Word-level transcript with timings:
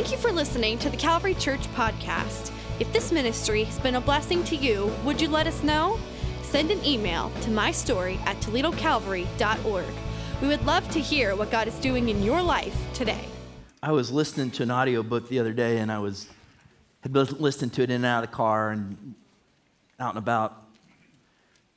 Thank 0.00 0.12
you 0.12 0.16
for 0.16 0.32
listening 0.32 0.78
to 0.78 0.88
the 0.88 0.96
Calvary 0.96 1.34
Church 1.34 1.60
podcast. 1.74 2.52
If 2.78 2.90
this 2.90 3.12
ministry 3.12 3.64
has 3.64 3.78
been 3.80 3.96
a 3.96 4.00
blessing 4.00 4.42
to 4.44 4.56
you, 4.56 4.90
would 5.04 5.20
you 5.20 5.28
let 5.28 5.46
us 5.46 5.62
know? 5.62 6.00
Send 6.40 6.70
an 6.70 6.82
email 6.86 7.28
to 7.42 7.50
mystory 7.50 8.16
at 8.20 8.38
toledocalvary.org. 8.38 9.84
We 10.40 10.48
would 10.48 10.64
love 10.64 10.88
to 10.92 11.00
hear 11.00 11.36
what 11.36 11.50
God 11.50 11.68
is 11.68 11.74
doing 11.80 12.08
in 12.08 12.22
your 12.22 12.40
life 12.40 12.74
today. 12.94 13.26
I 13.82 13.92
was 13.92 14.10
listening 14.10 14.50
to 14.52 14.62
an 14.62 14.70
audiobook 14.70 15.28
the 15.28 15.38
other 15.38 15.52
day 15.52 15.76
and 15.76 15.92
I 15.92 15.98
was 15.98 16.30
had 17.02 17.12
been 17.12 17.26
listening 17.38 17.68
to 17.72 17.82
it 17.82 17.90
in 17.90 17.96
and 17.96 18.06
out 18.06 18.24
of 18.24 18.30
the 18.30 18.34
car 18.34 18.70
and 18.70 19.14
out 19.98 20.14
and 20.14 20.18
about. 20.18 20.66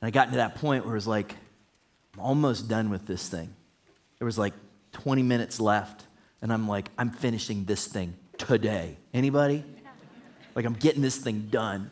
And 0.00 0.08
I 0.08 0.10
got 0.10 0.30
to 0.30 0.36
that 0.36 0.54
point 0.54 0.86
where 0.86 0.94
it 0.94 0.96
was 0.96 1.06
like, 1.06 1.36
I'm 2.14 2.20
almost 2.20 2.68
done 2.68 2.88
with 2.88 3.06
this 3.06 3.28
thing. 3.28 3.54
There 4.18 4.24
was 4.24 4.38
like 4.38 4.54
20 4.92 5.22
minutes 5.22 5.60
left, 5.60 6.06
and 6.44 6.52
I'm 6.52 6.68
like, 6.68 6.90
I'm 6.98 7.10
finishing 7.10 7.64
this 7.64 7.86
thing 7.86 8.14
today. 8.36 8.98
Anybody? 9.14 9.64
Like, 10.54 10.66
I'm 10.66 10.74
getting 10.74 11.00
this 11.00 11.16
thing 11.16 11.48
done. 11.50 11.90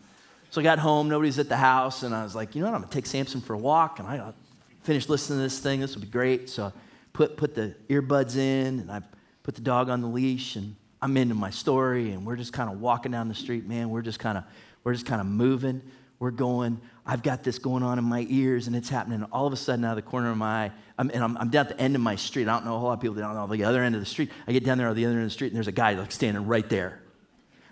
So 0.51 0.61
I 0.61 0.65
got 0.65 0.79
home, 0.79 1.09
nobody's 1.09 1.39
at 1.39 1.49
the 1.49 1.57
house, 1.57 2.03
and 2.03 2.15
I 2.15 2.23
was 2.23 2.35
like, 2.35 2.55
you 2.55 2.61
know 2.61 2.69
what? 2.69 2.75
I'm 2.75 2.83
gonna 2.83 2.93
take 2.93 3.07
Samson 3.07 3.41
for 3.41 3.55
a 3.55 3.59
walk, 3.59 3.99
and 3.99 4.07
I 4.07 4.35
finished 4.83 5.09
listening 5.09 5.39
to 5.39 5.45
this 5.45 5.59
thing. 5.59 5.81
This 5.81 5.95
will 5.95 6.03
be 6.03 6.09
great. 6.09 6.51
So 6.51 6.67
I 6.67 6.73
put, 7.15 7.39
put 7.39 7.55
the 7.55 7.75
earbuds 7.89 8.37
in, 8.37 8.81
and 8.81 8.93
I 8.93 9.01
put 9.43 9.55
the 9.55 9.63
dog 9.63 9.89
on 9.89 10.03
the 10.03 10.07
leash, 10.07 10.55
and 10.57 10.77
I'm 11.01 11.17
into 11.17 11.35
my 11.35 11.49
story, 11.49 12.11
and 12.11 12.27
we're 12.27 12.37
just 12.37 12.53
kind 12.53 12.71
of 12.71 12.79
walking 12.79 13.11
down 13.11 13.29
the 13.29 13.35
street, 13.35 13.67
man. 13.67 13.89
We're 13.89 14.03
just 14.03 14.19
kind 14.19 14.37
of, 14.37 14.45
we're 14.85 14.93
just 14.93 15.07
kind 15.07 15.23
of 15.23 15.27
moving. 15.27 15.81
We're 16.19 16.31
going. 16.31 16.79
I've 17.07 17.23
got 17.23 17.43
this 17.43 17.59
going 17.59 17.83
on 17.83 17.99
in 17.99 18.05
my 18.05 18.27
ears, 18.29 18.67
and 18.67 18.77
it's 18.77 18.91
happening. 18.91 19.25
All 19.33 19.47
of 19.47 19.55
a 19.55 19.57
sudden, 19.57 19.83
out 19.87 19.97
of 19.99 20.05
the 20.05 20.11
corner 20.11 20.31
of 20.31 20.37
my 20.37 20.67
eye, 20.67 20.73
I'm, 21.03 21.11
and 21.13 21.25
I'm, 21.25 21.37
I'm, 21.37 21.49
down 21.51 21.67
at 21.67 21.77
the 21.77 21.83
end 21.83 21.97
of 21.97 22.01
my 22.01 22.15
street. 22.15 22.47
I 22.47 22.55
don't 22.55 22.65
know 22.65 22.77
a 22.77 22.79
whole 22.79 22.87
lot 22.87 22.95
of 22.95 23.01
people 23.01 23.17
down 23.17 23.37
on 23.37 23.51
the 23.51 23.65
other 23.65 23.83
end 23.83 23.97
of 23.97 24.01
the 24.01 24.07
street. 24.07 24.31
I 24.47 24.53
get 24.53 24.65
down 24.65 24.79
there 24.79 24.87
on 24.87 24.95
the 24.95 25.05
other 25.05 25.15
end 25.15 25.25
of 25.25 25.27
the 25.27 25.35
street, 25.35 25.49
and 25.49 25.57
there's 25.57 25.67
a 25.67 25.73
guy 25.73 25.95
like 25.95 26.13
standing 26.13 26.47
right 26.47 26.69
there. 26.69 27.03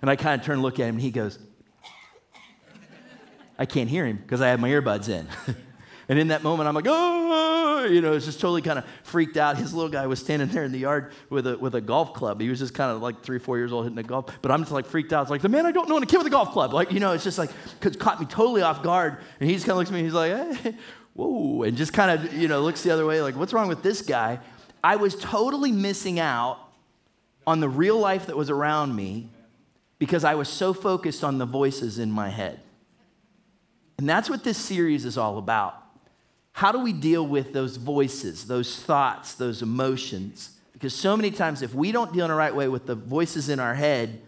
And 0.03 0.11
I 0.11 0.17
kind 0.17 0.41
of 0.41 0.45
turn 0.45 0.55
and 0.55 0.63
look 0.63 0.81
at 0.81 0.89
him, 0.89 0.97
and 0.97 1.01
he 1.01 1.13
goes, 1.13 1.39
I 3.57 3.67
can't 3.67 3.89
hear 3.89 4.05
him 4.05 4.17
because 4.17 4.41
I 4.41 4.49
have 4.49 4.59
my 4.59 4.69
earbuds 4.71 5.09
in. 5.09 5.29
and 6.09 6.19
in 6.19 6.29
that 6.29 6.43
moment, 6.43 6.69
I'm 6.69 6.75
like, 6.75 6.87
oh, 6.89 7.87
you 7.89 8.01
know, 8.01 8.15
it's 8.15 8.25
just 8.25 8.41
totally 8.41 8.63
kind 8.63 8.81
of 8.81 8.85
freaked 9.05 9.37
out. 9.37 9.57
His 9.59 9.73
little 9.73 9.91
guy 9.91 10.09
was 10.09 10.19
standing 10.19 10.49
there 10.49 10.65
in 10.65 10.73
the 10.73 10.79
yard 10.79 11.13
with 11.29 11.47
a, 11.47 11.57
with 11.57 11.77
a 11.77 11.81
golf 11.81 12.15
club. 12.15 12.41
He 12.41 12.49
was 12.49 12.59
just 12.59 12.75
kind 12.75 12.91
of 12.91 13.01
like 13.01 13.23
three, 13.23 13.39
four 13.39 13.59
years 13.59 13.71
old 13.71 13.85
hitting 13.85 13.99
a 13.99 14.03
golf. 14.03 14.27
But 14.43 14.51
I'm 14.51 14.63
just 14.63 14.73
like 14.73 14.87
freaked 14.87 15.13
out. 15.13 15.23
It's 15.23 15.31
like, 15.31 15.43
the 15.43 15.49
man 15.49 15.67
I 15.67 15.71
don't 15.71 15.89
know 15.89 15.95
and 15.95 16.03
a 16.03 16.07
kid 16.07 16.19
with 16.19 16.27
a 16.27 16.31
golf 16.31 16.51
club. 16.51 16.73
Like, 16.73 16.91
you 16.91 16.99
know, 16.99 17.13
it's 17.13 17.23
just 17.23 17.39
like, 17.39 17.51
cause 17.81 17.95
caught 17.95 18.19
me 18.19 18.27
totally 18.27 18.63
off 18.63 18.83
guard. 18.83 19.19
And 19.39 19.49
he 19.49 19.55
just 19.55 19.67
kind 19.67 19.73
of 19.73 19.77
looks 19.77 19.91
at 19.91 19.95
me, 19.95 20.03
he's 20.03 20.15
like, 20.15 20.57
hey, 20.57 20.75
whoa, 21.21 21.63
and 21.63 21.77
just 21.77 21.93
kind 21.93 22.11
of, 22.11 22.33
you 22.33 22.49
know, 22.49 22.61
looks 22.61 22.83
the 22.83 22.91
other 22.91 23.05
way, 23.05 23.21
like, 23.21 23.37
what's 23.37 23.53
wrong 23.53 23.69
with 23.69 23.83
this 23.83 24.03
guy? 24.03 24.39
I 24.83 24.97
was 24.97 25.15
totally 25.17 25.73
missing 25.73 26.19
out 26.19 26.59
on 27.47 27.61
the 27.61 27.69
real 27.69 27.99
life 27.99 28.27
that 28.27 28.37
was 28.37 28.49
around 28.49 28.97
me 28.97 29.29
because 29.99 30.25
I 30.25 30.35
was 30.35 30.49
so 30.49 30.73
focused 30.73 31.23
on 31.23 31.39
the 31.39 31.45
voices 31.45 31.99
in 31.99 32.11
my 32.11 32.31
head. 32.31 32.61
And 33.99 34.09
that's 34.09 34.31
what 34.31 34.45
this 34.45 34.57
series 34.57 35.05
is 35.05 35.19
all 35.19 35.37
about. 35.37 35.77
How 36.53 36.73
do 36.73 36.79
we 36.79 36.93
deal 36.93 37.27
with 37.27 37.53
those 37.53 37.77
voices, 37.77 38.47
those 38.47 38.83
thoughts, 38.83 39.35
those 39.35 39.61
emotions? 39.61 40.59
Because 40.73 40.95
so 40.95 41.17
many 41.17 41.31
times, 41.31 41.61
if 41.61 41.75
we 41.75 41.93
don't 41.93 42.13
deal 42.13 42.25
in 42.25 42.31
the 42.31 42.37
right 42.37 42.55
way 42.55 42.67
with 42.69 42.87
the 42.87 42.95
voices 42.95 43.51
in 43.51 43.61
our 43.61 43.75
head, 43.75 44.23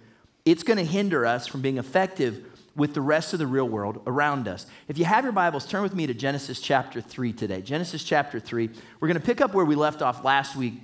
it's 0.45 0.63
going 0.63 0.77
to 0.77 0.85
hinder 0.85 1.25
us 1.25 1.47
from 1.47 1.63
being 1.63 1.79
effective 1.79 2.45
with 2.75 2.95
the 2.95 3.01
rest 3.01 3.33
of 3.33 3.39
the 3.39 3.47
real 3.47 3.69
world 3.69 4.03
around 4.07 4.49
us. 4.49 4.67
If 4.89 4.99
you 4.99 5.05
have 5.05 5.25
your 5.25 5.33
Bibles, 5.33 5.67
turn 5.67 5.83
with 5.83 5.95
me 5.95 6.07
to 6.07 6.15
Genesis 6.15 6.61
chapter 6.61 7.01
3 7.01 7.33
today. 7.33 7.61
Genesis 7.61 8.03
chapter 8.03 8.41
3. 8.41 8.71
We're 9.01 9.09
going 9.09 9.21
to 9.21 9.27
pick 9.27 9.41
up 9.41 9.55
where 9.55 9.65
we 9.65 9.75
left 9.75 10.01
off 10.01 10.25
last 10.25 10.57
week. 10.57 10.75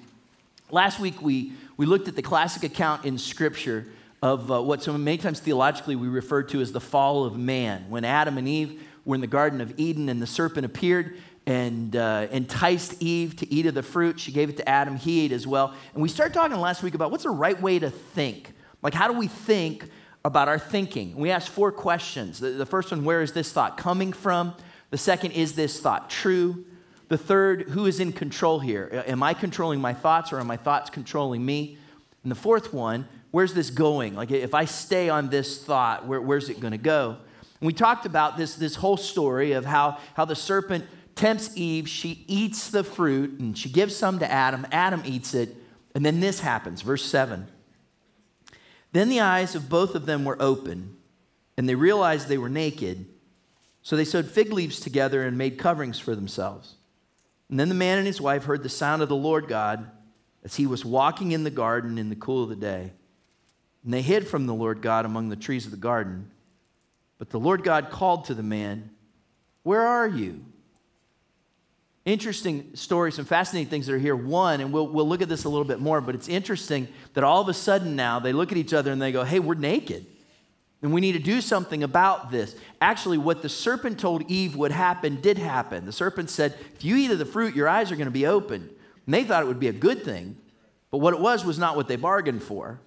Last 0.71 1.01
week, 1.01 1.23
we, 1.23 1.53
we 1.79 1.87
looked 1.87 2.09
at 2.09 2.17
the 2.17 2.23
classic 2.23 2.63
account 2.63 3.07
in 3.07 3.17
Scripture 3.17 3.87
of 4.21 4.51
uh, 4.51 4.61
what 4.61 4.83
so 4.83 4.97
many 4.99 5.17
times 5.17 5.41
theologically 5.41 5.97
we 5.97 6.09
refer 6.09 6.43
to 6.43 6.61
as 6.61 6.73
the 6.73 6.81
fall 6.81 7.25
of 7.25 7.39
man. 7.39 7.87
When 7.89 8.05
Adam 8.05 8.37
and 8.37 8.47
Eve 8.47 8.83
were 9.05 9.15
in 9.15 9.21
the 9.21 9.27
Garden 9.27 9.61
of 9.61 9.73
Eden 9.79 10.09
and 10.09 10.21
the 10.21 10.27
serpent 10.27 10.67
appeared 10.67 11.17
and 11.47 11.97
uh, 11.97 12.27
enticed 12.31 13.01
Eve 13.01 13.37
to 13.37 13.51
eat 13.51 13.65
of 13.65 13.75
the 13.75 13.83
fruit, 13.83 14.21
she 14.21 14.33
gave 14.33 14.51
it 14.51 14.59
to 14.59 14.69
Adam, 14.69 14.97
he 14.97 15.25
ate 15.25 15.33
as 15.33 15.47
well. 15.47 15.73
And 15.95 16.03
we 16.03 16.11
started 16.11 16.35
talking 16.35 16.59
last 16.59 16.83
week 16.83 16.95
about 16.95 17.11
what's 17.11 17.25
the 17.25 17.31
right 17.31 17.59
way 17.59 17.79
to 17.79 17.89
think. 17.89 18.53
Like, 18.83 18.93
how 18.93 19.09
do 19.09 19.19
we 19.19 19.27
think 19.27 19.89
about 20.25 20.49
our 20.49 20.59
thinking? 20.59 21.17
We 21.17 21.31
asked 21.31 21.49
four 21.49 21.73
questions. 21.73 22.41
The, 22.41 22.51
the 22.51 22.67
first 22.67 22.91
one, 22.91 23.05
where 23.05 23.23
is 23.23 23.33
this 23.33 23.53
thought 23.53 23.77
coming 23.77 24.13
from? 24.13 24.55
The 24.91 24.99
second, 24.99 25.33
is 25.33 25.55
this 25.55 25.81
thought 25.81 26.11
true? 26.11 26.65
The 27.09 27.19
third, 27.19 27.63
who 27.71 27.87
is 27.87 28.01
in 28.01 28.13
control 28.13 28.61
here? 28.61 29.03
Am 29.07 29.23
I 29.23 29.35
controlling 29.35 29.81
my 29.81 29.95
thoughts 29.95 30.33
or 30.33 30.39
are 30.39 30.45
my 30.45 30.57
thoughts 30.57 30.91
controlling 30.91 31.45
me? 31.45 31.79
And 32.23 32.31
the 32.31 32.37
fourth 32.37 32.73
one, 32.75 33.09
where's 33.31 33.55
this 33.55 33.71
going? 33.71 34.15
Like, 34.15 34.31
if 34.31 34.55
I 34.55 34.65
stay 34.67 35.09
on 35.09 35.31
this 35.31 35.63
thought, 35.63 36.07
where, 36.07 36.21
where's 36.21 36.49
it 36.51 36.61
going 36.61 36.73
to 36.73 36.79
go? 36.79 37.17
And 37.61 37.67
we 37.67 37.73
talked 37.73 38.07
about 38.07 38.37
this, 38.37 38.55
this 38.55 38.77
whole 38.77 38.97
story 38.97 39.53
of 39.53 39.65
how, 39.65 39.99
how 40.15 40.25
the 40.25 40.37
serpent 40.37 40.85
tempts 41.15 41.57
Eve. 41.57 41.89
She 41.89 42.25
eats 42.29 42.71
the 42.71 42.85
fruit 42.85 43.41
and 43.41 43.57
she 43.57 43.69
gives 43.69 43.97
some 43.97 44.19
to 44.21 44.31
Adam. 44.31 44.67
Adam 44.71 45.03
eats 45.05 45.35
it. 45.35 45.57
And 45.95 46.07
then 46.07 46.21
this 46.21 46.41
happens, 46.41 46.83
verse 46.83 47.05
7. 47.05 47.49
Then 48.93 49.09
the 49.09 49.21
eyes 49.21 49.55
of 49.55 49.69
both 49.69 49.95
of 49.95 50.07
them 50.07 50.25
were 50.25 50.41
open, 50.41 50.97
and 51.57 51.69
they 51.69 51.75
realized 51.75 52.29
they 52.29 52.39
were 52.39 52.49
naked. 52.49 53.07
So 53.83 53.97
they 53.97 54.05
sewed 54.05 54.31
fig 54.31 54.53
leaves 54.53 54.81
together 54.81 55.23
and 55.23 55.37
made 55.37 55.59
coverings 55.59 55.99
for 55.99 56.15
themselves. 56.15 56.75
And 57.51 57.59
then 57.59 57.69
the 57.69 57.75
man 57.75 57.99
and 57.99 58.07
his 58.07 58.21
wife 58.21 58.45
heard 58.45 58.63
the 58.63 58.69
sound 58.69 59.03
of 59.03 59.09
the 59.09 59.17
Lord 59.17 59.49
God 59.49 59.91
as 60.45 60.57
he 60.57 60.67
was 60.67 60.85
walking 60.85 61.33
in 61.33 61.45
the 61.45 61.51
garden 61.51 61.99
in 61.99 62.09
the 62.09 62.17
cool 62.17 62.43
of 62.43 62.49
the 62.49 62.57
day. 62.57 62.93
And 63.85 63.93
they 63.93 64.03
hid 64.03 64.29
from 64.29 64.47
the 64.47 64.55
Lord 64.55 64.83
God 64.83 65.05
among 65.05 65.29
the 65.29 65.37
trees 65.37 65.65
of 65.65 65.71
the 65.71 65.77
garden. 65.77 66.31
But 67.19 67.31
the 67.31 67.41
Lord 67.41 67.65
God 67.65 67.91
called 67.91 68.27
to 68.27 68.35
the 68.35 68.43
man, 68.43 68.91
Where 69.63 69.83
are 69.83 70.09
you? 70.09 70.45
Interesting 72.09 72.75
story, 72.75 73.13
some 73.13 73.27
fascinating 73.27 73.69
things 73.69 73.87
that 73.87 73.93
are 73.93 73.99
here. 73.99 74.17
One, 74.17 74.63
and 74.63 74.73
we'll, 74.73 74.89
we'll 74.89 75.07
look 75.07 75.21
at 75.21 75.29
this 75.29 75.45
a 75.45 75.49
little 75.51 75.67
bit 75.67 75.79
more, 75.79 76.01
but 76.01 76.15
it's 76.15 76.27
interesting 76.27 76.89
that 77.13 77.23
all 77.23 77.43
of 77.43 77.51
a 77.51 77.53
sudden 77.53 77.97
now 77.97 78.19
they 78.19 78.33
look 78.33 78.51
at 78.51 78.57
each 78.57 78.73
other 78.73 78.91
and 78.91 79.03
they 79.03 79.13
go, 79.13 79.25
Hey, 79.25 79.41
we're 79.41 79.53
naked. 79.53 80.07
And 80.81 80.95
we 80.95 81.03
need 81.03 81.13
to 81.13 81.19
do 81.19 81.43
something 81.43 81.83
about 81.83 82.31
this. 82.31 82.57
Actually, 82.81 83.19
what 83.19 83.43
the 83.43 83.51
serpent 83.51 84.01
told 84.01 84.23
Eve 84.31 84.57
would 84.57 84.73
happen 84.73 85.21
did 85.21 85.37
happen. 85.37 85.85
The 85.85 85.93
serpent 85.93 86.31
said, 86.31 86.55
If 86.75 86.83
you 86.83 86.97
eat 86.97 87.11
of 87.11 87.19
the 87.19 87.27
fruit, 87.27 87.55
your 87.55 87.69
eyes 87.69 87.93
are 87.93 87.97
going 87.97 88.07
to 88.07 88.11
be 88.11 88.27
open. 88.27 88.71
And 89.05 89.15
they 89.15 89.23
thought 89.23 89.43
it 89.43 89.47
would 89.47 89.61
be 89.61 89.69
a 89.69 89.73
good 89.75 90.03
thing, 90.03 90.39
but 90.91 90.99
what 90.99 91.13
it 91.13 91.21
was 91.21 91.45
was 91.45 91.59
not 91.59 91.77
what 91.77 91.89
they 91.89 91.97
bargained 91.97 92.43
for. 92.43 92.81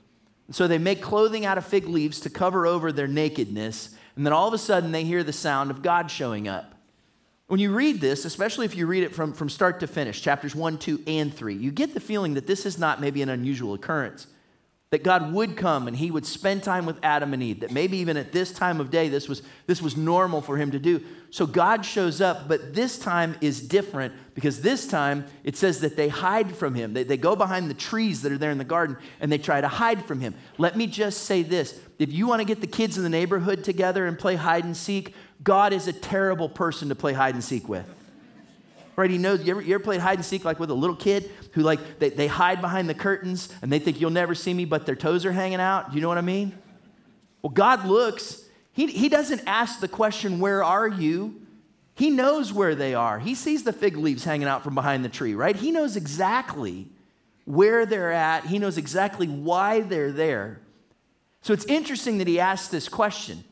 And 0.47 0.55
so 0.55 0.67
they 0.67 0.79
make 0.79 0.99
clothing 0.99 1.45
out 1.45 1.59
of 1.59 1.65
fig 1.67 1.85
leaves 1.85 2.21
to 2.21 2.31
cover 2.31 2.65
over 2.65 2.91
their 2.91 3.07
nakedness. 3.07 3.95
And 4.15 4.25
then 4.25 4.33
all 4.33 4.47
of 4.47 4.55
a 4.55 4.57
sudden 4.57 4.91
they 4.91 5.03
hear 5.03 5.23
the 5.23 5.31
sound 5.31 5.69
of 5.69 5.83
God 5.83 6.09
showing 6.09 6.47
up. 6.47 6.80
When 7.51 7.59
you 7.59 7.73
read 7.73 7.99
this, 7.99 8.23
especially 8.23 8.65
if 8.65 8.77
you 8.77 8.87
read 8.87 9.03
it 9.03 9.13
from, 9.13 9.33
from 9.33 9.49
start 9.49 9.81
to 9.81 9.87
finish, 9.87 10.21
chapters 10.21 10.55
1, 10.55 10.77
2, 10.77 11.03
and 11.05 11.33
3, 11.33 11.53
you 11.53 11.69
get 11.69 11.93
the 11.93 11.99
feeling 11.99 12.35
that 12.35 12.47
this 12.47 12.65
is 12.65 12.79
not 12.79 13.01
maybe 13.01 13.21
an 13.21 13.27
unusual 13.27 13.73
occurrence 13.73 14.27
that 14.91 15.05
God 15.05 15.31
would 15.31 15.55
come 15.55 15.87
and 15.87 15.95
he 15.95 16.11
would 16.11 16.25
spend 16.25 16.63
time 16.63 16.85
with 16.85 16.97
Adam 17.01 17.33
and 17.33 17.41
Eve, 17.41 17.61
that 17.61 17.71
maybe 17.71 17.97
even 17.97 18.17
at 18.17 18.33
this 18.33 18.51
time 18.51 18.81
of 18.81 18.91
day, 18.91 19.07
this 19.07 19.29
was, 19.29 19.41
this 19.65 19.81
was 19.81 19.95
normal 19.95 20.41
for 20.41 20.57
him 20.57 20.71
to 20.71 20.79
do. 20.79 21.01
So 21.29 21.47
God 21.47 21.85
shows 21.85 22.19
up, 22.19 22.49
but 22.49 22.73
this 22.73 22.99
time 22.99 23.37
is 23.39 23.65
different 23.65 24.13
because 24.35 24.61
this 24.61 24.85
time 24.85 25.25
it 25.45 25.55
says 25.55 25.79
that 25.79 25.95
they 25.95 26.09
hide 26.09 26.53
from 26.53 26.75
him. 26.75 26.93
They, 26.93 27.03
they 27.03 27.15
go 27.15 27.37
behind 27.37 27.69
the 27.69 27.73
trees 27.73 28.21
that 28.23 28.33
are 28.33 28.37
there 28.37 28.51
in 28.51 28.57
the 28.57 28.65
garden 28.65 28.97
and 29.21 29.31
they 29.31 29.37
try 29.37 29.61
to 29.61 29.69
hide 29.69 30.03
from 30.03 30.19
him. 30.19 30.35
Let 30.57 30.75
me 30.75 30.87
just 30.87 31.23
say 31.23 31.41
this 31.41 31.79
if 31.97 32.11
you 32.11 32.27
want 32.27 32.41
to 32.41 32.45
get 32.45 32.59
the 32.59 32.67
kids 32.67 32.97
in 32.97 33.03
the 33.03 33.09
neighborhood 33.09 33.63
together 33.63 34.05
and 34.05 34.19
play 34.19 34.35
hide 34.35 34.65
and 34.65 34.75
seek, 34.75 35.15
God 35.43 35.73
is 35.73 35.87
a 35.87 35.93
terrible 35.93 36.49
person 36.49 36.89
to 36.89 36.95
play 36.95 37.13
hide 37.13 37.33
and 37.33 37.43
seek 37.43 37.67
with 37.67 37.87
right? 39.01 39.09
He 39.09 39.17
knows. 39.17 39.43
You 39.43 39.51
ever, 39.51 39.61
you 39.61 39.73
ever 39.73 39.83
played 39.83 39.99
hide 39.99 40.17
and 40.17 40.25
seek 40.25 40.45
like 40.45 40.59
with 40.59 40.69
a 40.69 40.75
little 40.75 40.95
kid 40.95 41.31
who 41.53 41.61
like 41.61 41.99
they, 41.99 42.09
they 42.09 42.27
hide 42.27 42.61
behind 42.61 42.87
the 42.87 42.93
curtains 42.93 43.53
and 43.61 43.71
they 43.71 43.79
think 43.79 43.99
you'll 43.99 44.11
never 44.11 44.35
see 44.35 44.53
me, 44.53 44.65
but 44.65 44.85
their 44.85 44.95
toes 44.95 45.25
are 45.25 45.31
hanging 45.31 45.59
out? 45.59 45.93
You 45.93 46.01
know 46.01 46.07
what 46.07 46.17
I 46.17 46.21
mean? 46.21 46.57
Well, 47.41 47.51
God 47.51 47.85
looks. 47.85 48.43
He, 48.73 48.87
he 48.87 49.09
doesn't 49.09 49.41
ask 49.47 49.79
the 49.79 49.87
question, 49.87 50.39
Where 50.39 50.63
are 50.63 50.87
you? 50.87 51.41
He 51.95 52.09
knows 52.09 52.53
where 52.53 52.73
they 52.73 52.93
are. 52.93 53.19
He 53.19 53.35
sees 53.35 53.63
the 53.63 53.73
fig 53.73 53.97
leaves 53.97 54.23
hanging 54.23 54.47
out 54.47 54.63
from 54.63 54.75
behind 54.75 55.03
the 55.03 55.09
tree, 55.09 55.35
right? 55.35 55.55
He 55.55 55.71
knows 55.71 55.95
exactly 55.95 56.87
where 57.45 57.85
they're 57.85 58.11
at. 58.11 58.45
He 58.45 58.59
knows 58.59 58.77
exactly 58.77 59.27
why 59.27 59.81
they're 59.81 60.11
there. 60.11 60.61
So 61.41 61.53
it's 61.53 61.65
interesting 61.65 62.19
that 62.19 62.27
he 62.27 62.39
asks 62.39 62.69
this 62.69 62.87
question. 62.87 63.43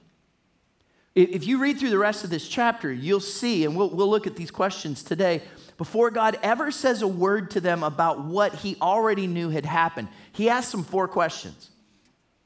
If 1.22 1.46
you 1.48 1.60
read 1.60 1.80
through 1.80 1.90
the 1.90 1.98
rest 1.98 2.24
of 2.24 2.30
this 2.30 2.48
chapter, 2.48 2.92
you'll 2.92 3.20
see, 3.20 3.66
and 3.66 3.76
we'll, 3.76 3.90
we'll 3.90 4.10
look 4.10 4.26
at 4.26 4.38
these 4.38 4.52
questions 4.52 5.04
today, 5.04 5.42
before 5.78 6.12
God 6.12 6.40
ever 6.42 6.72
says 6.72 7.02
a 7.02 7.08
word 7.08 7.52
to 7.52 7.62
them 7.62 7.84
about 7.84 8.24
what 8.24 8.56
he 8.56 8.78
already 8.82 9.28
knew 9.28 9.50
had 9.50 9.66
happened, 9.66 10.08
he 10.32 10.50
asks 10.50 10.72
them 10.72 10.84
four 10.84 11.10
questions. 11.10 11.72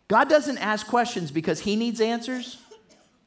God 0.07 0.27
doesn't 0.27 0.57
ask 0.57 0.87
questions 0.87 1.29
because 1.29 1.59
he 1.59 1.75
needs 1.75 2.01
answers. 2.01 2.57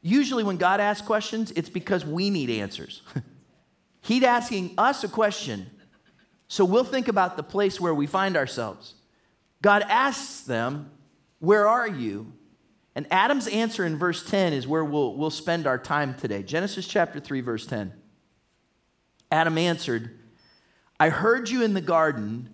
Usually, 0.02 0.43
when 0.43 0.56
God 0.56 0.81
asks 0.81 1.06
questions, 1.06 1.52
it's 1.52 1.69
because 1.69 2.04
we 2.04 2.28
need 2.28 2.50
answers. 2.50 3.02
He's 4.00 4.25
asking 4.25 4.75
us 4.76 5.04
a 5.04 5.08
question, 5.08 5.70
so 6.48 6.64
we'll 6.64 6.84
think 6.84 7.06
about 7.06 7.37
the 7.37 7.43
place 7.44 7.81
where 7.81 7.94
we 7.94 8.06
find 8.08 8.37
ourselves. 8.37 8.94
God 9.62 9.82
asks 9.88 10.40
them, 10.40 10.90
Where 11.38 11.69
are 11.69 11.88
you? 11.88 12.32
And 12.96 13.06
Adam's 13.10 13.46
answer 13.46 13.84
in 13.84 13.98
verse 13.98 14.25
10 14.25 14.54
is 14.54 14.66
where 14.66 14.82
we'll, 14.82 15.14
we'll 15.14 15.28
spend 15.28 15.66
our 15.66 15.76
time 15.76 16.14
today. 16.14 16.43
Genesis 16.43 16.88
chapter 16.88 17.20
3, 17.20 17.43
verse 17.43 17.66
10. 17.66 17.93
Adam 19.31 19.58
answered, 19.58 20.19
I 20.98 21.10
heard 21.10 21.50
you 21.50 21.62
in 21.62 21.75
the 21.75 21.82
garden, 21.82 22.48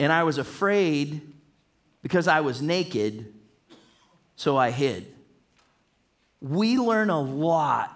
and 0.00 0.10
I 0.10 0.22
was 0.22 0.38
afraid 0.38 1.20
because 2.00 2.26
I 2.26 2.40
was 2.40 2.62
naked, 2.62 3.34
so 4.36 4.56
I 4.56 4.70
hid. 4.70 5.06
We 6.40 6.78
learn 6.78 7.10
a 7.10 7.20
lot 7.20 7.90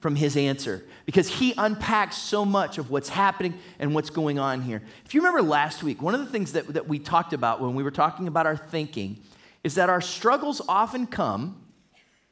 from 0.00 0.16
his 0.16 0.36
answer 0.36 0.84
because 1.06 1.28
he 1.28 1.54
unpacks 1.56 2.16
so 2.16 2.44
much 2.44 2.78
of 2.78 2.90
what's 2.90 3.10
happening 3.10 3.54
and 3.78 3.94
what's 3.94 4.10
going 4.10 4.40
on 4.40 4.62
here. 4.62 4.82
If 5.04 5.14
you 5.14 5.20
remember 5.20 5.42
last 5.42 5.84
week, 5.84 6.02
one 6.02 6.14
of 6.14 6.20
the 6.20 6.26
things 6.26 6.50
that, 6.52 6.66
that 6.74 6.88
we 6.88 6.98
talked 6.98 7.32
about 7.32 7.60
when 7.60 7.76
we 7.76 7.84
were 7.84 7.92
talking 7.92 8.26
about 8.26 8.46
our 8.46 8.56
thinking 8.56 9.22
is 9.64 9.74
that 9.76 9.88
our 9.88 10.00
struggles 10.00 10.60
often 10.68 11.06
come 11.06 11.62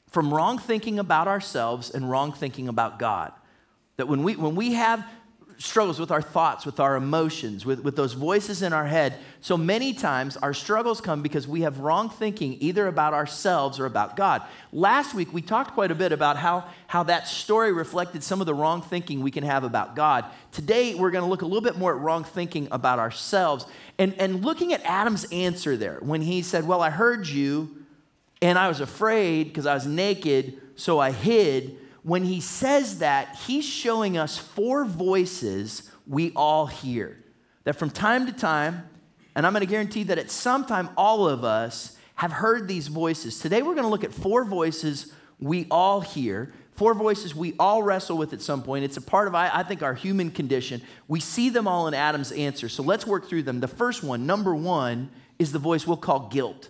from 0.09 0.35
wrong 0.35 0.59
thinking 0.59 0.99
about 0.99 1.29
ourselves 1.29 1.91
and 1.91 2.11
wrong 2.11 2.33
thinking 2.33 2.69
about 2.69 2.99
God. 2.99 3.33
That 3.97 4.09
when 4.09 4.23
we, 4.23 4.37
when 4.37 4.57
we 4.57 4.75
have 4.75 5.07
struggles 5.61 6.01
with 6.01 6.11
our 6.11 6.23
thoughts, 6.23 6.65
with 6.65 6.81
our 6.81 6.97
emotions, 6.97 7.67
with, 7.67 7.85
with 7.85 7.95
those 7.95 8.15
voices 8.15 8.63
in 8.63 8.73
our 8.73 8.87
head. 8.87 9.19
So 9.43 9.59
many 9.59 9.93
times 9.93 10.39
our 10.39 10.55
struggles 10.55 11.03
come 11.03 11.21
because 11.21 11.47
we 11.47 11.61
have 11.61 11.81
wrong 11.81 12.09
thinking 12.09 12.57
either 12.61 12.87
about 12.87 13.13
ourselves 13.13 13.79
or 13.79 13.85
about 13.85 14.17
God. 14.17 14.43
Last 14.73 15.13
week 15.13 15.35
we 15.35 15.43
talked 15.43 15.73
quite 15.73 15.91
a 15.91 15.95
bit 15.95 16.13
about 16.13 16.39
how, 16.39 16.65
how 16.87 17.03
that 17.03 17.29
story 17.29 17.73
reflected 17.73 18.23
some 18.23 18.41
of 18.41 18.47
the 18.47 18.55
wrong 18.55 18.81
thinking 18.81 19.21
we 19.21 19.31
can 19.31 19.45
have 19.45 19.63
about 19.63 19.95
God. 19.95 20.25
Today 20.51 20.95
we're 20.95 21.11
going 21.11 21.25
to 21.25 21.31
look 21.31 21.43
a 21.43 21.47
little 21.47 21.61
bit 21.61 21.77
more 21.77 21.95
at 21.95 22.01
wrong 22.01 22.25
thinking 22.25 22.67
about 22.71 22.99
ourselves 22.99 23.67
and, 23.99 24.15
and 24.19 24.43
looking 24.43 24.73
at 24.73 24.83
Adam's 24.85 25.27
answer 25.31 25.77
there 25.77 25.99
when 26.01 26.23
he 26.23 26.41
said, 26.41 26.67
Well, 26.67 26.81
I 26.81 26.89
heard 26.89 27.29
you 27.29 27.85
and 28.41 28.59
I 28.59 28.69
was 28.69 28.81
afraid 28.81 29.49
because 29.49 29.67
I 29.67 29.75
was 29.75 29.87
naked, 29.87 30.59
so 30.75 30.99
I 30.99 31.11
hid 31.11 31.77
when 32.03 32.25
he 32.25 32.41
says 32.41 32.99
that, 32.99 33.37
he's 33.47 33.65
showing 33.65 34.17
us 34.17 34.39
four 34.39 34.85
voices 34.85 35.91
we 36.07 36.33
all 36.35 36.67
hear. 36.67 37.19
That 37.65 37.77
from 37.77 37.91
time 37.91 38.27
to 38.27 38.33
time, 38.33 38.89
and 39.35 39.47
I'm 39.47 39.53
going 39.53 39.61
to 39.61 39.71
guarantee 39.71 40.05
that 40.05 40.19
at 40.19 40.31
some 40.31 40.65
time, 40.65 40.89
all 40.97 41.29
of 41.29 41.45
us 41.45 41.97
have 42.17 42.33
heard 42.33 42.69
these 42.69 42.89
voices. 42.89 43.39
Today, 43.39 43.63
we're 43.63 43.75
going 43.75 43.85
to 43.85 43.91
look 43.91 44.05
at 44.05 44.13
four 44.13 44.45
voices 44.45 45.13
we 45.39 45.67
all 45.71 46.01
hear, 46.01 46.53
four 46.73 46.95
voices 46.95 47.35
we 47.35 47.55
all 47.59 47.83
wrestle 47.83 48.17
with 48.17 48.33
at 48.33 48.43
some 48.43 48.63
point. 48.63 48.85
It's 48.85 48.97
a 48.97 49.03
part 49.03 49.29
of, 49.29 49.35
I, 49.35 49.63
think, 49.63 49.83
our 49.83 49.95
human 49.95 50.31
condition. 50.31 50.83
We 51.09 51.21
see 51.21 51.49
them 51.51 51.69
all 51.69 51.87
in 51.87 51.95
Adam's 51.95 52.33
answer. 52.33 52.69
So 52.69 52.83
let's 52.83 53.07
work 53.07 53.29
through 53.29 53.45
them. 53.45 53.61
The 53.61 53.69
first 53.69 54.03
one, 54.03 54.27
number 54.27 54.55
one, 54.55 55.11
is 55.39 55.53
the 55.53 55.59
voice 55.59 55.87
we'll 55.87 55.97
call 55.97 56.29
guilt. 56.29 56.69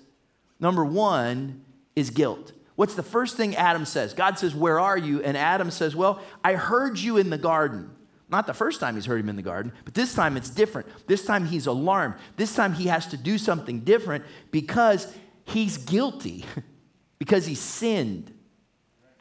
Number 0.60 0.84
one 0.84 1.64
is 1.96 2.10
guilt. 2.10 2.52
What's 2.80 2.94
the 2.94 3.02
first 3.02 3.36
thing 3.36 3.56
Adam 3.56 3.84
says? 3.84 4.14
God 4.14 4.38
says, 4.38 4.54
Where 4.54 4.80
are 4.80 4.96
you? 4.96 5.22
And 5.22 5.36
Adam 5.36 5.70
says, 5.70 5.94
Well, 5.94 6.18
I 6.42 6.54
heard 6.54 6.98
you 6.98 7.18
in 7.18 7.28
the 7.28 7.36
garden. 7.36 7.90
Not 8.30 8.46
the 8.46 8.54
first 8.54 8.80
time 8.80 8.94
he's 8.94 9.04
heard 9.04 9.20
him 9.20 9.28
in 9.28 9.36
the 9.36 9.42
garden, 9.42 9.72
but 9.84 9.92
this 9.92 10.14
time 10.14 10.34
it's 10.38 10.48
different. 10.48 10.88
This 11.06 11.26
time 11.26 11.44
he's 11.44 11.66
alarmed. 11.66 12.14
This 12.36 12.54
time 12.54 12.72
he 12.72 12.86
has 12.86 13.06
to 13.08 13.18
do 13.18 13.36
something 13.36 13.80
different 13.80 14.24
because 14.50 15.14
he's 15.44 15.76
guilty, 15.76 16.46
because 17.18 17.44
he 17.44 17.54
sinned. 17.54 18.32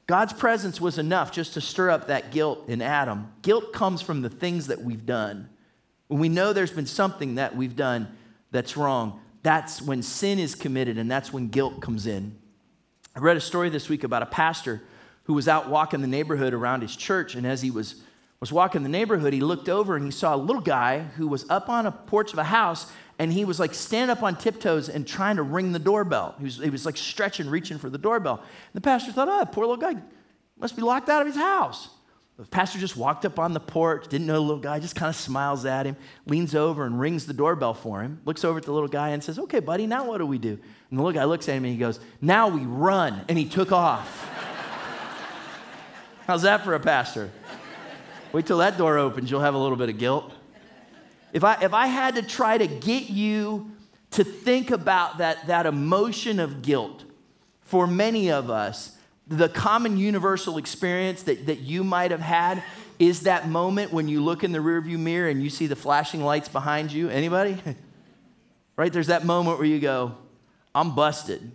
God's 0.07 0.31
presence 0.31 0.79
was 0.79 0.97
enough 0.97 1.29
just 1.29 1.53
to 1.55 1.59
stir 1.59 1.89
up 1.89 2.07
that 2.07 2.31
guilt 2.31 2.69
in 2.69 2.81
Adam. 2.81 3.29
Guilt 3.41 3.73
comes 3.73 4.01
from 4.01 4.21
the 4.21 4.29
things 4.29 4.67
that 4.67 4.83
we've 4.83 5.05
done. 5.05 5.49
When 6.07 6.21
we 6.21 6.29
know 6.29 6.53
there's 6.53 6.71
been 6.71 6.85
something 6.85 7.35
that 7.35 7.57
we've 7.57 7.75
done 7.75 8.07
that's 8.51 8.77
wrong, 8.77 9.19
that's 9.43 9.81
when 9.81 10.01
sin 10.01 10.39
is 10.39 10.55
committed 10.55 10.97
and 10.97 11.11
that's 11.11 11.33
when 11.33 11.49
guilt 11.49 11.81
comes 11.81 12.07
in. 12.07 12.37
I 13.19 13.21
read 13.21 13.35
a 13.35 13.41
story 13.41 13.67
this 13.67 13.89
week 13.89 14.05
about 14.05 14.23
a 14.23 14.25
pastor 14.25 14.81
who 15.23 15.33
was 15.33 15.49
out 15.49 15.67
walking 15.67 15.99
the 15.99 16.07
neighborhood 16.07 16.53
around 16.53 16.83
his 16.83 16.95
church, 16.95 17.35
and 17.35 17.45
as 17.45 17.61
he 17.61 17.69
was, 17.69 17.95
was 18.39 18.53
walking 18.53 18.81
the 18.81 18.87
neighborhood, 18.87 19.33
he 19.33 19.41
looked 19.41 19.67
over 19.67 19.97
and 19.97 20.05
he 20.05 20.11
saw 20.11 20.33
a 20.33 20.37
little 20.37 20.61
guy 20.61 20.99
who 21.17 21.27
was 21.27 21.45
up 21.49 21.67
on 21.67 21.85
a 21.85 21.91
porch 21.91 22.31
of 22.31 22.39
a 22.39 22.45
house, 22.45 22.89
and 23.19 23.33
he 23.33 23.43
was 23.43 23.59
like 23.59 23.73
standing 23.73 24.09
up 24.09 24.23
on 24.23 24.37
tiptoes 24.37 24.87
and 24.87 25.05
trying 25.05 25.35
to 25.35 25.43
ring 25.43 25.73
the 25.73 25.79
doorbell. 25.79 26.35
He 26.37 26.45
was, 26.45 26.59
he 26.59 26.69
was 26.69 26.85
like 26.85 26.95
stretching, 26.95 27.49
reaching 27.49 27.77
for 27.77 27.89
the 27.89 27.97
doorbell. 27.97 28.37
And 28.37 28.47
the 28.73 28.79
pastor 28.79 29.11
thought, 29.11 29.27
oh, 29.27 29.45
poor 29.51 29.65
little 29.65 29.75
guy 29.75 30.01
must 30.57 30.77
be 30.77 30.81
locked 30.81 31.09
out 31.09 31.19
of 31.19 31.27
his 31.27 31.35
house. 31.35 31.89
The 32.37 32.45
pastor 32.45 32.79
just 32.79 32.95
walked 32.95 33.25
up 33.25 33.37
on 33.37 33.51
the 33.51 33.59
porch, 33.59 34.07
didn't 34.07 34.27
know 34.27 34.35
the 34.35 34.39
little 34.39 34.61
guy, 34.61 34.79
just 34.79 34.95
kind 34.95 35.09
of 35.09 35.15
smiles 35.17 35.65
at 35.65 35.85
him, 35.85 35.97
leans 36.25 36.55
over 36.55 36.85
and 36.85 36.97
rings 36.97 37.25
the 37.25 37.33
doorbell 37.33 37.73
for 37.73 38.01
him, 38.01 38.21
looks 38.23 38.45
over 38.45 38.59
at 38.59 38.63
the 38.63 38.71
little 38.71 38.87
guy 38.87 39.09
and 39.09 39.21
says, 39.21 39.37
Okay, 39.37 39.59
buddy, 39.59 39.85
now 39.87 40.07
what 40.07 40.19
do 40.19 40.25
we 40.25 40.37
do? 40.37 40.57
And 40.89 40.99
the 40.99 41.03
little 41.03 41.19
guy 41.19 41.25
looks 41.25 41.47
at 41.47 41.55
him 41.55 41.65
and 41.65 41.73
he 41.73 41.79
goes, 41.79 41.99
Now 42.21 42.47
we 42.47 42.61
run. 42.61 43.23
And 43.27 43.37
he 43.37 43.45
took 43.45 43.71
off. 43.71 44.27
How's 46.25 46.43
that 46.43 46.63
for 46.63 46.73
a 46.73 46.79
pastor? 46.79 47.31
Wait 48.31 48.45
till 48.45 48.59
that 48.59 48.77
door 48.77 48.97
opens, 48.97 49.31
you'll 49.31 49.41
have 49.41 49.55
a 49.55 49.57
little 49.57 49.77
bit 49.77 49.89
of 49.89 49.97
guilt. 49.97 50.31
If 51.33 51.43
I, 51.43 51.57
if 51.63 51.73
I 51.73 51.87
had 51.87 52.15
to 52.15 52.21
try 52.21 52.57
to 52.57 52.67
get 52.67 53.09
you 53.09 53.71
to 54.11 54.23
think 54.23 54.71
about 54.71 55.19
that, 55.19 55.47
that 55.47 55.65
emotion 55.65 56.39
of 56.39 56.61
guilt, 56.61 57.03
for 57.61 57.85
many 57.85 58.31
of 58.31 58.49
us, 58.49 58.95
the 59.27 59.47
common 59.47 59.97
universal 59.97 60.57
experience 60.57 61.23
that, 61.23 61.45
that 61.45 61.59
you 61.59 61.83
might 61.83 62.09
have 62.09 62.19
had 62.21 62.63
is 62.97 63.21
that 63.21 63.47
moment 63.47 63.93
when 63.93 64.07
you 64.07 64.23
look 64.23 64.43
in 64.43 64.51
the 64.51 64.59
rearview 64.59 64.97
mirror 64.97 65.29
and 65.29 65.41
you 65.43 65.49
see 65.49 65.67
the 65.67 65.75
flashing 65.75 66.23
lights 66.23 66.49
behind 66.49 66.91
you. 66.91 67.09
Anybody? 67.09 67.57
right? 68.75 68.91
There's 68.91 69.07
that 69.07 69.23
moment 69.23 69.59
where 69.59 69.67
you 69.67 69.79
go, 69.79 70.15
I'm 70.73 70.95
busted, 70.95 71.51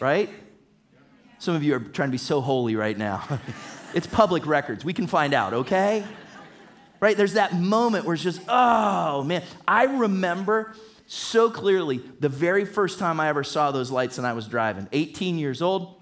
right? 0.00 0.30
Some 1.38 1.54
of 1.54 1.62
you 1.62 1.74
are 1.74 1.80
trying 1.80 2.08
to 2.08 2.12
be 2.12 2.18
so 2.18 2.40
holy 2.40 2.76
right 2.76 2.96
now. 2.96 3.26
it's 3.94 4.06
public 4.06 4.46
records. 4.46 4.84
We 4.84 4.92
can 4.92 5.06
find 5.06 5.34
out, 5.34 5.52
okay? 5.52 6.04
Right? 7.00 7.16
There's 7.16 7.34
that 7.34 7.54
moment 7.54 8.04
where 8.04 8.14
it's 8.14 8.22
just, 8.22 8.40
oh 8.48 9.22
man. 9.22 9.42
I 9.68 9.84
remember 9.84 10.74
so 11.06 11.50
clearly 11.50 12.00
the 12.20 12.28
very 12.28 12.64
first 12.64 12.98
time 12.98 13.20
I 13.20 13.28
ever 13.28 13.44
saw 13.44 13.70
those 13.70 13.90
lights 13.90 14.18
and 14.18 14.26
I 14.26 14.32
was 14.32 14.48
driving. 14.48 14.88
18 14.92 15.38
years 15.38 15.60
old 15.62 16.00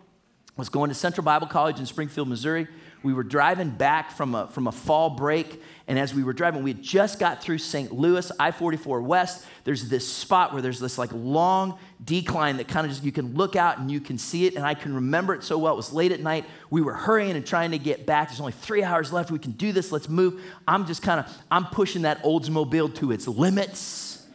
was 0.56 0.68
going 0.68 0.88
to 0.88 0.94
Central 0.94 1.24
Bible 1.24 1.46
College 1.46 1.80
in 1.80 1.86
Springfield, 1.86 2.28
Missouri. 2.28 2.68
We 3.04 3.12
were 3.12 3.22
driving 3.22 3.68
back 3.68 4.12
from 4.12 4.34
a, 4.34 4.48
from 4.48 4.66
a 4.66 4.72
fall 4.72 5.10
break, 5.10 5.62
and 5.86 5.98
as 5.98 6.14
we 6.14 6.24
were 6.24 6.32
driving, 6.32 6.62
we 6.62 6.70
had 6.70 6.82
just 6.82 7.20
got 7.20 7.42
through 7.42 7.58
St. 7.58 7.92
Louis, 7.92 8.32
I 8.40 8.50
44 8.50 9.02
West. 9.02 9.44
There's 9.64 9.90
this 9.90 10.10
spot 10.10 10.54
where 10.54 10.62
there's 10.62 10.80
this 10.80 10.96
like 10.96 11.10
long 11.12 11.78
decline 12.02 12.56
that 12.56 12.66
kind 12.66 12.86
of 12.86 12.92
just, 12.92 13.04
you 13.04 13.12
can 13.12 13.34
look 13.34 13.56
out 13.56 13.76
and 13.76 13.90
you 13.90 14.00
can 14.00 14.16
see 14.16 14.46
it, 14.46 14.56
and 14.56 14.64
I 14.64 14.72
can 14.72 14.94
remember 14.94 15.34
it 15.34 15.44
so 15.44 15.58
well. 15.58 15.74
It 15.74 15.76
was 15.76 15.92
late 15.92 16.12
at 16.12 16.20
night. 16.20 16.46
We 16.70 16.80
were 16.80 16.94
hurrying 16.94 17.36
and 17.36 17.46
trying 17.46 17.72
to 17.72 17.78
get 17.78 18.06
back. 18.06 18.28
There's 18.28 18.40
only 18.40 18.52
three 18.52 18.82
hours 18.82 19.12
left. 19.12 19.30
We 19.30 19.38
can 19.38 19.52
do 19.52 19.72
this. 19.72 19.92
Let's 19.92 20.08
move. 20.08 20.42
I'm 20.66 20.86
just 20.86 21.02
kind 21.02 21.20
of, 21.20 21.30
I'm 21.50 21.66
pushing 21.66 22.02
that 22.02 22.22
Oldsmobile 22.22 22.94
to 22.96 23.12
its 23.12 23.28
limits, 23.28 24.26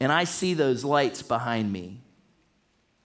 and 0.00 0.12
I 0.12 0.24
see 0.24 0.52
those 0.52 0.84
lights 0.84 1.22
behind 1.22 1.72
me. 1.72 2.02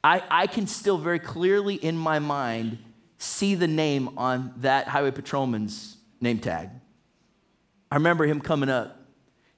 I, 0.03 0.21
I 0.29 0.47
can 0.47 0.67
still 0.67 0.97
very 0.97 1.19
clearly 1.19 1.75
in 1.75 1.95
my 1.95 2.19
mind 2.19 2.77
see 3.21 3.55
the 3.55 3.67
name 3.67 4.17
on 4.17 4.53
that 4.57 4.87
highway 4.87 5.11
patrolman's 5.11 5.97
name 6.19 6.39
tag. 6.39 6.69
I 7.91 7.95
remember 7.95 8.25
him 8.25 8.41
coming 8.41 8.69
up. 8.69 8.97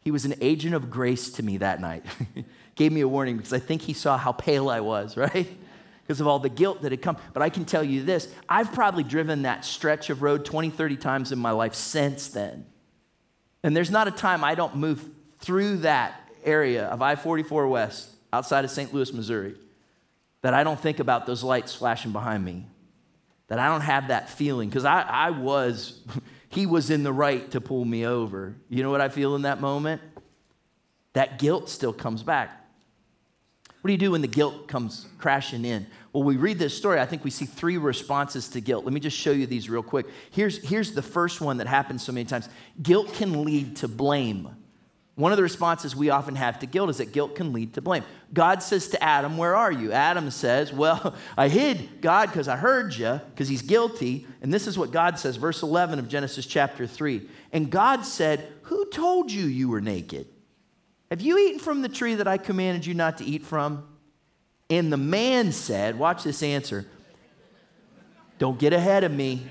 He 0.01 0.11
was 0.11 0.25
an 0.25 0.35
agent 0.41 0.75
of 0.75 0.89
grace 0.89 1.31
to 1.33 1.43
me 1.43 1.57
that 1.57 1.79
night. 1.79 2.03
Gave 2.75 2.91
me 2.91 3.01
a 3.01 3.07
warning 3.07 3.37
because 3.37 3.53
I 3.53 3.59
think 3.59 3.83
he 3.83 3.93
saw 3.93 4.17
how 4.17 4.31
pale 4.31 4.69
I 4.69 4.81
was, 4.81 5.15
right? 5.17 5.47
Because 6.01 6.19
of 6.19 6.27
all 6.27 6.39
the 6.39 6.49
guilt 6.49 6.81
that 6.81 6.91
had 6.91 7.01
come. 7.01 7.17
But 7.31 7.41
I 7.41 7.49
can 7.49 7.63
tell 7.63 7.83
you 7.83 8.03
this 8.03 8.33
I've 8.49 8.73
probably 8.73 9.03
driven 9.03 9.43
that 9.43 9.63
stretch 9.63 10.09
of 10.09 10.21
road 10.21 10.43
20, 10.43 10.69
30 10.69 10.97
times 10.97 11.31
in 11.31 11.39
my 11.39 11.51
life 11.51 11.73
since 11.73 12.27
then. 12.27 12.65
And 13.63 13.77
there's 13.77 13.91
not 13.91 14.07
a 14.07 14.11
time 14.11 14.43
I 14.43 14.55
don't 14.55 14.75
move 14.75 15.05
through 15.39 15.77
that 15.77 16.19
area 16.43 16.85
of 16.85 17.01
I 17.01 17.15
44 17.15 17.67
West 17.67 18.09
outside 18.33 18.65
of 18.65 18.71
St. 18.71 18.93
Louis, 18.93 19.13
Missouri 19.13 19.55
that 20.41 20.53
I 20.53 20.65
don't 20.65 20.79
think 20.79 20.99
about 20.99 21.25
those 21.25 21.43
lights 21.43 21.73
flashing 21.73 22.11
behind 22.11 22.43
me, 22.43 22.65
that 23.53 23.59
I 23.59 23.67
don't 23.67 23.81
have 23.81 24.07
that 24.07 24.31
feeling, 24.31 24.67
because 24.67 24.83
I, 24.83 25.01
I 25.01 25.29
was, 25.29 26.01
he 26.49 26.65
was 26.65 26.89
in 26.89 27.03
the 27.03 27.13
right 27.13 27.51
to 27.51 27.61
pull 27.61 27.85
me 27.85 28.03
over. 28.03 28.55
You 28.67 28.81
know 28.81 28.89
what 28.89 28.99
I 28.99 29.09
feel 29.09 29.35
in 29.35 29.43
that 29.43 29.61
moment? 29.61 30.01
That 31.13 31.37
guilt 31.37 31.69
still 31.69 31.93
comes 31.93 32.23
back. 32.23 32.49
What 33.81 33.89
do 33.89 33.91
you 33.91 33.99
do 33.99 34.09
when 34.09 34.21
the 34.21 34.27
guilt 34.27 34.67
comes 34.67 35.05
crashing 35.19 35.65
in? 35.65 35.85
Well, 36.13 36.23
we 36.23 36.35
read 36.35 36.57
this 36.57 36.75
story. 36.75 36.99
I 36.99 37.05
think 37.05 37.23
we 37.23 37.29
see 37.29 37.45
three 37.45 37.77
responses 37.77 38.49
to 38.49 38.59
guilt. 38.59 38.85
Let 38.85 38.93
me 38.93 38.99
just 38.99 39.15
show 39.15 39.31
you 39.31 39.45
these 39.45 39.69
real 39.69 39.83
quick. 39.83 40.07
Here's, 40.31 40.57
here's 40.67 40.93
the 40.93 41.03
first 41.03 41.39
one 41.39 41.57
that 41.57 41.67
happens 41.67 42.03
so 42.03 42.11
many 42.11 42.25
times 42.25 42.49
guilt 42.81 43.13
can 43.13 43.45
lead 43.45 43.75
to 43.77 43.87
blame. 43.87 44.49
One 45.15 45.31
of 45.31 45.37
the 45.37 45.43
responses 45.43 45.95
we 45.95 46.09
often 46.09 46.35
have 46.35 46.57
to 46.59 46.65
guilt 46.65 46.89
is 46.89 46.97
that 46.97 47.11
guilt 47.11 47.35
can 47.35 47.53
lead 47.53 47.75
to 47.75 47.81
blame. 47.81 48.03
God 48.33 48.63
says 48.63 48.87
to 48.89 49.03
Adam, 49.03 49.37
Where 49.37 49.55
are 49.55 49.71
you? 49.71 49.91
Adam 49.91 50.31
says, 50.31 50.73
Well, 50.73 51.15
I 51.37 51.49
hid 51.49 52.01
God 52.01 52.29
because 52.29 52.47
I 52.47 52.55
heard 52.55 52.95
you, 52.95 53.21
because 53.29 53.47
he's 53.47 53.61
guilty. 53.61 54.25
And 54.41 54.51
this 54.51 54.65
is 54.65 54.77
what 54.77 54.91
God 54.91 55.19
says, 55.19 55.35
verse 55.35 55.61
11 55.61 55.99
of 55.99 56.07
Genesis 56.07 56.47
chapter 56.47 56.87
3. 56.87 57.29
And 57.51 57.69
God 57.69 58.05
said, 58.05 58.51
Who 58.63 58.85
told 58.87 59.31
you 59.31 59.45
you 59.45 59.69
were 59.69 59.81
naked? 59.81 60.27
Have 61.11 61.21
you 61.21 61.37
eaten 61.37 61.59
from 61.59 61.83
the 61.83 61.89
tree 61.89 62.15
that 62.15 62.27
I 62.27 62.39
commanded 62.39 62.87
you 62.87 62.95
not 62.95 63.19
to 63.19 63.23
eat 63.23 63.43
from? 63.43 63.87
And 64.71 64.91
the 64.91 64.97
man 64.97 65.51
said, 65.51 65.99
Watch 65.99 66.23
this 66.23 66.41
answer. 66.41 66.87
Don't 68.39 68.57
get 68.57 68.73
ahead 68.73 69.03
of 69.03 69.11
me. 69.11 69.45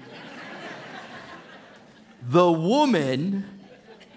the 2.28 2.50
woman 2.50 3.51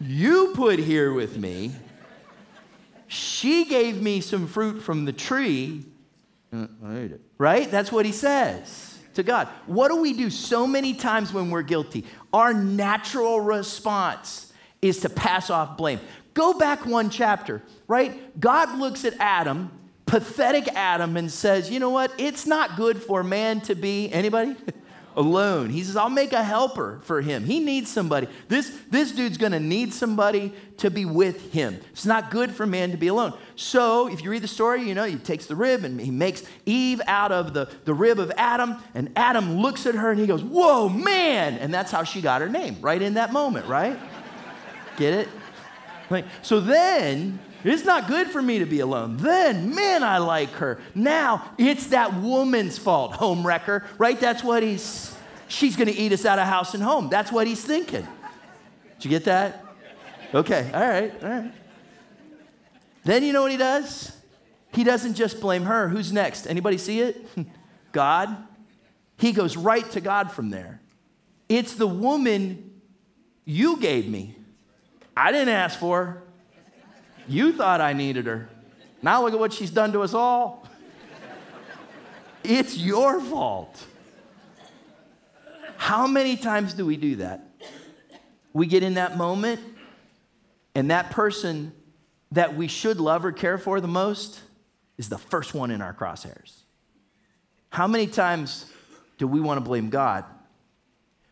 you 0.02 0.52
put 0.56 0.80
here 0.80 1.14
with 1.14 1.38
me, 1.38 1.72
she 3.08 3.66
gave 3.66 4.02
me 4.02 4.22
some 4.22 4.48
fruit 4.48 4.82
from 4.82 5.06
the 5.06 5.14
tree. 5.14 5.86
Uh, 6.54 6.68
right? 7.38 7.70
That's 7.70 7.92
what 7.92 8.06
he 8.06 8.12
says 8.12 8.98
to 9.16 9.24
God. 9.24 9.48
What 9.66 9.90
do 9.90 9.98
we 9.98 10.14
do 10.14 10.30
so 10.30 10.68
many 10.68 10.94
times 10.94 11.34
when 11.34 11.50
we're 11.50 11.64
guilty? 11.64 12.06
Our 12.34 12.54
natural 12.54 13.42
response 13.42 14.54
is 14.82 15.00
to 15.02 15.10
pass 15.10 15.50
off 15.50 15.78
blame. 15.78 16.00
Go 16.34 16.54
back 16.54 16.86
one 16.86 17.10
chapter, 17.10 17.64
right? 17.88 18.40
God 18.40 18.78
looks 18.78 19.06
at 19.06 19.14
Adam, 19.20 19.72
pathetic 20.06 20.68
Adam, 20.76 21.18
and 21.18 21.32
says, 21.32 21.72
You 21.72 21.80
know 21.80 21.90
what? 21.90 22.12
It's 22.18 22.46
not 22.46 22.76
good 22.76 23.02
for 23.02 23.24
man 23.24 23.62
to 23.62 23.76
be, 23.76 24.12
anybody? 24.12 24.56
alone. 25.16 25.70
He 25.70 25.84
says, 25.84 25.96
I'll 25.96 26.10
make 26.10 26.34
a 26.34 26.44
helper 26.44 27.00
for 27.04 27.22
him. 27.22 27.46
He 27.46 27.60
needs 27.60 27.92
somebody. 27.92 28.28
This, 28.48 28.78
this 28.90 29.12
dude's 29.12 29.38
gonna 29.38 29.60
need 29.60 29.94
somebody 29.94 30.54
to 30.78 30.92
be 30.92 31.06
with 31.06 31.54
him. 31.54 31.80
It's 31.92 32.06
not 32.06 32.32
good 32.32 32.52
for 32.52 32.66
man 32.66 32.92
to 32.92 32.98
be 32.98 33.08
alone. 33.08 33.34
So, 33.56 34.08
if 34.08 34.24
you 34.24 34.30
read 34.30 34.44
the 34.44 34.48
story, 34.48 34.84
you 34.84 34.94
know, 34.94 35.06
he 35.06 35.16
takes 35.16 35.46
the 35.46 35.56
rib 35.56 35.84
and 35.84 36.00
he 36.00 36.12
makes 36.12 36.44
Eve 36.66 37.02
out 37.08 37.32
of 37.32 37.54
the, 37.54 37.70
the 37.86 37.94
rib 37.94 38.20
of 38.20 38.32
Adam, 38.38 38.76
and 38.94 39.12
Adam 39.16 39.58
looks 39.58 39.86
at 39.86 39.96
her 39.96 40.12
and 40.12 40.20
he 40.20 40.28
goes, 40.28 40.44
Whoa, 40.44 40.90
man! 40.90 41.58
And 41.58 41.74
that's 41.74 41.92
how 41.92 42.04
she 42.04 42.22
got 42.22 42.42
her 42.42 42.50
name, 42.50 42.78
right 42.82 43.02
in 43.02 43.14
that 43.14 43.32
moment, 43.32 43.68
right? 43.68 43.98
Get 44.98 45.14
it? 45.14 45.30
Like, 46.10 46.26
so 46.42 46.60
then 46.60 47.40
it's 47.74 47.86
not 47.86 48.08
good 48.08 48.28
for 48.28 48.42
me 48.42 48.60
to 48.60 48.66
be 48.66 48.80
alone. 48.80 49.18
Then, 49.18 49.74
man, 49.74 50.04
I 50.04 50.20
like 50.20 50.52
her. 50.52 50.80
Now 50.94 51.52
it's 51.58 51.88
that 51.88 52.14
woman's 52.14 52.78
fault, 52.78 53.14
home 53.14 53.46
wrecker, 53.46 53.86
right? 53.98 54.20
That's 54.20 54.44
what 54.44 54.62
he's, 54.62 55.16
she's 55.48 55.76
gonna 55.76 55.94
eat 55.96 56.12
us 56.12 56.26
out 56.26 56.40
of 56.40 56.48
house 56.48 56.74
and 56.74 56.84
home. 56.84 57.10
That's 57.10 57.32
what 57.32 57.48
he's 57.48 57.64
thinking. 57.64 58.08
Did 58.96 59.06
you 59.06 59.10
get 59.10 59.26
that? 59.26 59.66
Okay, 60.34 60.70
all 60.74 60.88
right, 60.88 61.24
all 61.24 61.30
right. 61.30 61.52
Then 63.04 63.24
you 63.24 63.34
know 63.34 63.44
what 63.44 63.52
he 63.52 63.58
does? 63.58 64.16
He 64.74 64.84
doesn't 64.84 65.14
just 65.14 65.40
blame 65.40 65.64
her. 65.64 65.88
Who's 65.88 66.12
next? 66.12 66.48
Anybody 66.48 66.78
see 66.78 67.00
it? 67.00 67.26
God. 67.92 68.36
He 69.18 69.32
goes 69.32 69.56
right 69.56 69.90
to 69.92 70.02
God 70.02 70.32
from 70.32 70.50
there. 70.50 70.82
It's 71.48 71.76
the 71.76 71.88
woman 71.88 72.82
you 73.46 73.78
gave 73.78 74.10
me. 74.10 74.36
I 75.16 75.32
didn't 75.32 75.50
ask 75.50 75.80
for 75.80 76.06
her. 76.06 76.24
You 77.28 77.54
thought 77.54 77.82
I 77.82 77.94
needed 77.94 78.26
her. 78.26 78.50
Now 79.02 79.24
look 79.24 79.34
at 79.34 79.40
what 79.40 79.54
she's 79.54 79.72
done 79.72 79.92
to 79.94 80.02
us 80.02 80.14
all. 80.14 80.68
It's 82.44 82.78
your 82.78 83.20
fault. 83.20 83.84
How 85.78 86.08
many 86.08 86.38
times 86.38 86.74
do 86.74 86.86
we 86.86 86.98
do 86.98 87.18
that? 87.18 87.48
We 88.54 88.68
get 88.68 88.84
in 88.84 88.94
that 88.94 89.18
moment, 89.18 89.60
and 90.74 90.90
that 90.92 91.12
person 91.12 91.74
that 92.32 92.56
we 92.56 92.68
should 92.68 93.00
love 93.00 93.26
or 93.26 93.32
care 93.32 93.58
for 93.58 93.82
the 93.82 93.88
most 93.88 94.42
is 94.98 95.10
the 95.10 95.18
first 95.18 95.54
one 95.54 95.72
in 95.72 95.82
our 95.82 95.94
crosshairs. 95.94 96.62
How 97.70 97.88
many 97.88 98.08
times 98.08 98.72
do 99.18 99.28
we 99.28 99.42
want 99.42 99.58
to 99.58 99.62
blame 99.62 99.90
God? 99.90 100.24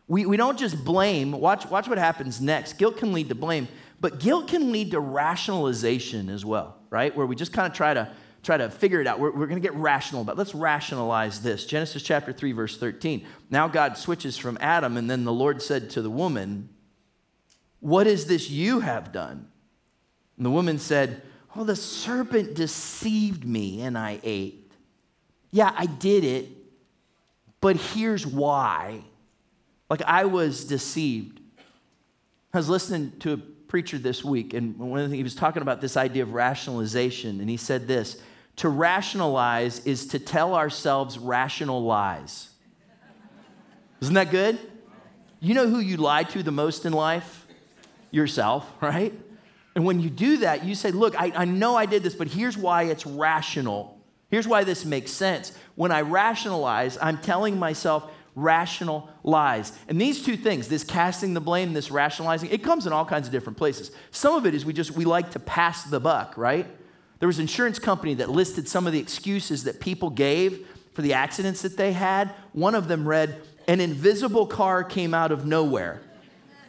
We, 0.06 0.26
we 0.26 0.36
don't 0.36 0.58
just 0.58 0.84
blame, 0.84 1.32
watch, 1.32 1.66
watch 1.66 1.88
what 1.88 1.96
happens 1.96 2.40
next. 2.40 2.74
Guilt 2.74 2.98
can 2.98 3.12
lead 3.12 3.30
to 3.30 3.34
blame. 3.34 3.68
But 4.00 4.20
guilt 4.20 4.48
can 4.48 4.72
lead 4.72 4.90
to 4.92 5.00
rationalization 5.00 6.28
as 6.28 6.44
well, 6.44 6.76
right? 6.90 7.14
Where 7.16 7.26
we 7.26 7.36
just 7.36 7.52
kind 7.52 7.70
of 7.70 7.76
try 7.76 7.94
to 7.94 8.10
try 8.42 8.58
to 8.58 8.68
figure 8.68 9.00
it 9.00 9.06
out. 9.06 9.18
We're, 9.18 9.30
we're 9.30 9.46
going 9.46 9.60
to 9.60 9.66
get 9.66 9.74
rational 9.74 10.22
but 10.22 10.36
Let's 10.36 10.54
rationalize 10.54 11.40
this. 11.40 11.64
Genesis 11.64 12.02
chapter 12.02 12.32
3 12.32 12.52
verse 12.52 12.76
13. 12.76 13.26
Now 13.50 13.68
God 13.68 13.96
switches 13.96 14.36
from 14.36 14.58
Adam 14.60 14.96
and 14.96 15.10
then 15.10 15.24
the 15.24 15.32
Lord 15.32 15.62
said 15.62 15.90
to 15.90 16.02
the 16.02 16.10
woman, 16.10 16.68
"What 17.80 18.06
is 18.06 18.26
this 18.26 18.50
you 18.50 18.80
have 18.80 19.12
done?" 19.12 19.48
And 20.36 20.44
the 20.44 20.50
woman 20.50 20.78
said, 20.78 21.22
"Oh, 21.56 21.64
the 21.64 21.76
serpent 21.76 22.54
deceived 22.54 23.44
me 23.44 23.80
and 23.80 23.96
I 23.96 24.20
ate." 24.22 24.72
Yeah, 25.50 25.72
I 25.76 25.86
did 25.86 26.24
it. 26.24 26.48
But 27.60 27.76
here's 27.76 28.26
why. 28.26 29.04
Like 29.88 30.02
I 30.02 30.26
was 30.26 30.64
deceived. 30.64 31.40
I 32.52 32.58
was 32.58 32.68
listening 32.68 33.12
to 33.20 33.32
a 33.32 33.38
preacher 33.74 33.98
this 33.98 34.22
week, 34.22 34.54
and 34.54 34.78
one 34.78 35.00
of 35.00 35.06
the 35.06 35.08
things 35.08 35.18
he 35.18 35.24
was 35.24 35.34
talking 35.34 35.60
about 35.60 35.80
this 35.80 35.96
idea 35.96 36.22
of 36.22 36.32
rationalization, 36.32 37.40
and 37.40 37.50
he 37.50 37.56
said 37.56 37.88
this 37.88 38.22
to 38.54 38.68
rationalize 38.68 39.84
is 39.84 40.06
to 40.06 40.20
tell 40.20 40.54
ourselves 40.54 41.18
rational 41.18 41.82
lies. 41.82 42.50
Isn't 44.00 44.14
that 44.14 44.30
good? 44.30 44.60
You 45.40 45.54
know 45.54 45.66
who 45.66 45.80
you 45.80 45.96
lie 45.96 46.22
to 46.22 46.44
the 46.44 46.52
most 46.52 46.86
in 46.86 46.92
life? 46.92 47.48
Yourself, 48.12 48.64
right? 48.80 49.12
And 49.74 49.84
when 49.84 49.98
you 49.98 50.08
do 50.08 50.36
that, 50.36 50.64
you 50.64 50.76
say, 50.76 50.92
Look, 50.92 51.20
I, 51.20 51.32
I 51.34 51.44
know 51.44 51.74
I 51.74 51.86
did 51.86 52.04
this, 52.04 52.14
but 52.14 52.28
here's 52.28 52.56
why 52.56 52.84
it's 52.84 53.04
rational. 53.04 53.98
Here's 54.30 54.46
why 54.46 54.62
this 54.62 54.84
makes 54.84 55.10
sense. 55.10 55.50
When 55.74 55.90
I 55.90 56.02
rationalize, 56.02 56.96
I'm 57.02 57.18
telling 57.18 57.58
myself, 57.58 58.08
rational 58.34 59.08
lies. 59.22 59.72
And 59.88 60.00
these 60.00 60.24
two 60.24 60.36
things, 60.36 60.68
this 60.68 60.84
casting 60.84 61.34
the 61.34 61.40
blame, 61.40 61.72
this 61.72 61.90
rationalizing, 61.90 62.50
it 62.50 62.62
comes 62.62 62.86
in 62.86 62.92
all 62.92 63.04
kinds 63.04 63.26
of 63.26 63.32
different 63.32 63.56
places. 63.56 63.90
Some 64.10 64.34
of 64.34 64.46
it 64.46 64.54
is 64.54 64.64
we 64.64 64.72
just 64.72 64.90
we 64.92 65.04
like 65.04 65.30
to 65.32 65.38
pass 65.38 65.84
the 65.84 66.00
buck, 66.00 66.36
right? 66.36 66.66
There 67.20 67.26
was 67.26 67.38
an 67.38 67.42
insurance 67.42 67.78
company 67.78 68.14
that 68.14 68.30
listed 68.30 68.68
some 68.68 68.86
of 68.86 68.92
the 68.92 68.98
excuses 68.98 69.64
that 69.64 69.80
people 69.80 70.10
gave 70.10 70.66
for 70.92 71.02
the 71.02 71.12
accidents 71.12 71.62
that 71.62 71.76
they 71.76 71.92
had. 71.92 72.30
One 72.52 72.74
of 72.74 72.88
them 72.88 73.06
read, 73.06 73.40
"An 73.68 73.80
invisible 73.80 74.46
car 74.46 74.84
came 74.84 75.14
out 75.14 75.32
of 75.32 75.46
nowhere, 75.46 76.02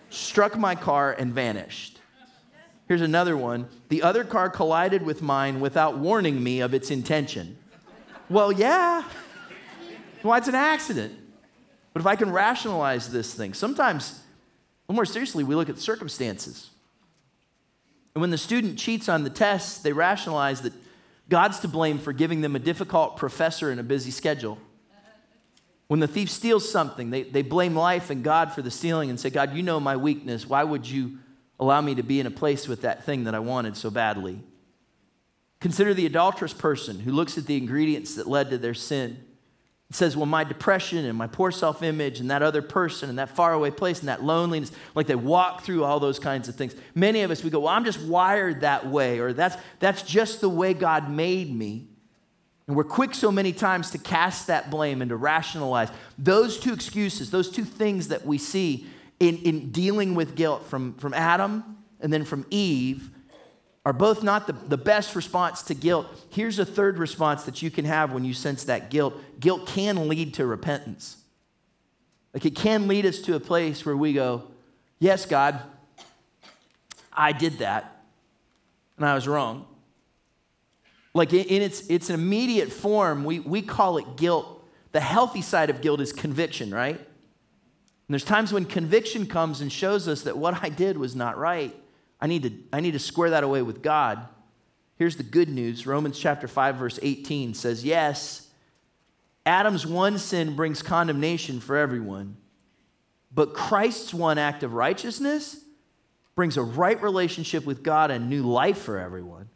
struck 0.09 0.57
my 0.57 0.75
car 0.75 1.11
and 1.11 1.33
vanished." 1.33 1.99
Here's 2.87 3.01
another 3.01 3.35
one. 3.35 3.67
The 3.89 4.03
other 4.03 4.23
car 4.23 4.49
collided 4.49 5.01
with 5.01 5.23
mine 5.23 5.59
without 5.59 5.97
warning 5.97 6.43
me 6.43 6.59
of 6.59 6.73
its 6.75 6.91
intention. 6.91 7.57
Well, 8.29 8.51
yeah. 8.51 9.03
Well, 10.21 10.37
it's 10.37 10.47
an 10.47 10.55
accident. 10.55 11.13
But 11.95 12.01
if 12.01 12.07
I 12.07 12.17
can 12.17 12.29
rationalize 12.29 13.09
this 13.09 13.33
thing, 13.33 13.53
sometimes, 13.53 14.19
more 14.89 15.05
seriously, 15.05 15.45
we 15.45 15.55
look 15.55 15.69
at 15.69 15.79
circumstances. 15.79 16.69
And 18.13 18.19
when 18.19 18.31
the 18.31 18.37
student 18.37 18.77
cheats 18.77 19.07
on 19.07 19.23
the 19.23 19.29
test, 19.29 19.81
they 19.81 19.93
rationalize 19.93 20.59
that 20.63 20.73
God's 21.29 21.61
to 21.61 21.69
blame 21.69 21.97
for 21.97 22.11
giving 22.11 22.41
them 22.41 22.53
a 22.53 22.59
difficult 22.59 23.15
professor 23.15 23.71
and 23.71 23.79
a 23.79 23.83
busy 23.83 24.11
schedule. 24.11 24.57
When 25.87 26.01
the 26.01 26.07
thief 26.07 26.29
steals 26.29 26.69
something, 26.69 27.11
they, 27.11 27.23
they 27.23 27.43
blame 27.43 27.77
life 27.77 28.09
and 28.09 28.25
God 28.25 28.51
for 28.51 28.61
the 28.61 28.71
stealing 28.71 29.09
and 29.09 29.17
say, 29.17 29.29
God, 29.29 29.55
you 29.55 29.63
know 29.63 29.79
my 29.79 29.95
weakness. 29.95 30.45
Why 30.45 30.65
would 30.65 30.85
you 30.85 31.19
allow 31.61 31.79
me 31.79 31.95
to 31.95 32.03
be 32.03 32.19
in 32.19 32.27
a 32.27 32.31
place 32.31 32.67
with 32.67 32.81
that 32.81 33.05
thing 33.05 33.23
that 33.23 33.33
I 33.33 33.39
wanted 33.39 33.77
so 33.77 33.89
badly? 33.89 34.41
Consider 35.61 35.93
the 35.93 36.05
adulterous 36.05 36.53
person 36.53 36.99
who 36.99 37.13
looks 37.13 37.37
at 37.37 37.45
the 37.45 37.55
ingredients 37.55 38.15
that 38.15 38.27
led 38.27 38.49
to 38.49 38.57
their 38.57 38.73
sin 38.73 39.23
it 39.89 39.95
says, 39.95 40.17
well, 40.17 40.25
my 40.25 40.43
depression 40.43 41.05
and 41.05 41.15
my 41.17 41.27
poor 41.27 41.51
self 41.51 41.83
image 41.83 42.19
and 42.19 42.31
that 42.31 42.41
other 42.41 42.61
person 42.61 43.07
and 43.07 43.19
that 43.19 43.35
faraway 43.35 43.69
place 43.69 43.99
and 43.99 44.09
that 44.09 44.23
loneliness, 44.23 44.71
like 44.95 45.05
they 45.05 45.15
walk 45.15 45.61
through 45.61 45.83
all 45.83 45.99
those 45.99 46.17
kinds 46.17 46.49
of 46.49 46.55
things. 46.55 46.75
Many 46.95 47.21
of 47.21 47.29
us, 47.29 47.43
we 47.43 47.51
go, 47.51 47.59
well, 47.59 47.69
I'm 47.69 47.85
just 47.85 48.01
wired 48.01 48.61
that 48.61 48.87
way, 48.87 49.19
or 49.19 49.31
that's, 49.31 49.55
that's 49.79 50.01
just 50.01 50.41
the 50.41 50.49
way 50.49 50.73
God 50.73 51.09
made 51.11 51.55
me. 51.55 51.87
And 52.67 52.75
we're 52.75 52.83
quick 52.83 53.13
so 53.13 53.31
many 53.31 53.53
times 53.53 53.91
to 53.91 53.99
cast 53.99 54.47
that 54.47 54.71
blame 54.71 55.03
and 55.03 55.09
to 55.09 55.15
rationalize. 55.15 55.89
Those 56.17 56.59
two 56.59 56.73
excuses, 56.73 57.29
those 57.29 57.51
two 57.51 57.63
things 57.63 58.07
that 58.07 58.25
we 58.25 58.39
see 58.39 58.87
in, 59.19 59.37
in 59.37 59.71
dealing 59.71 60.15
with 60.15 60.35
guilt 60.35 60.65
from, 60.65 60.95
from 60.95 61.13
Adam 61.13 61.77
and 61.99 62.11
then 62.11 62.25
from 62.25 62.45
Eve 62.49 63.11
are 63.85 63.93
both 63.93 64.23
not 64.23 64.47
the, 64.47 64.53
the 64.53 64.77
best 64.77 65.15
response 65.15 65.61
to 65.61 65.75
guilt. 65.75 66.07
Here's 66.29 66.57
a 66.57 66.65
third 66.65 66.97
response 66.97 67.43
that 67.43 67.61
you 67.61 67.69
can 67.69 67.85
have 67.85 68.11
when 68.11 68.25
you 68.25 68.33
sense 68.33 68.63
that 68.63 68.89
guilt 68.89 69.13
guilt 69.45 69.67
can 69.67 70.07
lead 70.07 70.33
to 70.33 70.43
repentance. 70.43 71.17
Like 72.33 72.47
it 72.47 72.55
can 72.55 72.87
lead 72.87 73.05
us 73.05 73.19
to 73.19 73.35
a 73.35 73.39
place 73.39 73.85
where 73.85 73.95
we 73.95 74.11
go, 74.11 74.47
Yes, 74.97 75.27
God, 75.27 75.61
I 77.13 77.31
did 77.31 77.59
that, 77.59 78.01
and 78.97 79.05
I 79.05 79.13
was 79.13 79.27
wrong. 79.27 79.67
Like 81.13 81.31
in 81.31 81.61
its, 81.61 81.85
its 81.87 82.09
immediate 82.09 82.71
form, 82.71 83.23
we, 83.23 83.39
we 83.39 83.61
call 83.61 83.99
it 83.99 84.17
guilt. 84.17 84.65
The 84.93 84.99
healthy 84.99 85.43
side 85.43 85.69
of 85.69 85.79
guilt 85.79 86.01
is 86.01 86.11
conviction, 86.11 86.73
right? 86.73 86.97
And 86.97 87.07
there's 88.09 88.23
times 88.23 88.51
when 88.51 88.65
conviction 88.65 89.27
comes 89.27 89.61
and 89.61 89.71
shows 89.71 90.07
us 90.07 90.23
that 90.23 90.39
what 90.39 90.63
I 90.63 90.69
did 90.69 90.97
was 90.97 91.15
not 91.15 91.37
right. 91.37 91.75
I 92.19 92.25
need 92.25 92.43
to, 92.43 92.51
I 92.73 92.79
need 92.79 92.93
to 92.93 92.99
square 92.99 93.29
that 93.29 93.43
away 93.43 93.61
with 93.61 93.83
God. 93.83 94.27
Here's 94.97 95.17
the 95.17 95.23
good 95.23 95.49
news 95.49 95.85
Romans 95.85 96.17
chapter 96.17 96.47
5, 96.47 96.77
verse 96.77 96.99
18 97.03 97.53
says, 97.53 97.85
Yes, 97.85 98.44
Adam's 99.45 99.85
one 99.85 100.17
sin 100.17 100.55
brings 100.55 100.81
condemnation 100.81 101.59
for 101.59 101.77
everyone, 101.77 102.37
but 103.31 103.53
Christ's 103.53 104.13
one 104.13 104.37
act 104.37 104.63
of 104.63 104.73
righteousness 104.73 105.61
brings 106.35 106.57
a 106.57 106.63
right 106.63 107.01
relationship 107.01 107.65
with 107.65 107.83
God 107.83 108.11
and 108.11 108.29
new 108.29 108.43
life 108.43 108.79
for 108.79 108.97
everyone. 108.97 109.49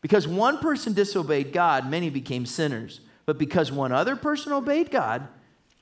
Because 0.00 0.26
one 0.26 0.58
person 0.58 0.92
disobeyed 0.92 1.52
God, 1.52 1.88
many 1.90 2.08
became 2.10 2.46
sinners. 2.46 3.00
But 3.26 3.38
because 3.38 3.70
one 3.70 3.92
other 3.92 4.16
person 4.16 4.52
obeyed 4.52 4.90
God, 4.90 5.28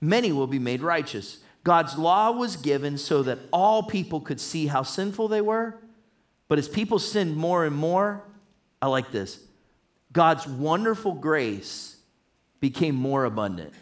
many 0.00 0.33
will 0.33 0.47
be 0.47 0.59
made 0.59 0.83
righteous. 0.83 1.38
God's 1.64 1.97
law 1.97 2.30
was 2.33 2.57
given 2.57 2.99
so 2.99 3.23
that 3.23 3.38
all 3.52 3.85
people 3.85 4.21
could 4.21 4.40
see 4.40 4.66
how 4.66 4.83
sinful 4.83 5.28
they 5.28 5.40
were. 5.40 5.78
But 6.49 6.59
as 6.59 6.68
people 6.68 6.99
sinned 6.99 7.37
more 7.37 7.64
and 7.64 7.76
more, 7.76 8.25
I 8.83 8.88
like 8.88 9.12
this 9.12 9.45
God's 10.12 10.47
wonderful 10.47 11.12
grace 11.12 11.98
became 12.61 12.95
more 12.95 13.25
abundant. 13.25 13.73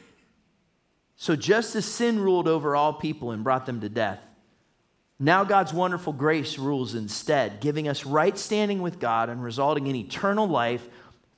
So 1.16 1.34
just 1.34 1.74
as 1.74 1.84
sin 1.84 2.20
ruled 2.20 2.46
over 2.46 2.76
all 2.76 2.92
people 2.92 3.30
and 3.30 3.42
brought 3.42 3.66
them 3.66 3.80
to 3.80 3.88
death, 3.88 4.20
now 5.18 5.44
God's 5.44 5.72
wonderful 5.72 6.12
grace 6.12 6.58
rules 6.58 6.94
instead, 6.94 7.60
giving 7.60 7.88
us 7.88 8.04
right 8.04 8.36
standing 8.36 8.82
with 8.82 8.98
God 8.98 9.30
and 9.30 9.42
resulting 9.42 9.86
in 9.86 9.96
eternal 9.96 10.46
life 10.46 10.86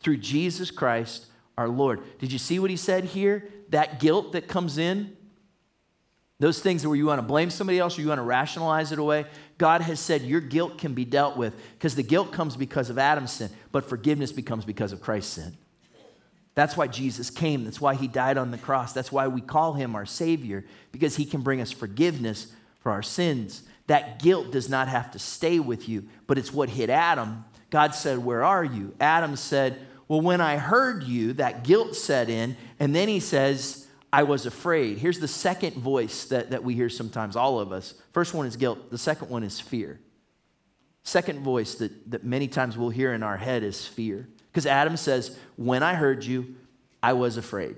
through 0.01 0.17
Jesus 0.17 0.71
Christ 0.73 1.27
our 1.57 1.69
Lord. 1.69 2.01
Did 2.19 2.33
you 2.33 2.39
see 2.39 2.59
what 2.59 2.71
he 2.71 2.77
said 2.77 3.05
here? 3.05 3.49
That 3.69 4.01
guilt 4.01 4.33
that 4.33 4.49
comes 4.49 4.79
in, 4.79 5.17
those 6.41 6.61
things 6.61 6.87
where 6.87 6.97
you 6.97 7.07
want 7.07 7.21
to 7.21 7.27
blame 7.27 7.51
somebody 7.51 7.79
else 7.79 7.99
or 7.99 8.03
you 8.03 8.09
want 8.09 8.19
to 8.19 8.25
rationalize 8.25 8.91
it 8.91 8.99
away, 8.99 9.27
God 9.59 9.81
has 9.83 10.01
said 10.01 10.23
your 10.23 10.41
guilt 10.41 10.79
can 10.79 10.95
be 10.95 11.05
dealt 11.05 11.37
with 11.37 11.55
because 11.75 11.95
the 11.95 12.03
guilt 12.03 12.33
comes 12.33 12.57
because 12.57 12.91
of 12.91 12.99
Adam's 12.99 13.33
sin, 13.33 13.51
but 13.71 13.89
forgiveness 13.89 14.33
becomes 14.33 14.65
because 14.65 14.93
of 14.93 15.01
Christ's 15.01 15.33
sin. 15.35 15.57
That's 16.59 16.77
why 16.77 16.89
Jesus 16.89 17.31
came. 17.31 17.63
That's 17.63 17.81
why 17.81 17.95
he 17.95 18.09
died 18.09 18.37
on 18.37 18.51
the 18.51 18.59
cross. 18.59 18.93
That's 18.93 19.13
why 19.13 19.29
we 19.29 19.41
call 19.41 19.75
him 19.75 19.95
our 19.95 20.05
Savior, 20.05 20.65
because 20.91 21.15
he 21.15 21.25
can 21.25 21.43
bring 21.43 21.61
us 21.61 21.71
forgiveness 21.71 22.53
for 22.81 22.91
our 22.91 23.01
sins. 23.01 23.63
That 23.87 24.21
guilt 24.21 24.51
does 24.51 24.69
not 24.69 24.89
have 24.89 25.13
to 25.13 25.21
stay 25.21 25.61
with 25.61 25.89
you, 25.89 26.09
but 26.27 26.37
it's 26.37 26.53
what 26.53 26.71
hit 26.71 26.91
Adam. 26.91 27.45
God 27.71 27.95
said, 27.95 28.19
Where 28.19 28.43
are 28.43 28.65
you? 28.65 28.93
Adam 28.99 29.37
said, 29.37 29.79
Well, 30.09 30.21
when 30.21 30.41
I 30.41 30.57
heard 30.57 31.05
you, 31.05 31.33
that 31.35 31.63
guilt 31.63 31.95
set 31.95 32.29
in. 32.29 32.57
And 32.81 32.93
then 32.93 33.07
he 33.07 33.21
says, 33.21 33.87
I 34.13 34.25
was 34.25 34.45
afraid. 34.45 34.99
Here's 34.99 35.21
the 35.21 35.29
second 35.29 35.77
voice 35.77 36.25
that, 36.25 36.51
that 36.51 36.65
we 36.65 36.75
hear 36.75 36.89
sometimes, 36.89 37.37
all 37.37 37.61
of 37.61 37.71
us. 37.71 37.95
First 38.11 38.35
one 38.35 38.47
is 38.47 38.57
guilt, 38.57 38.91
the 38.91 38.99
second 38.99 39.31
one 39.31 39.45
is 39.45 39.61
fear. 39.61 40.01
Second 41.05 41.39
voice 41.39 41.77
that, 41.77 42.11
that 42.11 42.25
many 42.25 42.49
times 42.49 42.77
we'll 42.77 42.91
hear 42.91 43.13
in 43.13 43.23
our 43.23 43.37
head 43.37 43.63
is 43.63 43.87
fear. 43.87 44.29
Because 44.59 44.67
Adam 44.67 44.97
says, 44.97 45.39
When 45.55 45.85
I 45.85 45.95
heard 45.95 46.25
you, 46.25 46.57
I 47.01 47.13
was 47.13 47.37
afraid. 47.37 47.77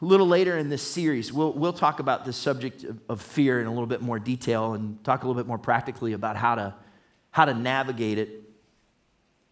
A 0.00 0.04
little 0.04 0.28
later 0.28 0.56
in 0.56 0.68
this 0.68 0.80
series, 0.80 1.32
we'll, 1.32 1.52
we'll 1.54 1.72
talk 1.72 1.98
about 1.98 2.24
this 2.24 2.36
subject 2.36 2.84
of, 2.84 3.00
of 3.08 3.20
fear 3.20 3.60
in 3.60 3.66
a 3.66 3.70
little 3.70 3.88
bit 3.88 4.00
more 4.00 4.20
detail 4.20 4.74
and 4.74 5.02
talk 5.02 5.24
a 5.24 5.26
little 5.26 5.42
bit 5.42 5.48
more 5.48 5.58
practically 5.58 6.12
about 6.12 6.36
how 6.36 6.54
to, 6.54 6.72
how 7.32 7.46
to 7.46 7.52
navigate 7.52 8.18
it. 8.18 8.28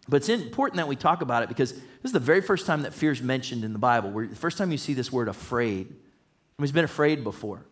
But 0.08 0.18
it's 0.18 0.28
important 0.28 0.76
that 0.76 0.87
we 0.87 0.94
talk 0.94 1.20
about 1.20 1.42
it 1.42 1.49
because 1.49 1.73
this 1.73 1.82
is 2.04 2.12
the 2.12 2.20
very 2.20 2.42
first 2.42 2.64
time 2.64 2.82
that 2.82 2.94
fear 2.94 3.11
is 3.11 3.20
mentioned 3.20 3.64
in 3.64 3.73
the 3.73 3.80
Bible. 3.80 4.12
Where 4.12 4.25
the 4.25 4.37
first 4.37 4.58
time 4.58 4.70
you 4.70 4.78
see 4.78 4.94
this 4.94 5.11
word 5.11 5.26
afraid. 5.26 5.92
He's 6.61 6.70
been 6.70 6.85
afraid 6.85 7.25
before. 7.25 7.66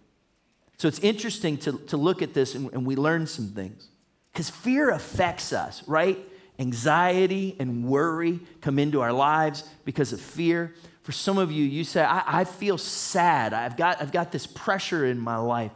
So 0.78 0.88
it's 0.88 0.98
interesting 0.98 1.58
to, 1.58 1.78
to 1.86 1.96
look 1.96 2.22
at 2.22 2.34
this 2.34 2.56
and, 2.56 2.72
and 2.72 2.84
we 2.84 2.96
learn 2.96 3.28
some 3.28 3.50
things. 3.50 3.86
Because 4.32 4.50
fear 4.50 4.90
affects 4.90 5.52
us, 5.52 5.86
right? 5.86 6.18
Anxiety 6.58 7.56
and 7.58 7.84
worry 7.84 8.40
come 8.60 8.78
into 8.78 9.00
our 9.00 9.12
lives 9.12 9.68
because 9.84 10.12
of 10.12 10.20
fear. 10.20 10.74
For 11.02 11.12
some 11.12 11.36
of 11.36 11.50
you, 11.50 11.64
you 11.64 11.84
say, 11.84 12.02
I, 12.02 12.40
I 12.40 12.44
feel 12.44 12.78
sad. 12.78 13.52
I've 13.52 13.76
got, 13.76 14.00
I've 14.00 14.12
got 14.12 14.32
this 14.32 14.46
pressure 14.46 15.04
in 15.04 15.18
my 15.18 15.36
life. 15.36 15.72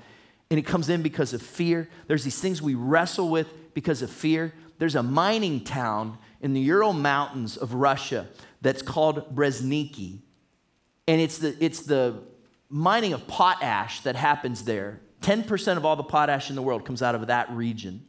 And 0.51 0.59
it 0.59 0.63
comes 0.63 0.89
in 0.89 1.03
because 1.03 1.35
of 1.35 1.43
fear. 1.43 1.89
There's 2.07 2.25
these 2.25 2.41
things 2.41 2.63
we 2.63 2.75
wrestle 2.75 3.29
with 3.29 3.75
because 3.75 4.01
of 4.03 4.11
fear. 4.11 4.55
There's 4.79 4.95
a 4.95 5.03
mining 5.03 5.65
town 5.65 6.19
in 6.41 6.55
the 6.55 6.61
Ural 6.61 6.93
Mountains 6.93 7.57
of 7.57 7.75
Russia 7.75 8.29
that's 8.63 8.81
called 8.81 9.35
Berezniki. 9.35 10.21
And 11.07 11.21
it's 11.21 11.39
the, 11.39 11.57
it's 11.63 11.83
the 11.83 12.23
mining 12.71 13.13
of 13.13 13.27
potash 13.27 14.01
that 14.01 14.17
happens 14.17 14.65
there. 14.65 15.01
10% 15.23 15.77
of 15.77 15.85
all 15.85 15.97
the 15.97 16.03
potash 16.03 16.49
in 16.49 16.57
the 16.57 16.63
world 16.63 16.85
comes 16.85 17.03
out 17.03 17.15
of 17.15 17.27
that 17.27 17.51
region. 17.51 18.07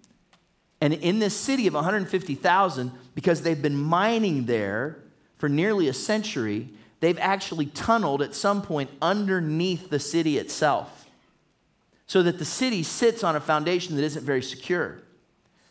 And 0.81 0.93
in 0.93 1.19
this 1.19 1.35
city 1.35 1.67
of 1.67 1.73
150,000, 1.73 2.91
because 3.15 3.41
they've 3.41 3.61
been 3.61 3.75
mining 3.75 4.45
there 4.45 4.99
for 5.37 5.49
nearly 5.49 5.87
a 5.87 5.93
century, 5.93 6.69
they've 6.99 7.17
actually 7.19 7.67
tunneled 7.67 8.21
at 8.21 8.33
some 8.33 8.61
point 8.61 8.89
underneath 9.01 9.89
the 9.89 9.99
city 9.99 10.37
itself 10.37 10.99
so 12.07 12.23
that 12.23 12.39
the 12.39 12.45
city 12.45 12.81
sits 12.81 13.23
on 13.23 13.35
a 13.35 13.39
foundation 13.39 13.95
that 13.95 14.03
isn't 14.03 14.25
very 14.25 14.41
secure. 14.41 14.99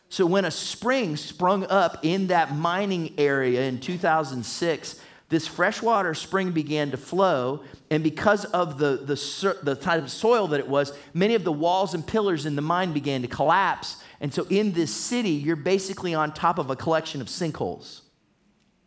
So 0.08 0.24
when 0.24 0.44
a 0.44 0.50
spring 0.50 1.16
sprung 1.16 1.64
up 1.64 1.98
in 2.02 2.28
that 2.28 2.54
mining 2.54 3.14
area 3.18 3.62
in 3.62 3.80
2006, 3.80 5.00
this 5.30 5.46
freshwater 5.46 6.14
spring 6.14 6.52
began 6.52 6.90
to 6.92 6.96
flow, 6.96 7.62
and 7.90 8.02
because 8.02 8.46
of 8.46 8.78
the, 8.78 8.96
the, 9.04 9.58
the 9.62 9.74
type 9.74 10.02
of 10.02 10.10
soil 10.10 10.46
that 10.48 10.60
it 10.60 10.68
was, 10.68 10.96
many 11.12 11.34
of 11.34 11.44
the 11.44 11.52
walls 11.52 11.92
and 11.92 12.06
pillars 12.06 12.46
in 12.46 12.56
the 12.56 12.62
mine 12.62 12.92
began 12.92 13.20
to 13.22 13.28
collapse. 13.28 14.02
And 14.20 14.34
so 14.34 14.46
in 14.50 14.72
this 14.72 14.92
city, 14.94 15.30
you're 15.30 15.56
basically 15.56 16.14
on 16.14 16.32
top 16.32 16.58
of 16.58 16.70
a 16.70 16.76
collection 16.76 17.20
of 17.20 17.28
sinkholes. 17.28 18.00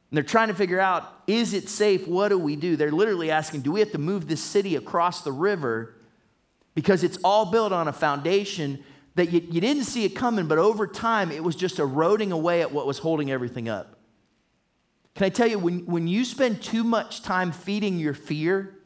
And 0.09 0.17
they're 0.17 0.23
trying 0.23 0.49
to 0.49 0.53
figure 0.53 0.79
out 0.79 1.09
is 1.25 1.53
it 1.53 1.69
safe? 1.69 2.07
What 2.07 2.29
do 2.29 2.37
we 2.37 2.55
do? 2.55 2.75
They're 2.75 2.91
literally 2.91 3.31
asking 3.31 3.61
do 3.61 3.71
we 3.71 3.79
have 3.79 3.91
to 3.91 3.97
move 3.97 4.27
this 4.27 4.41
city 4.41 4.75
across 4.75 5.23
the 5.23 5.31
river? 5.31 5.95
Because 6.75 7.03
it's 7.03 7.17
all 7.23 7.45
built 7.45 7.71
on 7.71 7.87
a 7.87 7.93
foundation 7.93 8.83
that 9.15 9.31
you, 9.31 9.41
you 9.49 9.61
didn't 9.61 9.83
see 9.83 10.05
it 10.05 10.15
coming, 10.15 10.47
but 10.47 10.57
over 10.57 10.87
time 10.87 11.31
it 11.31 11.43
was 11.43 11.55
just 11.55 11.79
eroding 11.79 12.31
away 12.31 12.61
at 12.61 12.71
what 12.71 12.87
was 12.87 12.99
holding 12.99 13.29
everything 13.29 13.67
up. 13.67 13.99
Can 15.15 15.25
I 15.25 15.29
tell 15.29 15.47
you, 15.47 15.59
when, 15.59 15.85
when 15.85 16.07
you 16.07 16.23
spend 16.23 16.61
too 16.61 16.83
much 16.83 17.21
time 17.21 17.51
feeding 17.51 17.99
your 17.99 18.13
fear, 18.13 18.77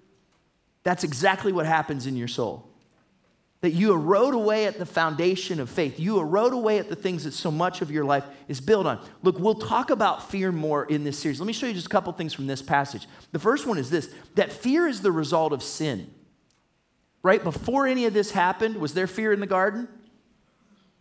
that's 0.84 1.04
exactly 1.04 1.52
what 1.52 1.66
happens 1.66 2.08
in 2.08 2.16
your 2.16 2.28
soul. 2.28 2.68
That 3.66 3.74
you 3.74 3.94
erode 3.94 4.36
away 4.36 4.68
at 4.68 4.78
the 4.78 4.86
foundation 4.86 5.60
of 5.60 5.72
faith. 5.72 6.00
You 6.00 6.20
erode 6.20 6.54
away 6.54 6.78
at 6.78 6.88
the 6.88 6.96
things 6.96 7.24
that 7.24 7.32
so 7.32 7.50
much 7.50 7.82
of 7.82 7.90
your 7.90 8.06
life 8.06 8.24
is 8.48 8.62
built 8.62 8.86
on. 8.86 9.04
Look, 9.24 9.40
we'll 9.40 9.56
talk 9.56 9.90
about 9.90 10.30
fear 10.30 10.52
more 10.52 10.86
in 10.86 11.04
this 11.04 11.18
series. 11.18 11.40
Let 11.40 11.48
me 11.48 11.54
show 11.54 11.66
you 11.66 11.74
just 11.74 11.88
a 11.88 11.90
couple 11.90 12.14
things 12.14 12.32
from 12.32 12.46
this 12.46 12.62
passage. 12.62 13.08
The 13.32 13.40
first 13.40 13.66
one 13.66 13.80
is 13.80 13.90
this 13.90 14.14
that 14.36 14.52
fear 14.52 14.88
is 14.88 15.02
the 15.02 15.12
result 15.12 15.52
of 15.52 15.64
sin. 15.64 16.14
Right? 17.24 17.44
Before 17.44 17.88
any 17.88 18.06
of 18.06 18.14
this 18.14 18.30
happened, 18.30 18.78
was 18.78 18.94
there 18.94 19.08
fear 19.08 19.34
in 19.34 19.40
the 19.40 19.48
garden? 19.48 19.88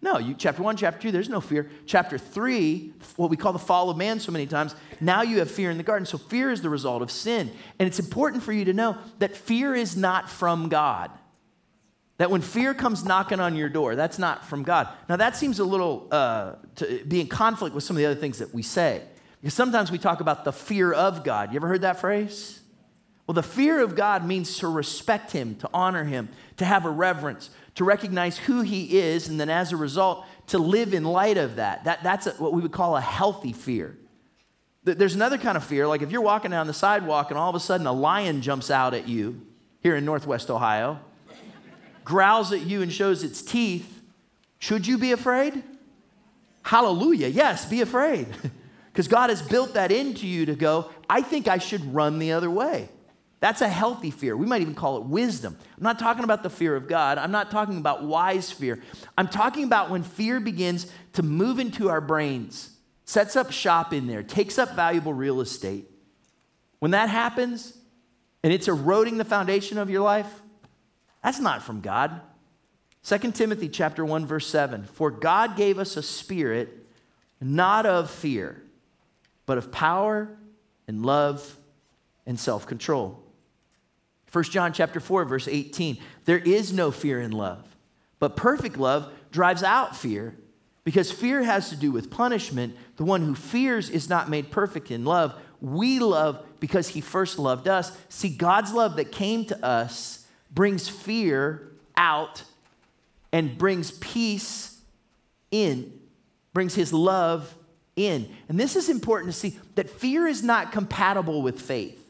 No, 0.01 0.17
you, 0.17 0.33
chapter 0.33 0.63
one, 0.63 0.79
chapter 0.79 1.03
two, 1.03 1.13
there's 1.13 1.29
no 1.29 1.43
fear. 1.43 1.69
Chapter 1.85 2.17
three, 2.17 2.95
what 3.17 3.29
we 3.29 3.37
call 3.37 3.53
the 3.53 3.59
fall 3.59 3.91
of 3.91 3.99
man 3.99 4.21
so 4.21 4.33
many 4.33 4.47
times, 4.47 4.75
now 5.03 5.21
you 5.21 5.41
have 5.41 5.51
fear 5.51 5.71
in 5.71 5.77
the 5.77 5.83
garden. 5.83 6.07
So 6.07 6.17
fear 6.17 6.51
is 6.51 6.63
the 6.63 6.71
result 6.71 7.03
of 7.03 7.11
sin. 7.11 7.51
And 7.79 7.87
it's 7.87 7.99
important 7.99 8.43
for 8.43 8.55
you 8.55 8.65
to 8.65 8.73
know 8.73 8.97
that 9.19 9.37
fear 9.37 9.75
is 9.75 9.99
not 9.99 10.31
from 10.31 10.71
God. 10.71 11.11
That 12.19 12.31
when 12.31 12.43
fear 12.43 12.75
comes 12.75 13.05
knocking 13.05 13.41
on 13.41 13.57
your 13.57 13.69
door, 13.69 13.97
that's 13.97 14.19
not 14.19 14.47
from 14.47 14.63
God. 14.63 14.89
Now, 15.09 15.17
that 15.17 15.37
seems 15.37 15.59
a 15.59 15.65
little 15.65 16.07
uh, 16.13 16.53
to 16.77 17.05
be 17.05 17.21
in 17.21 17.27
conflict 17.27 17.75
with 17.75 17.83
some 17.83 17.97
of 17.97 17.99
the 17.99 18.07
other 18.07 18.21
things 18.21 18.39
that 18.39 18.55
we 18.55 18.63
say. 18.63 19.03
Because 19.41 19.55
sometimes 19.55 19.91
we 19.91 19.99
talk 19.99 20.21
about 20.21 20.45
the 20.45 20.53
fear 20.53 20.93
of 20.93 21.25
God. 21.25 21.53
You 21.53 21.57
ever 21.57 21.69
heard 21.69 21.83
that 21.83 22.01
phrase? 22.01 22.61
Well, 23.27 23.35
the 23.35 23.43
fear 23.43 23.83
of 23.83 23.97
God 23.97 24.25
means 24.25 24.59
to 24.59 24.69
respect 24.69 25.33
Him, 25.33 25.57
to 25.57 25.71
honor 25.75 26.05
Him, 26.05 26.29
to 26.57 26.65
have 26.65 26.85
a 26.85 26.91
reverence, 26.91 27.51
to 27.75 27.85
recognize 27.85 28.39
who 28.39 28.61
he 28.61 28.99
is, 28.99 29.29
and 29.29 29.41
then 29.41 29.51
as 29.51 29.73
a 29.73 29.77
result, 29.77 30.25
to 30.49 30.59
live 30.59 30.95
in 30.95 31.05
light 31.05 31.37
of 31.37 31.57
that. 31.57 31.85
that 31.85 32.03
that's 32.03 32.27
a, 32.27 32.33
what 32.33 32.53
we 32.53 32.63
would 32.63 32.73
call 32.73 32.97
a 32.97 33.01
healthy 33.01 33.53
fear. 33.53 33.99
There's 34.85 35.15
another 35.15 35.39
kind 35.39 35.57
of 35.57 35.65
fear, 35.65 35.89
like 35.89 36.03
if 36.03 36.11
you're 36.11 36.21
walking 36.21 36.51
down 36.51 36.67
the 36.67 36.75
sidewalk 36.75 37.31
and 37.31 37.39
all 37.39 37.49
of 37.49 37.57
a 37.57 37.61
sudden 37.61 37.87
a 37.87 37.93
lion 37.93 38.43
jumps 38.43 38.71
out 38.71 38.93
at 38.93 39.09
you 39.09 39.41
here 39.81 39.97
in 39.97 40.05
Northwest 40.05 40.51
Ohio, 40.51 41.01
growls 42.05 42.53
at 42.53 42.63
you 42.63 42.83
and 42.83 42.93
shows 42.93 43.23
its 43.23 43.43
teeth, 43.43 44.03
should 44.59 44.87
you 44.87 44.99
be 44.99 45.13
afraid? 45.13 45.63
Hallelujah. 46.63 47.29
Yes, 47.29 47.67
be 47.67 47.81
afraid. 47.81 48.29
Because 48.95 49.09
God 49.09 49.29
has 49.31 49.43
built 49.43 49.75
that 49.75 49.91
into 49.91 50.25
you 50.25 50.47
to 50.47 50.55
go, 50.55 50.89
I 51.11 51.21
think 51.21 51.49
I 51.49 51.59
should 51.59 51.93
run 51.93 52.21
the 52.21 52.31
other 52.31 52.49
way. 52.49 52.89
That's 53.41 53.61
a 53.61 53.69
healthy 53.69 54.13
fear. 54.13 54.37
We 54.37 54.47
might 54.47 54.63
even 54.63 54.77
call 54.77 54.99
it 54.99 55.03
wisdom. 55.03 55.59
I'm 55.77 55.83
not 55.83 55.99
talking 55.99 56.23
about 56.23 56.45
the 56.45 56.49
fear 56.49 56.77
of 56.77 56.87
God. 56.87 57.19
I'm 57.19 57.33
not 57.33 57.51
talking 57.51 57.77
about 57.77 58.05
wise 58.05 58.53
fear. 58.53 58.81
I'm 59.19 59.27
talking 59.27 59.65
about 59.65 59.91
when 59.91 60.05
fear 60.05 60.39
begins 60.39 60.87
to 61.15 61.25
move 61.25 61.59
into 61.59 61.91
our 61.91 62.01
brains, 62.01 62.71
sets 63.05 63.35
up 63.35 63.51
shop 63.51 63.93
in 63.93 64.07
there, 64.07 64.23
takes 64.23 64.61
up 64.61 64.77
valuable 64.77 65.13
real 65.13 65.41
estate. 65.41 65.91
When 66.79 66.93
that 66.93 67.09
happens 67.09 67.77
and 68.45 68.53
it's 68.53 68.69
eroding 68.69 69.19
the 69.19 69.25
foundation 69.25 69.77
of 69.77 69.91
your 69.91 70.03
life, 70.03 70.41
that's 71.25 71.41
not 71.41 71.63
from 71.63 71.81
God. 71.81 72.21
2 73.03 73.33
Timothy 73.33 73.69
chapter 73.69 74.05
1 74.05 74.27
verse 74.27 74.47
7. 74.47 74.85
For 74.85 75.11
God 75.11 75.57
gave 75.57 75.79
us 75.79 75.97
a 75.97 76.03
spirit 76.03 76.87
not 77.41 77.87
of 77.87 78.11
fear, 78.11 78.63
but 79.47 79.59
of 79.59 79.73
power 79.73 80.29
and 80.87 81.05
love 81.05 81.59
and 82.27 82.39
self-control. 82.39 83.23
1 84.31 84.45
John 84.45 84.73
chapter 84.73 85.01
4 85.01 85.25
verse 85.25 85.49
18. 85.49 85.99
There 86.27 86.39
is 86.39 86.73
no 86.73 86.91
fear 86.91 87.21
in 87.21 87.33
love, 87.33 87.75
but 88.19 88.37
perfect 88.37 88.77
love 88.77 89.11
drives 89.31 89.63
out 89.63 89.97
fear 89.97 90.37
Because 90.85 91.11
fear 91.11 91.43
has 91.43 91.71
to 91.71 91.77
do 91.77 91.91
with 91.91 92.11
punishment. 92.11 92.77
The 92.97 93.05
one 93.05 93.23
who 93.23 93.35
fears 93.35 93.89
is 93.89 94.11
not 94.11 94.29
made 94.29 94.51
perfect 94.51 94.91
in 94.91 95.05
love. 95.07 95.35
We 95.61 95.99
love 95.99 96.45
because 96.61 96.89
he 96.89 97.01
first 97.01 97.39
loved 97.39 97.69
us. 97.69 97.97
See, 98.11 98.29
God's 98.29 98.75
love 98.75 98.97
that 98.97 99.11
came 99.11 99.47
to 99.47 99.65
us 99.65 100.24
brings 100.55 100.89
fear 100.89 101.73
out 101.97 102.43
and 103.33 103.59
brings 103.59 103.91
peace 103.91 104.81
in, 105.51 105.93
brings 106.53 106.75
his 106.75 106.93
love 106.93 107.55
in. 107.97 108.29
And 108.49 108.59
this 108.59 108.77
is 108.77 108.89
important 108.89 109.33
to 109.33 109.39
see 109.39 109.59
that 109.75 109.91
fear 109.91 110.27
is 110.27 110.43
not 110.43 110.73
compatible 110.73 111.43
with 111.43 111.61
faith. 111.61 112.01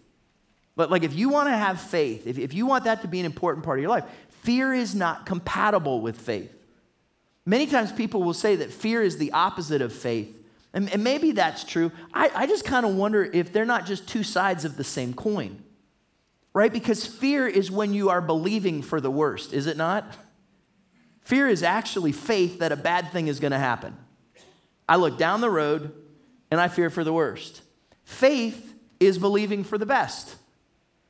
But 0.77 0.91
like 0.91 1.03
if 1.03 1.15
you 1.15 1.29
want 1.29 1.49
to 1.49 1.57
have 1.57 1.81
faith, 1.81 2.27
if, 2.27 2.39
if 2.39 2.53
you 2.53 2.67
want 2.67 2.85
that 2.85 3.03
to 3.03 3.09
be 3.09 3.21
an 3.21 3.27
important 3.27 3.65
part 3.65 3.79
of 3.79 3.83
your 3.83 3.91
life, 3.91 4.05
fear 4.43 4.75
is 4.75 4.95
not 4.95 5.25
compatible 5.25 6.01
with 6.01 6.21
faith. 6.21 6.53
Many 7.47 7.67
times 7.67 7.93
people 7.93 8.23
will 8.23 8.35
say 8.35 8.57
that 8.57 8.73
fear 8.73 9.03
is 9.03 9.19
the 9.19 9.33
opposite 9.33 9.83
of 9.83 9.93
faith. 9.93 10.43
And, 10.75 10.93
and 10.93 11.03
maybe 11.05 11.33
that's 11.33 11.65
true. 11.65 11.93
I, 12.13 12.31
I 12.35 12.47
just 12.47 12.65
kind 12.65 12.85
of 12.85 12.95
wonder 12.95 13.25
if 13.25 13.53
they're 13.53 13.65
not 13.65 13.87
just 13.87 14.09
two 14.09 14.23
sides 14.23 14.65
of 14.65 14.77
the 14.77 14.85
same 14.85 15.15
coin, 15.15 15.63
right? 16.55 16.73
Because 16.73 17.05
fear 17.05 17.47
is 17.47 17.71
when 17.71 17.93
you 17.93 18.09
are 18.09 18.21
believing 18.21 18.81
for 18.81 19.01
the 19.01 19.11
worst, 19.11 19.53
is 19.53 19.67
it 19.67 19.77
not? 19.77 20.17
Fear 21.21 21.49
is 21.49 21.63
actually 21.63 22.13
faith 22.13 22.61
that 22.61 22.73
a 22.73 22.77
bad 22.77 23.11
thing 23.11 23.29
is 23.29 23.41
going 23.41 23.53
to 23.53 23.59
happen. 23.59 23.97
I 24.89 24.97
look 24.97 25.19
down 25.19 25.41
the 25.41 25.51
road 25.51 25.93
and 26.51 26.61
I 26.61 26.69
fear 26.69 26.91
for 26.91 27.03
the 27.03 27.13
worst. 27.13 27.63
Faith 28.05 28.75
is 29.01 29.19
believing 29.19 29.65
for 29.65 29.79
the 29.79 29.87
best. 29.87 30.37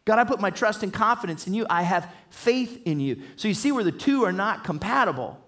God, 0.05 0.19
I 0.19 0.25
put 0.25 0.41
my 0.41 0.51
trust 0.51 0.83
and 0.83 0.93
confidence 0.93 1.47
in 1.47 1.55
you. 1.55 1.67
I 1.69 1.83
have 1.83 2.11
faith 2.31 2.83
in 2.85 3.01
you. 3.01 3.23
So 3.37 3.49
you 3.49 3.55
see 3.55 3.73
where 3.73 3.85
the 3.85 3.93
two 3.93 4.25
are 4.25 4.33
not 4.33 4.65
compatible. 4.65 5.41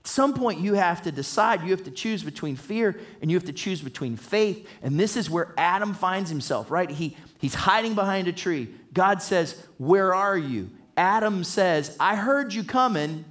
At 0.00 0.08
some 0.08 0.34
point, 0.34 0.60
you 0.60 0.74
have 0.74 1.02
to 1.02 1.12
decide. 1.12 1.62
You 1.62 1.70
have 1.70 1.84
to 1.84 1.90
choose 1.90 2.24
between 2.24 2.56
fear 2.56 2.98
and 3.20 3.30
you 3.30 3.36
have 3.36 3.46
to 3.46 3.52
choose 3.52 3.80
between 3.80 4.16
faith. 4.16 4.68
And 4.82 4.98
this 4.98 5.16
is 5.16 5.30
where 5.30 5.54
Adam 5.56 5.94
finds 5.94 6.28
himself, 6.28 6.70
right? 6.70 6.90
He, 6.90 7.16
he's 7.38 7.54
hiding 7.54 7.94
behind 7.94 8.26
a 8.26 8.32
tree. 8.32 8.74
God 8.92 9.22
says, 9.22 9.66
Where 9.78 10.14
are 10.14 10.36
you? 10.36 10.70
Adam 10.96 11.44
says, 11.44 11.96
I 11.98 12.16
heard 12.16 12.52
you 12.52 12.64
coming 12.64 13.24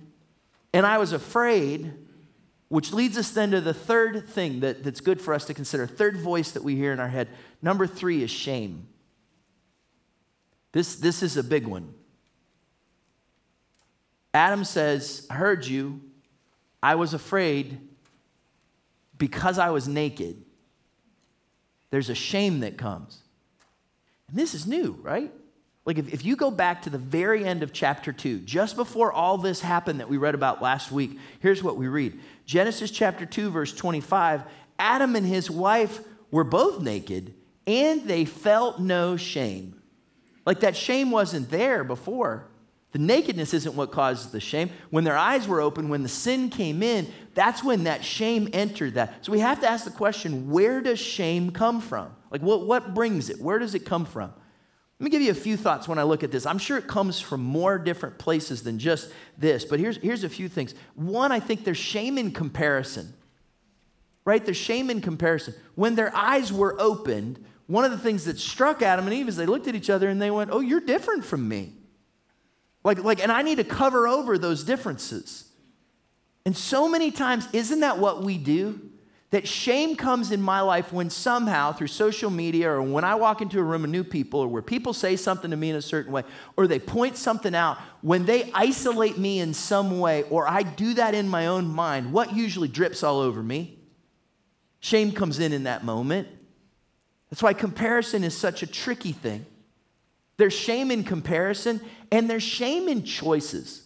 and 0.74 0.86
I 0.86 0.98
was 0.98 1.14
afraid, 1.14 1.94
which 2.70 2.94
leads 2.94 3.18
us 3.18 3.32
then 3.32 3.52
to 3.52 3.62
the 3.62 3.74
third 3.74 4.28
thing 4.28 4.62
that, 4.62 4.84
that's 4.84 5.02
good 5.02 5.22
for 5.22 5.34
us 5.34 5.46
to 5.46 5.54
consider, 5.54 5.86
third 5.86 6.18
voice 6.18 6.52
that 6.52 6.64
we 6.64 6.76
hear 6.76 6.94
in 6.94 7.00
our 7.00 7.10
head. 7.10 7.28
Number 7.62 7.86
three 7.86 8.24
is 8.24 8.32
shame. 8.32 8.88
This, 10.72 10.96
this 10.96 11.22
is 11.22 11.38
a 11.38 11.44
big 11.44 11.68
one. 11.68 11.94
Adam 14.34 14.64
says, 14.64 15.28
I 15.30 15.36
heard 15.36 15.66
you. 15.66 16.02
I 16.82 16.96
was 16.96 17.14
afraid 17.14 17.80
because 19.18 19.60
I 19.60 19.70
was 19.70 19.88
naked. 19.88 20.42
There's 21.90 22.10
a 22.10 22.16
shame 22.16 22.62
that 22.62 22.78
comes. 22.78 23.20
And 24.30 24.38
this 24.38 24.54
is 24.54 24.66
new, 24.66 24.98
right? 25.02 25.32
Like 25.92 25.98
if, 25.98 26.14
if 26.14 26.24
you 26.24 26.38
go 26.38 26.50
back 26.50 26.84
to 26.84 26.90
the 26.90 26.98
very 26.98 27.44
end 27.44 27.64
of 27.64 27.74
chapter 27.74 28.14
2, 28.14 28.40
just 28.40 28.78
before 28.78 29.12
all 29.12 29.38
this 29.38 29.60
happened 29.60 30.00
that 30.00 30.08
we 30.08 30.16
read 30.16 30.36
about 30.36 30.62
last 30.62 30.90
week, 30.90 31.20
here's 31.42 31.62
what 31.62 31.76
we 31.76 31.90
read 31.90 32.18
Genesis 32.46 32.92
chapter 32.92 33.26
2, 33.26 33.50
verse 33.50 33.74
25 33.76 34.44
Adam 34.80 35.18
and 35.18 35.26
his 35.26 35.52
wife 35.52 36.00
were 36.32 36.46
both 36.46 36.82
naked, 36.82 37.34
and 37.68 38.04
they 38.04 38.24
felt 38.24 38.80
no 38.80 39.18
shame. 39.18 39.82
Like 40.46 40.62
that 40.62 40.78
shame 40.78 41.12
wasn't 41.12 41.52
there 41.52 41.84
before. 41.84 42.48
The 42.94 43.00
nakedness 43.00 43.54
isn't 43.54 43.76
what 43.76 43.92
caused 43.92 44.32
the 44.32 44.40
shame. 44.40 44.70
When 44.92 45.04
their 45.04 45.18
eyes 45.18 45.46
were 45.46 45.60
open, 45.60 45.90
when 45.90 46.04
the 46.04 46.10
sin 46.10 46.50
came 46.50 46.82
in, 46.82 47.12
that's 47.34 47.66
when 47.66 47.84
that 47.84 48.06
shame 48.06 48.48
entered 48.54 48.94
that. 48.94 49.26
So 49.26 49.34
we 49.34 49.40
have 49.40 49.60
to 49.60 49.70
ask 49.70 49.84
the 49.84 49.92
question 49.92 50.52
where 50.52 50.80
does 50.80 51.00
shame 51.00 51.52
come 51.52 51.82
from? 51.82 52.16
Like, 52.30 52.42
what, 52.42 52.66
what 52.66 52.94
brings 52.94 53.30
it? 53.30 53.42
Where 53.42 53.60
does 53.60 53.76
it 53.76 53.86
come 53.86 54.06
from? 54.06 54.32
Let 55.02 55.06
me 55.06 55.10
give 55.10 55.24
you 55.24 55.32
a 55.32 55.34
few 55.34 55.58
thoughts 55.58 55.88
when 55.88 55.98
I 55.98 56.04
look 56.04 56.24
at 56.24 56.32
this. 56.32 56.46
I'm 56.46 56.60
sure 56.60 56.78
it 56.78 56.86
comes 56.86 57.20
from 57.20 57.42
more 57.42 57.80
different 57.80 58.20
places 58.20 58.62
than 58.62 58.78
just 58.78 59.12
this, 59.36 59.66
but 59.66 59.80
here's, 59.80 59.98
here's 59.98 60.24
a 60.24 60.30
few 60.30 60.48
things. 60.48 60.76
One, 60.94 61.32
I 61.32 61.40
think 61.40 61.66
there's 61.66 61.80
shame 61.80 62.20
in 62.20 62.30
comparison, 62.30 63.12
right? 64.26 64.46
There's 64.46 64.58
shame 64.58 64.92
in 64.92 65.02
comparison. 65.02 65.56
When 65.74 65.96
their 65.96 66.16
eyes 66.16 66.54
were 66.54 66.80
opened, 66.80 67.44
one 67.66 67.84
of 67.84 67.90
the 67.90 67.98
things 67.98 68.26
that 68.26 68.38
struck 68.38 68.84
Adam 68.84 69.08
and 69.08 69.14
Eve 69.16 69.28
is 69.28 69.38
they 69.38 69.48
looked 69.48 69.68
at 69.68 69.74
each 69.74 69.90
other 69.90 70.08
and 70.08 70.22
they 70.22 70.30
went, 70.30 70.52
Oh, 70.52 70.60
you're 70.60 70.80
different 70.80 71.26
from 71.26 71.50
me. 71.50 71.72
Like, 72.84 73.04
like, 73.04 73.24
and 73.24 73.32
I 73.32 73.42
need 73.42 73.56
to 73.56 73.64
cover 73.64 74.08
over 74.08 74.38
those 74.38 74.64
differences. 74.64 75.52
And 76.46 76.56
so 76.56 76.88
many 76.88 77.10
times, 77.10 77.48
isn't 77.54 77.80
that 77.80 77.98
what 77.98 78.22
we 78.22 78.38
do? 78.38 78.91
That 79.32 79.48
shame 79.48 79.96
comes 79.96 80.34
in 80.34 80.42
my 80.42 80.60
life 80.60 80.92
when 80.92 81.10
somehow, 81.10 81.72
through 81.72 81.88
social 81.88 82.30
media, 82.30 82.70
or 82.70 82.82
when 82.82 83.06
I 83.06 83.16
walk 83.16 83.42
into 83.42 83.60
a 83.60 83.64
room 83.64 83.86
of 83.86 83.90
new 83.90 84.04
people, 84.04 84.42
or 84.42 84.48
where 84.50 84.62
people 84.62 84.94
say 84.94 85.16
something 85.16 85.52
to 85.52 85.58
me 85.58 85.70
in 85.70 85.78
a 85.78 85.82
certain 85.82 86.12
way, 86.12 86.24
or 86.58 86.68
they 86.68 86.80
point 86.80 87.16
something 87.16 87.56
out, 87.56 87.78
when 88.02 88.26
they 88.26 88.52
isolate 88.54 89.18
me 89.18 89.40
in 89.40 89.54
some 89.54 90.00
way, 90.00 90.24
or 90.24 90.50
I 90.50 90.64
do 90.64 90.94
that 90.96 91.16
in 91.16 91.30
my 91.30 91.48
own 91.48 91.68
mind, 91.68 92.12
what 92.12 92.36
usually 92.36 92.68
drips 92.68 93.04
all 93.04 93.22
over 93.22 93.42
me? 93.42 93.80
Shame 94.82 95.14
comes 95.14 95.40
in 95.40 95.54
in 95.54 95.64
that 95.64 95.86
moment. 95.86 96.28
That's 97.30 97.42
why 97.42 97.54
comparison 97.54 98.26
is 98.26 98.36
such 98.36 98.62
a 98.64 98.68
tricky 98.68 99.14
thing. 99.14 99.46
There's 100.36 100.52
shame 100.52 100.92
in 100.92 101.06
comparison, 101.06 101.80
and 102.12 102.30
there's 102.30 102.44
shame 102.44 102.90
in 102.90 103.06
choices, 103.06 103.84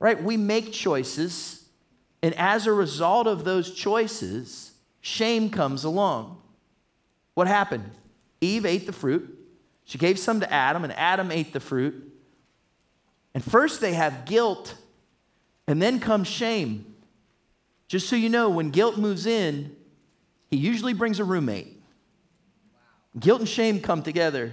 right? 0.00 0.20
We 0.20 0.36
make 0.36 0.72
choices, 0.72 1.68
and 2.24 2.34
as 2.34 2.66
a 2.66 2.72
result 2.72 3.28
of 3.28 3.44
those 3.44 3.72
choices, 3.72 4.69
shame 5.00 5.50
comes 5.50 5.84
along. 5.84 6.40
What 7.34 7.46
happened? 7.46 7.90
Eve 8.40 8.66
ate 8.66 8.86
the 8.86 8.92
fruit. 8.92 9.36
She 9.84 9.98
gave 9.98 10.18
some 10.18 10.40
to 10.40 10.52
Adam, 10.52 10.84
and 10.84 10.92
Adam 10.92 11.30
ate 11.30 11.52
the 11.52 11.60
fruit. 11.60 12.12
And 13.34 13.44
first 13.44 13.80
they 13.80 13.94
have 13.94 14.24
guilt, 14.24 14.74
and 15.66 15.80
then 15.80 16.00
comes 16.00 16.28
shame. 16.28 16.94
Just 17.88 18.08
so 18.08 18.16
you 18.16 18.28
know, 18.28 18.48
when 18.48 18.70
guilt 18.70 18.98
moves 18.98 19.26
in, 19.26 19.74
he 20.50 20.56
usually 20.56 20.94
brings 20.94 21.18
a 21.18 21.24
roommate. 21.24 21.80
Guilt 23.18 23.40
and 23.40 23.48
shame 23.48 23.80
come 23.80 24.02
together. 24.02 24.52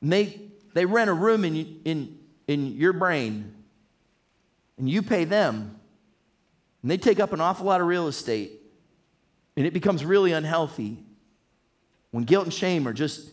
And 0.00 0.12
they, 0.12 0.40
they 0.74 0.86
rent 0.86 1.08
a 1.10 1.14
room 1.14 1.44
in, 1.44 1.80
in, 1.84 2.18
in 2.48 2.76
your 2.76 2.92
brain, 2.92 3.54
and 4.78 4.88
you 4.88 5.02
pay 5.02 5.24
them. 5.24 5.78
And 6.82 6.90
they 6.90 6.96
take 6.96 7.18
up 7.20 7.32
an 7.32 7.40
awful 7.40 7.66
lot 7.66 7.80
of 7.80 7.86
real 7.86 8.08
estate, 8.08 8.60
and 9.56 9.66
it 9.66 9.72
becomes 9.72 10.04
really 10.04 10.32
unhealthy 10.32 10.98
when 12.10 12.24
guilt 12.24 12.44
and 12.44 12.52
shame 12.52 12.86
are 12.86 12.92
just 12.92 13.30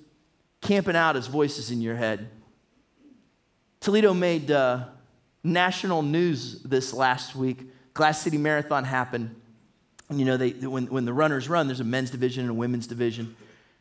camping 0.61 0.95
out 0.95 1.15
as 1.15 1.27
voices 1.27 1.71
in 1.71 1.81
your 1.81 1.95
head. 1.95 2.29
Toledo 3.79 4.13
made 4.13 4.49
uh, 4.49 4.85
national 5.43 6.01
news 6.01 6.61
this 6.63 6.93
last 6.93 7.35
week. 7.35 7.69
Glass 7.93 8.21
City 8.21 8.37
Marathon 8.37 8.85
happened. 8.85 9.35
And 10.09 10.19
you 10.19 10.25
know, 10.25 10.37
they, 10.37 10.51
when, 10.51 10.87
when 10.87 11.05
the 11.05 11.13
runners 11.13 11.49
run, 11.49 11.67
there's 11.67 11.79
a 11.79 11.85
men's 11.85 12.09
division 12.09 12.43
and 12.43 12.51
a 12.51 12.53
women's 12.53 12.87
division. 12.87 13.35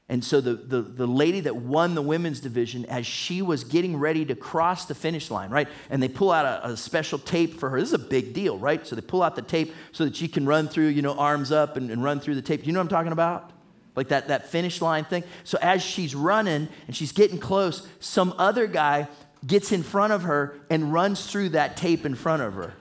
And 0.08 0.22
so 0.22 0.40
the, 0.40 0.54
the, 0.54 0.82
the 0.82 1.06
lady 1.06 1.40
that 1.40 1.56
won 1.56 1.94
the 1.94 2.02
women's 2.02 2.40
division, 2.40 2.84
as 2.86 3.06
she 3.06 3.40
was 3.40 3.64
getting 3.64 3.96
ready 3.96 4.24
to 4.26 4.34
cross 4.34 4.84
the 4.84 4.94
finish 4.94 5.30
line, 5.30 5.48
right? 5.48 5.68
And 5.88 6.02
they 6.02 6.08
pull 6.08 6.30
out 6.30 6.44
a, 6.44 6.70
a, 6.70 6.76
special 6.76 7.18
tape 7.18 7.54
for 7.54 7.70
her. 7.70 7.80
This 7.80 7.90
is 7.90 7.94
a 7.94 7.98
big 7.98 8.34
deal, 8.34 8.58
right? 8.58 8.86
So 8.86 8.94
they 8.94 9.00
pull 9.00 9.22
out 9.22 9.36
the 9.36 9.42
tape 9.42 9.72
so 9.92 10.04
that 10.04 10.14
she 10.16 10.28
can 10.28 10.44
run 10.44 10.68
through, 10.68 10.88
you 10.88 11.02
know, 11.02 11.14
arms 11.14 11.50
up 11.50 11.76
and, 11.76 11.90
and 11.90 12.02
run 12.02 12.20
through 12.20 12.34
the 12.34 12.42
tape. 12.42 12.66
You 12.66 12.72
know 12.72 12.80
what 12.80 12.84
I'm 12.84 12.88
talking 12.88 13.12
about? 13.12 13.52
Like 13.94 14.08
that, 14.08 14.28
that 14.28 14.48
finish 14.48 14.82
line 14.82 15.04
thing. 15.04 15.24
So 15.44 15.56
as 15.62 15.82
she's 15.82 16.14
running 16.14 16.68
and 16.86 16.96
she's 16.96 17.12
getting 17.12 17.38
close, 17.38 17.86
some 18.00 18.34
other 18.38 18.66
guy 18.66 19.08
gets 19.46 19.72
in 19.72 19.82
front 19.82 20.12
of 20.12 20.22
her 20.22 20.60
and 20.68 20.92
runs 20.92 21.30
through 21.30 21.50
that 21.50 21.76
tape 21.76 22.04
in 22.04 22.14
front 22.14 22.42
of 22.42 22.54
her. 22.54 22.74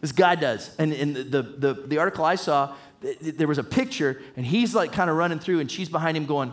This 0.00 0.12
guy 0.12 0.34
does. 0.34 0.74
And 0.78 0.92
in 0.92 1.14
the, 1.14 1.42
the, 1.42 1.74
the 1.86 1.98
article 1.98 2.24
I 2.24 2.34
saw, 2.34 2.74
there 3.20 3.48
was 3.48 3.58
a 3.58 3.64
picture, 3.64 4.22
and 4.36 4.46
he's 4.46 4.74
like 4.74 4.92
kind 4.92 5.10
of 5.10 5.16
running 5.16 5.38
through, 5.38 5.60
and 5.60 5.70
she's 5.70 5.88
behind 5.88 6.16
him 6.16 6.26
going 6.26 6.52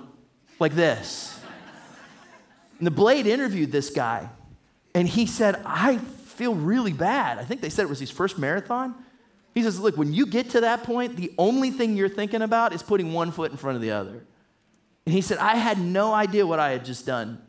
like 0.60 0.74
this. 0.74 1.40
And 2.78 2.88
the 2.88 2.92
Blade 2.92 3.28
interviewed 3.28 3.72
this 3.72 3.90
guy, 3.90 4.30
and 4.96 5.08
he 5.08 5.26
said, 5.26 5.62
I 5.66 5.98
feel 5.98 6.56
really 6.56 6.94
bad. 6.94 7.38
I 7.38 7.44
think 7.44 7.62
they 7.62 7.70
said 7.70 7.84
it 7.84 7.90
was 7.90 8.00
his 8.00 8.12
first 8.12 8.38
marathon. 8.38 8.96
He 9.54 9.62
says, 9.62 9.80
Look, 9.80 9.98
when 9.98 10.14
you 10.14 10.26
get 10.26 10.52
to 10.52 10.62
that 10.62 10.84
point, 10.84 11.18
the 11.18 11.34
only 11.38 11.72
thing 11.72 11.98
you're 11.98 12.10
thinking 12.10 12.42
about 12.42 12.74
is 12.74 12.82
putting 12.82 13.14
one 13.14 13.32
foot 13.32 13.52
in 13.52 13.58
front 13.58 13.76
of 13.76 13.82
the 13.82 13.92
other. 13.92 14.26
And 15.06 15.14
he 15.14 15.22
said, 15.22 15.38
I 15.38 15.56
had 15.56 15.80
no 15.80 16.14
idea 16.14 16.46
what 16.48 16.60
I 16.60 16.72
had 16.72 16.86
just 16.86 17.06
done. 17.06 17.42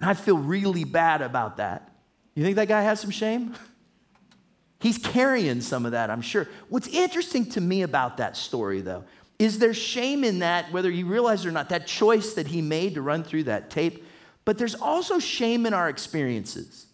And 0.00 0.10
I 0.10 0.14
feel 0.14 0.38
really 0.38 0.84
bad 0.84 1.22
about 1.22 1.58
that. 1.58 1.92
You 2.34 2.42
think 2.42 2.56
that 2.56 2.68
guy 2.68 2.82
has 2.82 3.00
some 3.00 3.10
shame? 3.10 3.54
He's 4.78 4.98
carrying 4.98 5.60
some 5.60 5.86
of 5.86 5.92
that, 5.92 6.10
I'm 6.10 6.20
sure. 6.20 6.48
What's 6.68 6.88
interesting 6.88 7.46
to 7.50 7.60
me 7.60 7.82
about 7.82 8.18
that 8.18 8.36
story, 8.36 8.80
though, 8.80 9.04
is 9.38 9.58
there 9.58 9.74
shame 9.74 10.24
in 10.24 10.40
that, 10.40 10.72
whether 10.72 10.90
you 10.90 11.06
realize 11.06 11.44
it 11.44 11.48
or 11.48 11.52
not, 11.52 11.68
that 11.70 11.86
choice 11.86 12.34
that 12.34 12.46
he 12.48 12.62
made 12.62 12.94
to 12.94 13.02
run 13.02 13.24
through 13.24 13.44
that 13.44 13.70
tape? 13.70 14.04
But 14.44 14.58
there's 14.58 14.74
also 14.74 15.18
shame 15.18 15.66
in 15.66 15.74
our 15.74 15.88
experiences. 15.88 16.86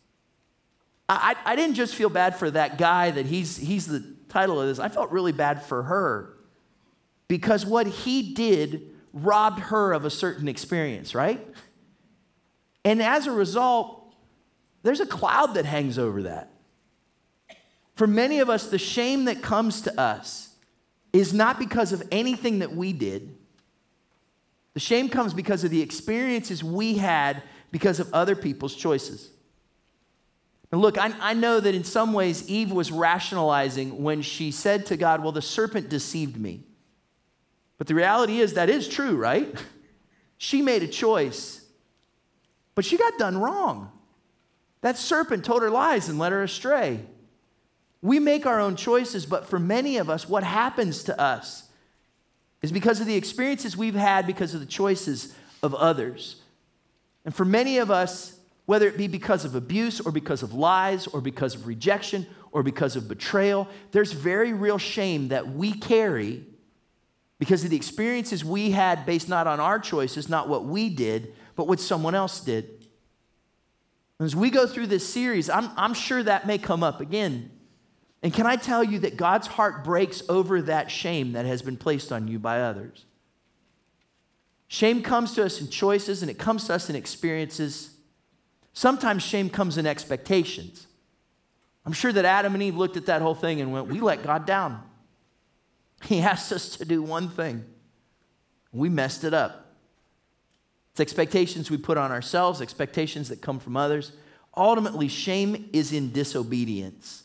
I, 1.09 1.37
I 1.45 1.57
didn't 1.57 1.75
just 1.75 1.95
feel 1.95 2.09
bad 2.09 2.37
for 2.37 2.51
that 2.51 2.79
guy 2.79 3.11
that 3.11 3.27
he's, 3.27 3.57
he's 3.57 3.87
the 3.87 4.03
title 4.29 4.61
of 4.61 4.69
this, 4.69 4.79
I 4.79 4.89
felt 4.89 5.11
really 5.11 5.33
bad 5.33 5.63
for 5.63 5.83
her 5.85 6.37
because 7.29 7.67
what 7.67 7.87
he 7.87 8.35
did 8.35 8.91
robbed 9.13 9.61
her 9.61 9.93
of 9.93 10.05
a 10.05 10.11
certain 10.11 10.49
experience, 10.49 11.15
right? 11.15 11.47
And 12.85 13.03
as 13.03 13.27
a 13.27 13.31
result, 13.31 14.15
there's 14.83 15.01
a 15.01 15.07
cloud 15.07 15.55
that 15.55 15.67
hangs 15.67 15.99
over 15.99 16.23
that. 16.23 16.52
For 17.95 18.07
many 18.07 18.41
of 18.41 18.49
us, 18.49 18.69
the 18.69 18.79
shame 18.79 19.27
that 19.27 19.43
comes 19.43 19.83
to 19.83 20.01
us 20.01 20.55
is 21.13 21.35
not 21.35 21.59
because 21.59 21.93
of 21.93 22.03
anything 22.11 22.61
that 22.61 22.75
we 22.75 22.93
did. 22.93 23.37
The 24.75 24.81
shame 24.81 25.09
comes 25.09 25.35
because 25.35 25.65
of 25.65 25.71
the 25.71 25.83
experiences 25.83 26.65
we 26.65 26.95
had 26.95 27.43
because 27.71 28.01
of 28.01 28.13
other 28.15 28.35
people's 28.35 28.75
choices. 28.75 29.31
And 30.71 30.81
look, 30.81 30.97
I, 30.97 31.13
I, 31.21 31.35
know 31.35 31.61
that 31.61 31.75
in 31.75 31.85
some 31.85 32.15
ways 32.15 32.49
Eve 32.49 32.73
was 32.73 32.91
rationalizing 32.91 34.03
when 34.03 34.23
she 34.23 34.51
said 34.51 34.87
to 34.87 34.97
God, 34.97 35.23
Well, 35.23 35.33
the 35.33 35.43
serpent 35.43 35.91
deceived 35.91 36.39
me. 36.39 36.65
But 37.77 37.89
the 37.89 37.95
reality 37.95 38.41
is 38.41 38.55
that 38.55 38.71
is 38.71 38.89
true, 38.89 39.17
right? 39.17 39.55
She 40.39 40.61
made 40.61 40.83
a 40.83 40.89
choice, 40.89 41.65
but 42.75 42.85
she 42.85 42.97
got 42.99 43.17
done 43.17 43.39
wrong. 43.39 43.93
That 44.81 44.99
serpent 44.99 45.45
told 45.45 45.63
her 45.63 45.71
lies 45.71 46.09
and 46.09 46.19
led 46.19 46.33
her 46.33 46.43
astray. 46.43 47.07
We 48.03 48.19
make 48.19 48.45
our 48.45 48.59
own 48.59 48.75
choices, 48.75 49.25
but 49.25 49.49
for 49.49 49.61
many 49.61 49.97
of 49.97 50.11
us, 50.11 50.29
what 50.29 50.43
happens 50.43 51.05
to 51.05 51.19
us 51.19 51.69
is 52.61 52.73
because 52.73 53.01
of 53.01 53.07
the 53.07 53.15
experiences 53.15 53.77
we've 53.77 53.95
had, 53.95 54.27
because 54.27 54.55
of 54.55 54.61
the 54.61 54.67
choices 54.67 55.35
of 55.63 55.75
others. 55.75 56.43
And 57.25 57.35
for 57.35 57.45
many 57.45 57.79
of 57.79 57.91
us, 57.91 58.39
whether 58.67 58.87
it 58.89 58.97
be 58.97 59.07
because 59.07 59.45
of 59.45 59.55
abuse 59.55 60.01
or 60.01 60.11
because 60.11 60.43
of 60.43 60.53
lies 60.53 61.07
or 61.07 61.21
because 61.21 61.55
of 61.55 61.67
rejection 61.67 62.27
or 62.51 62.63
because 62.63 62.97
of 62.97 63.09
betrayal, 63.09 63.69
there's 63.93 64.13
very 64.13 64.53
real 64.53 64.79
shame 64.79 65.29
that 65.29 65.49
we 65.49 65.73
carry 65.73 66.45
because 67.39 67.65
of 67.65 67.71
the 67.71 67.77
experiences 67.77 68.45
we 68.45 68.71
had 68.71 69.05
based 69.07 69.29
not 69.29 69.47
on 69.47 69.59
our 69.59 69.79
choices, 69.79 70.29
not 70.29 70.49
what 70.49 70.65
we 70.65 70.89
did, 70.89 71.35
but 71.57 71.67
what 71.67 71.81
someone 71.81 72.15
else 72.15 72.41
did. 72.41 72.87
As 74.21 74.37
we 74.37 74.51
go 74.51 74.67
through 74.67 74.87
this 74.87 75.09
series, 75.09 75.51
I'm, 75.51 75.69
I'm 75.77 75.95
sure 75.95 76.23
that 76.23 76.47
may 76.47 76.59
come 76.59 76.85
up 76.85 77.01
again. 77.01 77.51
And 78.23 78.33
can 78.33 78.47
I 78.47 78.57
tell 78.57 78.85
you 78.85 79.01
that 79.01 79.17
God's 79.17 79.49
heart 79.49 79.83
breaks 79.83 80.23
over 80.29 80.63
that 80.63 80.91
shame 80.91 81.33
that 81.33 81.45
has 81.45 81.61
been 81.61 81.77
placed 81.77 82.13
on 82.13 82.29
you 82.29 82.39
by 82.39 82.61
others? 82.61 83.05
Shame 84.69 85.03
comes 85.03 85.35
to 85.35 85.45
us 85.45 85.61
in 85.61 85.69
choices 85.69 86.23
and 86.23 86.31
it 86.31 86.39
comes 86.39 86.67
to 86.67 86.75
us 86.75 86.89
in 86.89 86.97
experiences. 86.97 87.97
Sometimes 88.73 89.23
shame 89.23 89.51
comes 89.51 89.77
in 89.77 89.87
expectations. 89.87 90.87
I'm 91.85 91.93
sure 91.93 92.13
that 92.13 92.25
Adam 92.25 92.55
and 92.55 92.63
Eve 92.63 92.77
looked 92.77 92.97
at 92.97 93.07
that 93.07 93.23
whole 93.23 93.35
thing 93.35 93.61
and 93.61 93.73
went, 93.73 93.89
We 93.89 94.01
let 94.01 94.23
God 94.23 94.47
down. 94.47 94.83
He 96.05 96.21
asked 96.21 96.53
us 96.53 96.77
to 96.77 96.85
do 96.85 97.03
one 97.03 97.29
thing, 97.29 97.65
we 98.73 98.89
messed 98.89 99.25
it 99.25 99.35
up. 99.35 99.67
It's 100.93 101.01
expectations 101.01 101.71
we 101.71 101.77
put 101.77 101.97
on 101.97 102.11
ourselves, 102.11 102.61
expectations 102.61 103.29
that 103.31 103.41
come 103.41 103.59
from 103.59 103.77
others. 103.77 104.13
Ultimately, 104.57 105.09
shame 105.09 105.71
is 105.73 105.93
in 105.93 106.13
disobedience. 106.13 107.25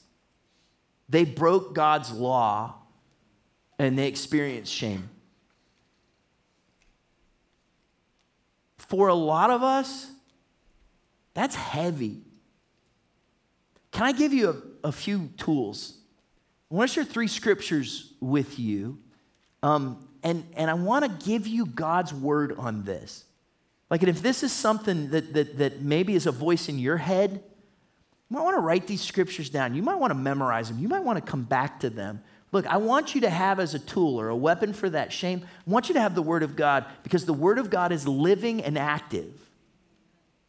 They 1.10 1.24
broke 1.24 1.74
God's 1.74 2.12
law 2.12 2.76
and 3.80 3.98
they 3.98 4.08
experienced 4.08 4.72
shame. 4.72 5.10
For 8.78 9.08
a 9.08 9.16
lot 9.16 9.50
of 9.50 9.64
us, 9.64 10.10
that's 11.34 11.56
heavy. 11.56 12.22
Can 13.92 14.04
I 14.04 14.12
give 14.12 14.34
you 14.34 14.50
a, 14.84 14.88
a 14.88 14.92
few 14.92 15.30
tools? 15.38 15.98
I 16.72 16.76
want 16.76 16.90
to 16.90 16.94
share 16.94 17.04
three 17.04 17.28
scriptures 17.28 18.14
with 18.20 18.60
you. 18.60 19.00
Um, 19.64 20.08
and, 20.24 20.46
and 20.56 20.70
I 20.70 20.74
want 20.74 21.06
to 21.06 21.26
give 21.26 21.48
you 21.48 21.66
God's 21.66 22.14
word 22.14 22.54
on 22.58 22.84
this. 22.84 23.24
Like, 23.90 24.04
if 24.04 24.22
this 24.22 24.44
is 24.44 24.52
something 24.52 25.12
that, 25.12 25.34
that, 25.34 25.58
that 25.58 25.82
maybe 25.82 26.16
is 26.16 26.26
a 26.26 26.32
voice 26.32 26.68
in 26.68 26.78
your 26.78 26.98
head, 26.98 27.42
you 28.30 28.36
might 28.36 28.44
want 28.44 28.58
to 28.58 28.62
write 28.62 28.88
these 28.88 29.02
scriptures 29.02 29.50
down. 29.50 29.74
You 29.74 29.82
might 29.82 30.00
want 30.00 30.12
to 30.12 30.16
memorize 30.16 30.68
them. 30.68 30.80
You 30.80 30.90
might 30.90 31.04
want 31.04 31.24
to 31.24 31.32
come 31.32 31.44
back 31.44 31.80
to 31.82 31.90
them. 31.90 32.22
Look, 32.52 32.66
I 32.68 32.78
want 32.78 33.16
you 33.16 33.22
to 33.22 33.30
have 33.30 33.60
as 33.60 33.74
a 33.74 33.80
tool 33.80 34.20
or 34.20 34.30
a 34.30 34.36
weapon 34.36 34.74
for 34.74 34.90
that 34.90 35.12
shame, 35.12 35.46
I 35.46 35.70
want 35.70 35.90
you 35.90 35.94
to 35.96 36.02
have 36.02 36.16
the 36.16 36.22
Word 36.22 36.44
of 36.44 36.56
God 36.56 36.86
because 37.04 37.26
the 37.26 37.34
Word 37.34 37.58
of 37.58 37.70
God 37.70 37.92
is 37.92 38.08
living 38.08 38.62
and 38.62 38.78
active. 38.78 39.48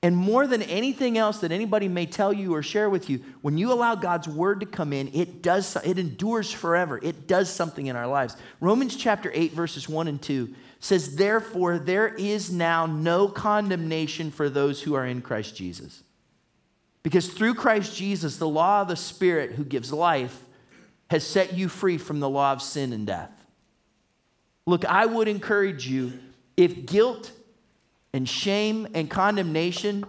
And 0.01 0.17
more 0.17 0.47
than 0.47 0.63
anything 0.63 1.19
else 1.19 1.39
that 1.39 1.51
anybody 1.51 1.89
may 1.89 2.07
tell 2.07 2.33
you 2.33 2.55
or 2.55 2.63
share 2.63 2.89
with 2.89 3.11
you, 3.11 3.21
when 3.43 3.59
you 3.59 3.73
allow 3.73 3.97
God's 3.97 4.29
word 4.29 4.61
to 4.61 4.67
come 4.67 4.93
in, 4.93 5.11
it 5.13 5.43
does 5.43 5.77
it 5.85 5.99
endures 5.99 6.53
forever. 6.53 7.01
It 7.03 7.27
does 7.27 7.51
something 7.53 7.89
in 7.89 7.97
our 7.97 8.07
lives. 8.07 8.37
Romans 8.61 8.95
chapter 8.95 9.33
8 9.35 9.53
verses 9.53 9.89
1 9.89 10.07
and 10.07 10.23
2 10.23 10.55
says, 10.79 11.17
"Therefore 11.17 11.81
there 11.81 12.15
is 12.15 12.53
now 12.53 12.87
no 12.87 13.27
condemnation 13.27 14.31
for 14.31 14.49
those 14.49 14.83
who 14.83 14.95
are 14.95 15.05
in 15.05 15.21
Christ 15.21 15.57
Jesus." 15.57 16.05
Because 17.03 17.29
through 17.29 17.55
Christ 17.55 17.97
Jesus, 17.97 18.37
the 18.37 18.49
law 18.49 18.83
of 18.83 18.89
the 18.89 18.97
Spirit 18.97 19.53
who 19.53 19.65
gives 19.65 19.93
life 19.93 20.43
has 21.11 21.27
set 21.27 21.55
you 21.55 21.69
free 21.69 21.99
from 21.99 22.21
the 22.21 22.29
law 22.29 22.53
of 22.53 22.61
sin 22.61 22.93
and 22.93 23.07
death. 23.07 23.33
Look, 24.67 24.85
I 24.85 25.07
would 25.07 25.29
encourage 25.29 25.89
you 25.89 26.19
if 26.57 26.87
guilt 26.87 27.33
and 28.13 28.29
shame 28.29 28.87
and 28.95 29.09
condemnation 29.09 30.05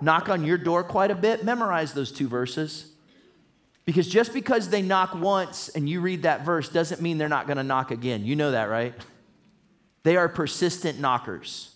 knock 0.00 0.28
on 0.28 0.44
your 0.44 0.58
door 0.58 0.82
quite 0.82 1.10
a 1.10 1.14
bit, 1.14 1.44
memorize 1.44 1.94
those 1.94 2.12
two 2.12 2.28
verses. 2.28 2.92
Because 3.84 4.06
just 4.06 4.32
because 4.32 4.68
they 4.68 4.82
knock 4.82 5.14
once 5.14 5.68
and 5.70 5.88
you 5.88 6.00
read 6.00 6.22
that 6.22 6.44
verse 6.44 6.68
doesn't 6.68 7.00
mean 7.00 7.18
they're 7.18 7.28
not 7.28 7.46
going 7.46 7.56
to 7.56 7.64
knock 7.64 7.90
again. 7.90 8.24
You 8.24 8.36
know 8.36 8.52
that, 8.52 8.64
right? 8.64 8.94
They 10.02 10.16
are 10.16 10.28
persistent 10.28 10.98
knockers. 11.00 11.74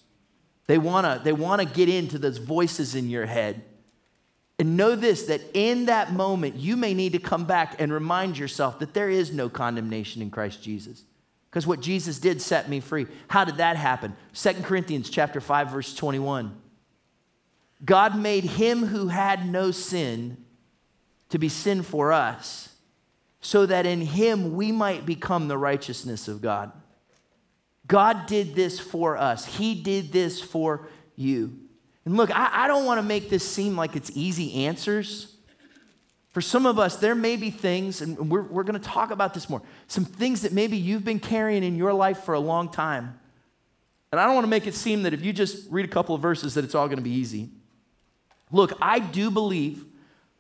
They 0.66 0.78
want 0.78 1.06
to 1.06 1.22
they 1.22 1.32
want 1.32 1.62
to 1.62 1.66
get 1.66 1.88
into 1.88 2.18
those 2.18 2.38
voices 2.38 2.94
in 2.94 3.08
your 3.08 3.26
head 3.26 3.62
and 4.58 4.76
know 4.76 4.96
this 4.96 5.24
that 5.24 5.42
in 5.54 5.86
that 5.86 6.12
moment, 6.12 6.56
you 6.56 6.76
may 6.76 6.94
need 6.94 7.12
to 7.12 7.18
come 7.18 7.44
back 7.44 7.80
and 7.80 7.92
remind 7.92 8.38
yourself 8.38 8.78
that 8.78 8.94
there 8.94 9.10
is 9.10 9.32
no 9.32 9.48
condemnation 9.48 10.22
in 10.22 10.30
Christ 10.30 10.62
Jesus. 10.62 11.04
Because 11.50 11.66
what 11.66 11.80
Jesus 11.80 12.18
did 12.18 12.40
set 12.42 12.68
me 12.68 12.80
free. 12.80 13.06
How 13.28 13.44
did 13.44 13.58
that 13.58 13.76
happen? 13.76 14.16
2 14.34 14.52
Corinthians 14.62 15.10
chapter 15.10 15.40
5 15.40 15.70
verse 15.70 15.94
21. 15.94 16.54
God 17.84 18.18
made 18.18 18.44
him 18.44 18.86
who 18.86 19.08
had 19.08 19.46
no 19.46 19.70
sin 19.70 20.38
to 21.28 21.38
be 21.38 21.48
sin 21.48 21.82
for 21.82 22.12
us, 22.12 22.70
so 23.40 23.66
that 23.66 23.84
in 23.84 24.00
him 24.00 24.54
we 24.54 24.72
might 24.72 25.04
become 25.04 25.48
the 25.48 25.58
righteousness 25.58 26.28
of 26.28 26.40
God. 26.40 26.72
God 27.86 28.26
did 28.26 28.54
this 28.54 28.80
for 28.80 29.16
us. 29.16 29.44
He 29.44 29.74
did 29.74 30.12
this 30.12 30.40
for 30.40 30.88
you. 31.14 31.58
And 32.06 32.16
look, 32.16 32.30
I, 32.30 32.64
I 32.64 32.68
don't 32.68 32.86
want 32.86 32.98
to 32.98 33.02
make 33.02 33.28
this 33.28 33.46
seem 33.46 33.76
like 33.76 33.96
it's 33.96 34.10
easy 34.14 34.64
answers. 34.64 35.34
For 36.30 36.40
some 36.40 36.64
of 36.64 36.78
us, 36.78 36.96
there 36.96 37.14
may 37.14 37.36
be 37.36 37.50
things, 37.50 38.00
and 38.00 38.30
we're, 38.30 38.42
we're 38.42 38.62
going 38.62 38.80
to 38.80 38.88
talk 38.88 39.10
about 39.10 39.34
this 39.34 39.50
more, 39.50 39.60
some 39.88 40.04
things 40.04 40.42
that 40.42 40.52
maybe 40.52 40.76
you've 40.76 41.04
been 41.04 41.18
carrying 41.18 41.64
in 41.64 41.76
your 41.76 41.92
life 41.92 42.20
for 42.20 42.34
a 42.34 42.40
long 42.40 42.70
time. 42.70 43.18
And 44.12 44.20
I 44.20 44.24
don't 44.24 44.34
want 44.34 44.44
to 44.44 44.50
make 44.50 44.66
it 44.66 44.74
seem 44.74 45.02
that 45.02 45.12
if 45.12 45.22
you 45.22 45.32
just 45.32 45.70
read 45.70 45.84
a 45.84 45.88
couple 45.88 46.14
of 46.14 46.22
verses 46.22 46.54
that 46.54 46.64
it's 46.64 46.74
all 46.74 46.86
going 46.86 46.98
to 46.98 47.02
be 47.02 47.10
easy. 47.10 47.50
Look, 48.52 48.72
I 48.80 49.00
do 49.00 49.30
believe 49.30 49.84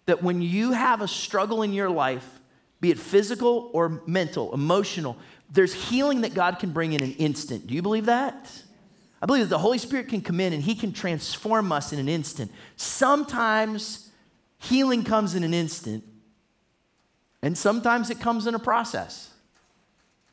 that 0.04 0.22
when 0.22 0.40
you 0.40 0.70
have 0.72 1.00
a 1.00 1.08
struggle 1.08 1.62
in 1.62 1.72
your 1.72 1.90
life, 1.90 2.40
be 2.80 2.90
it 2.90 2.98
physical 2.98 3.70
or 3.72 4.02
mental, 4.06 4.54
emotional, 4.54 5.16
there's 5.50 5.74
healing 5.74 6.20
that 6.20 6.32
God 6.32 6.60
can 6.60 6.70
bring 6.70 6.92
in 6.92 7.02
an 7.02 7.12
instant. 7.14 7.66
Do 7.66 7.74
you 7.74 7.82
believe 7.82 8.06
that? 8.06 8.62
I 9.20 9.26
believe 9.26 9.44
that 9.44 9.50
the 9.50 9.58
Holy 9.58 9.78
Spirit 9.78 10.08
can 10.08 10.20
come 10.20 10.40
in 10.40 10.52
and 10.52 10.62
He 10.62 10.74
can 10.74 10.92
transform 10.92 11.72
us 11.72 11.92
in 11.92 11.98
an 11.98 12.08
instant. 12.08 12.52
Sometimes 12.76 14.10
healing 14.58 15.04
comes 15.04 15.34
in 15.34 15.42
an 15.42 15.54
instant, 15.54 16.04
and 17.42 17.56
sometimes 17.56 18.10
it 18.10 18.20
comes 18.20 18.46
in 18.46 18.54
a 18.54 18.58
process. 18.58 19.30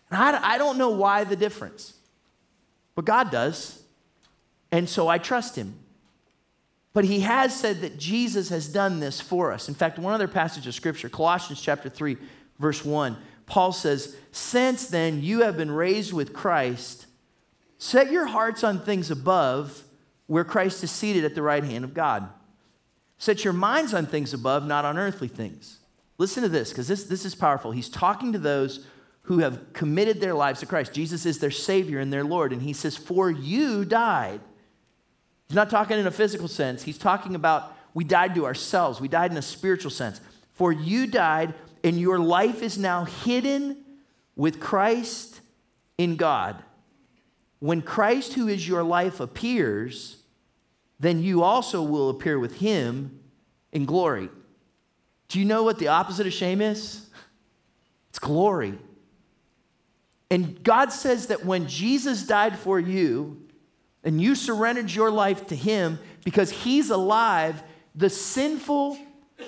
And 0.10 0.22
I, 0.22 0.54
I 0.54 0.58
don't 0.58 0.78
know 0.78 0.90
why 0.90 1.24
the 1.24 1.36
difference, 1.36 1.94
but 2.96 3.06
God 3.06 3.32
does. 3.32 3.82
And 4.72 4.90
so 4.90 5.08
I 5.08 5.18
trust 5.18 5.56
Him. 5.56 5.76
But 6.94 7.06
He 7.06 7.22
has 7.22 7.56
said 7.56 7.82
that 7.82 7.98
Jesus 7.98 8.50
has 8.50 8.68
done 8.68 9.00
this 9.00 9.22
for 9.22 9.52
us. 9.52 9.70
In 9.70 9.76
fact, 9.76 9.98
one 9.98 10.14
other 10.14 10.28
passage 10.28 10.68
of 10.68 10.76
Scripture, 10.76 11.10
Colossians 11.10 11.62
chapter 11.62 11.90
3, 11.90 12.18
verse 12.60 12.84
1, 12.84 13.18
Paul 13.46 13.72
says, 13.72 14.16
Since 14.32 14.88
then 14.88 15.22
you 15.22 15.42
have 15.42 15.58
been 15.58 15.72
raised 15.72 16.12
with 16.14 16.34
Christ 16.34 17.08
Set 17.84 18.14
your 18.14 18.28
hearts 18.28 18.64
on 18.64 18.80
things 18.80 19.12
above, 19.12 19.84
where 20.28 20.46
Christ 20.46 20.82
is 20.86 20.90
seated 20.90 21.26
at 21.26 21.36
the 21.36 21.42
right 21.42 21.66
hand 21.66 21.84
of 21.84 21.94
God. 21.94 22.30
Set 23.18 23.44
your 23.44 23.52
minds 23.52 23.94
on 23.94 24.06
things 24.06 24.34
above, 24.34 24.66
not 24.66 24.86
on 24.86 24.98
earthly 24.98 25.28
things. 25.28 25.80
Listen 26.18 26.44
to 26.44 26.50
this, 26.50 26.70
because 26.70 26.88
this, 26.88 27.04
this 27.04 27.26
is 27.26 27.36
powerful. 27.36 27.72
He's 27.72 27.90
talking 27.90 28.32
to 28.32 28.40
those 28.40 28.88
who 29.24 29.40
have 29.40 29.74
committed 29.74 30.22
their 30.22 30.34
lives 30.34 30.62
to 30.62 30.66
Christ. 30.66 30.94
Jesus 30.94 31.26
is 31.26 31.40
their 31.40 31.52
Savior 31.52 32.00
and 32.00 32.12
their 32.12 32.24
Lord. 32.24 32.54
And 32.54 32.62
he 32.62 32.72
says, 32.72 32.96
For 32.96 33.30
you 33.30 33.84
died. 33.84 34.40
He's 35.50 35.56
not 35.56 35.70
talking 35.70 36.00
in 36.00 36.08
a 36.08 36.12
physical 36.12 36.48
sense, 36.48 36.84
he's 36.84 36.98
talking 36.98 37.36
about 37.36 37.76
we 37.94 38.06
died 38.06 38.34
to 38.36 38.46
ourselves, 38.46 39.02
we 39.02 39.10
died 39.10 39.32
in 39.32 39.38
a 39.38 39.42
spiritual 39.42 39.92
sense. 39.92 40.22
For 40.54 40.72
you 40.72 41.06
died, 41.06 41.54
and 41.84 42.00
your 42.00 42.18
life 42.18 42.64
is 42.64 42.78
now 42.78 43.04
hidden 43.04 43.84
with 44.38 44.62
Christ 44.62 45.42
in 45.98 46.16
God. 46.16 46.64
When 47.64 47.82
Christ, 47.82 48.34
who 48.34 48.50
is 48.50 48.68
your 48.68 48.84
life, 48.84 49.22
appears, 49.22 50.18
then 51.00 51.24
you 51.24 51.44
also 51.44 51.82
will 51.82 52.10
appear 52.10 52.38
with 52.38 52.58
him 52.58 53.22
in 53.72 53.86
glory. 53.86 54.28
Do 55.30 55.40
you 55.40 55.46
know 55.46 55.64
what 55.64 55.80
the 55.80 55.88
opposite 55.88 56.28
of 56.28 56.34
shame 56.34 56.60
is? 56.60 57.08
It's 58.10 58.20
glory. 58.20 58.78
And 60.30 60.62
God 60.62 60.92
says 60.92 61.28
that 61.28 61.46
when 61.46 61.70
Jesus 61.70 62.28
died 62.28 62.60
for 62.60 62.82
you 62.82 63.42
and 64.04 64.22
you 64.22 64.36
surrendered 64.36 64.92
your 64.92 65.10
life 65.10 65.48
to 65.48 65.56
him 65.56 66.00
because 66.26 66.52
he's 66.52 66.90
alive, 66.90 67.64
the 67.96 68.10
sinful, 68.10 68.98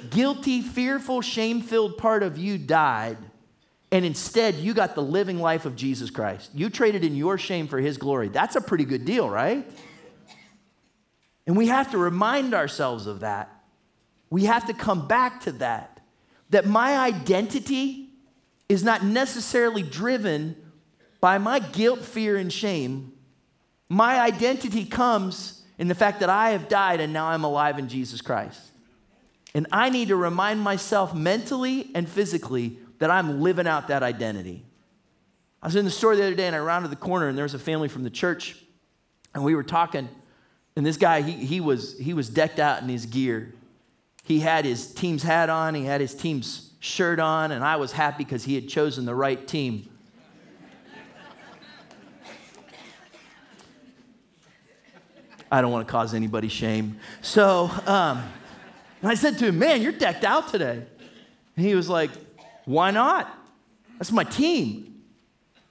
guilty, 0.10 0.62
fearful, 0.62 1.20
shame 1.20 1.60
filled 1.60 1.98
part 1.98 2.24
of 2.24 2.38
you 2.38 2.58
died. 2.60 3.18
And 3.92 4.04
instead, 4.04 4.56
you 4.56 4.74
got 4.74 4.96
the 4.96 5.02
living 5.02 5.40
life 5.40 5.66
of 5.66 5.76
Jesus 5.76 6.10
Christ. 6.10 6.52
You 6.54 6.70
traded 6.70 7.04
in 7.04 7.16
your 7.16 7.38
shame 7.38 7.68
for 7.68 7.80
his 7.80 7.98
glory. 7.98 8.30
That's 8.30 8.56
a 8.56 8.62
pretty 8.62 8.86
good 8.86 9.06
deal, 9.06 9.30
right? 9.30 9.66
And 11.48 11.56
we 11.56 11.68
have 11.68 11.92
to 11.92 11.98
remind 11.98 12.54
ourselves 12.54 13.08
of 13.08 13.20
that. 13.22 13.52
We 14.30 14.46
have 14.46 14.66
to 14.68 14.74
come 14.74 15.08
back 15.08 15.42
to 15.42 15.52
that. 15.54 16.02
That 16.50 16.66
my 16.66 16.98
identity 16.98 18.10
is 18.68 18.84
not 18.84 19.04
necessarily 19.04 19.84
driven 19.84 20.56
by 21.22 21.38
my 21.38 21.60
guilt, 21.60 22.02
fear, 22.02 22.38
and 22.38 22.52
shame. 22.52 23.14
My 23.90 24.20
identity 24.20 24.86
comes 24.86 25.64
in 25.78 25.88
the 25.88 25.96
fact 25.96 26.20
that 26.20 26.30
I 26.30 26.52
have 26.52 26.68
died 26.68 27.00
and 27.00 27.14
now 27.14 27.28
I'm 27.28 27.44
alive 27.44 27.78
in 27.78 27.88
Jesus 27.88 28.22
Christ. 28.22 28.60
And 29.54 29.68
I 29.72 29.90
need 29.90 30.10
to 30.10 30.16
remind 30.16 30.60
myself 30.60 31.14
mentally 31.14 31.92
and 31.96 32.10
physically 32.10 32.80
that 33.00 33.12
I'm 33.12 33.42
living 33.42 33.68
out 33.68 33.88
that 33.90 34.04
identity. 34.04 34.66
I 35.62 35.68
was 35.68 35.76
in 35.76 35.86
the 35.86 35.92
store 35.92 36.16
the 36.16 36.24
other 36.24 36.36
day 36.36 36.48
and 36.48 36.56
I 36.56 36.60
rounded 36.60 36.92
the 36.92 36.96
corner 36.96 37.28
and 37.28 37.38
there 37.38 37.44
was 37.44 37.54
a 37.54 37.60
family 37.60 37.88
from 37.88 38.04
the 38.04 38.10
church 38.10 38.56
and 39.34 39.44
we 39.44 39.56
were 39.56 39.64
talking 39.64 40.08
and 40.76 40.86
this 40.86 40.98
guy 40.98 41.22
he, 41.22 41.32
he 41.32 41.60
was 41.60 41.98
he 41.98 42.14
was 42.14 42.30
decked 42.30 42.60
out 42.60 42.82
in 42.82 42.90
his 42.90 43.06
gear. 43.06 43.54
He 44.24 44.40
had 44.40 44.66
his 44.66 44.94
team's 44.94 45.24
hat 45.24 45.50
on, 45.50 45.76
he 45.76 45.86
had 45.86 46.02
his 46.02 46.14
team's 46.14 46.74
shirt 46.80 47.20
on 47.20 47.52
and 47.52 47.64
I 47.64 47.78
was 47.78 47.92
happy 47.92 48.24
because 48.24 48.44
he 48.44 48.56
had 48.56 48.68
chosen 48.68 49.06
the 49.06 49.16
right 49.16 49.48
team. 49.48 49.90
I 55.52 55.62
don't 55.62 55.72
want 55.72 55.88
to 55.88 55.92
cause 55.92 56.14
anybody 56.14 56.48
shame. 56.48 57.00
So 57.22 57.72
um, 57.86 58.24
I 59.02 59.16
said 59.16 59.38
to 59.40 59.46
him, 59.46 59.60
Man, 59.60 59.82
you're 59.82 59.92
decked 59.92 60.24
out 60.24 60.50
today. 60.50 60.84
And 61.56 61.66
he 61.66 61.76
was 61.76 61.88
like, 61.88 62.10
why 62.66 62.92
not? 62.92 63.34
That's 63.98 64.12
my 64.12 64.24
team. 64.24 65.02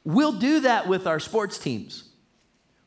We'll 0.04 0.32
do 0.32 0.60
that 0.60 0.88
with 0.88 1.06
our 1.06 1.20
sports 1.20 1.58
teams. 1.58 2.04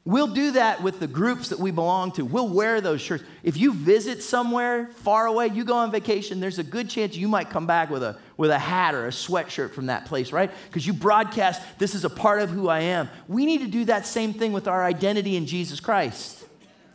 We'll 0.05 0.27
do 0.27 0.51
that 0.51 0.81
with 0.81 1.01
the 1.01 1.07
groups 1.07 1.49
that 1.49 1.59
we 1.59 1.71
belong 1.71 2.13
to. 2.13 2.23
We'll 2.23 2.47
wear 2.47 2.79
those 2.79 3.01
shirts. 3.01 3.25
If 3.43 3.57
you 3.57 3.73
visit 3.73 4.23
somewhere 4.23 4.87
far 4.95 5.25
away, 5.25 5.47
you 5.47 5.65
go 5.65 5.75
on 5.75 5.91
vacation, 5.91 6.39
there's 6.39 6.59
a 6.59 6.63
good 6.63 6.89
chance 6.89 7.17
you 7.17 7.27
might 7.27 7.49
come 7.49 7.67
back 7.67 7.89
with 7.89 8.03
a, 8.03 8.17
with 8.37 8.49
a 8.49 8.57
hat 8.57 8.95
or 8.95 9.07
a 9.07 9.09
sweatshirt 9.09 9.71
from 9.71 9.87
that 9.87 10.05
place, 10.05 10.31
right? 10.31 10.49
Because 10.69 10.87
you 10.87 10.93
broadcast, 10.93 11.61
this 11.77 11.93
is 11.93 12.05
a 12.05 12.09
part 12.09 12.41
of 12.41 12.49
who 12.49 12.69
I 12.69 12.79
am. 12.79 13.09
We 13.27 13.45
need 13.45 13.59
to 13.59 13.67
do 13.67 13.83
that 13.85 14.05
same 14.05 14.31
thing 14.31 14.53
with 14.53 14.65
our 14.65 14.81
identity 14.81 15.35
in 15.35 15.45
Jesus 15.45 15.81
Christ, 15.81 16.45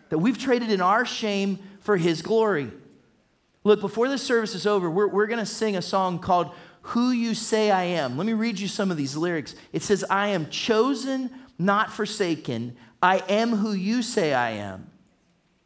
that 0.08 0.16
we've 0.16 0.38
traded 0.38 0.70
in 0.70 0.80
our 0.80 1.04
shame 1.04 1.58
for 1.80 1.98
his 1.98 2.22
glory. 2.22 2.70
Look, 3.62 3.82
before 3.82 4.08
this 4.08 4.22
service 4.22 4.54
is 4.54 4.66
over, 4.66 4.90
we're, 4.90 5.08
we're 5.08 5.26
going 5.26 5.38
to 5.38 5.44
sing 5.44 5.76
a 5.76 5.82
song 5.82 6.18
called 6.18 6.50
who 6.82 7.10
you 7.10 7.34
say 7.34 7.70
I 7.70 7.84
am. 7.84 8.16
Let 8.16 8.26
me 8.26 8.32
read 8.32 8.58
you 8.58 8.68
some 8.68 8.90
of 8.90 8.96
these 8.96 9.16
lyrics. 9.16 9.54
It 9.72 9.82
says, 9.82 10.04
I 10.10 10.28
am 10.28 10.48
chosen, 10.50 11.30
not 11.58 11.92
forsaken. 11.92 12.76
I 13.02 13.18
am 13.28 13.56
who 13.56 13.72
you 13.72 14.02
say 14.02 14.34
I 14.34 14.50
am. 14.50 14.90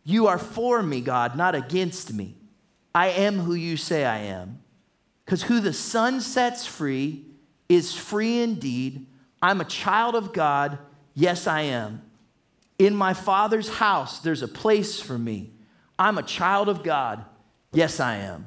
You 0.05 0.27
are 0.27 0.39
for 0.39 0.83
me, 0.83 1.01
God, 1.01 1.37
not 1.37 1.55
against 1.55 2.13
me. 2.13 2.37
I 2.95 3.09
am 3.09 3.41
who 3.41 3.55
you 3.55 3.77
say 3.77 4.05
I 4.05 4.19
am. 4.19 4.61
Because 5.25 5.43
who 5.43 5.61
the 5.61 5.73
Son 5.73 6.21
sets 6.21 6.67
free 6.67 7.25
is 7.69 7.95
free 7.95 8.41
indeed. 8.41 9.07
I'm 9.43 9.61
a 9.61 9.65
child 9.65 10.15
of 10.15 10.33
God. 10.33 10.79
Yes, 11.15 11.47
I 11.47 11.63
am. 11.63 12.03
In 12.79 12.95
my 12.95 13.15
Father's 13.15 13.69
house, 13.69 14.21
there's 14.21 14.43
a 14.43 14.49
place 14.49 15.01
for 15.01 15.19
me. 15.19 15.51
I'm 15.99 16.19
a 16.19 16.23
child 16.23 16.69
of 16.69 16.83
God. 16.83 17.25
Yes, 17.73 18.01
I 18.01 18.17
am. 18.17 18.47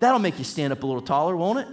That'll 0.00 0.18
make 0.18 0.38
you 0.38 0.44
stand 0.44 0.72
up 0.72 0.82
a 0.82 0.86
little 0.86 1.02
taller, 1.02 1.36
won't 1.36 1.60
it? 1.60 1.68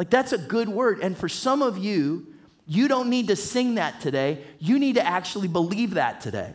Like, 0.00 0.08
that's 0.08 0.32
a 0.32 0.38
good 0.38 0.70
word. 0.70 1.00
And 1.00 1.14
for 1.14 1.28
some 1.28 1.60
of 1.60 1.76
you, 1.76 2.26
you 2.66 2.88
don't 2.88 3.10
need 3.10 3.28
to 3.28 3.36
sing 3.36 3.74
that 3.74 4.00
today. 4.00 4.42
You 4.58 4.78
need 4.78 4.94
to 4.94 5.06
actually 5.06 5.46
believe 5.46 5.92
that 5.92 6.22
today. 6.22 6.54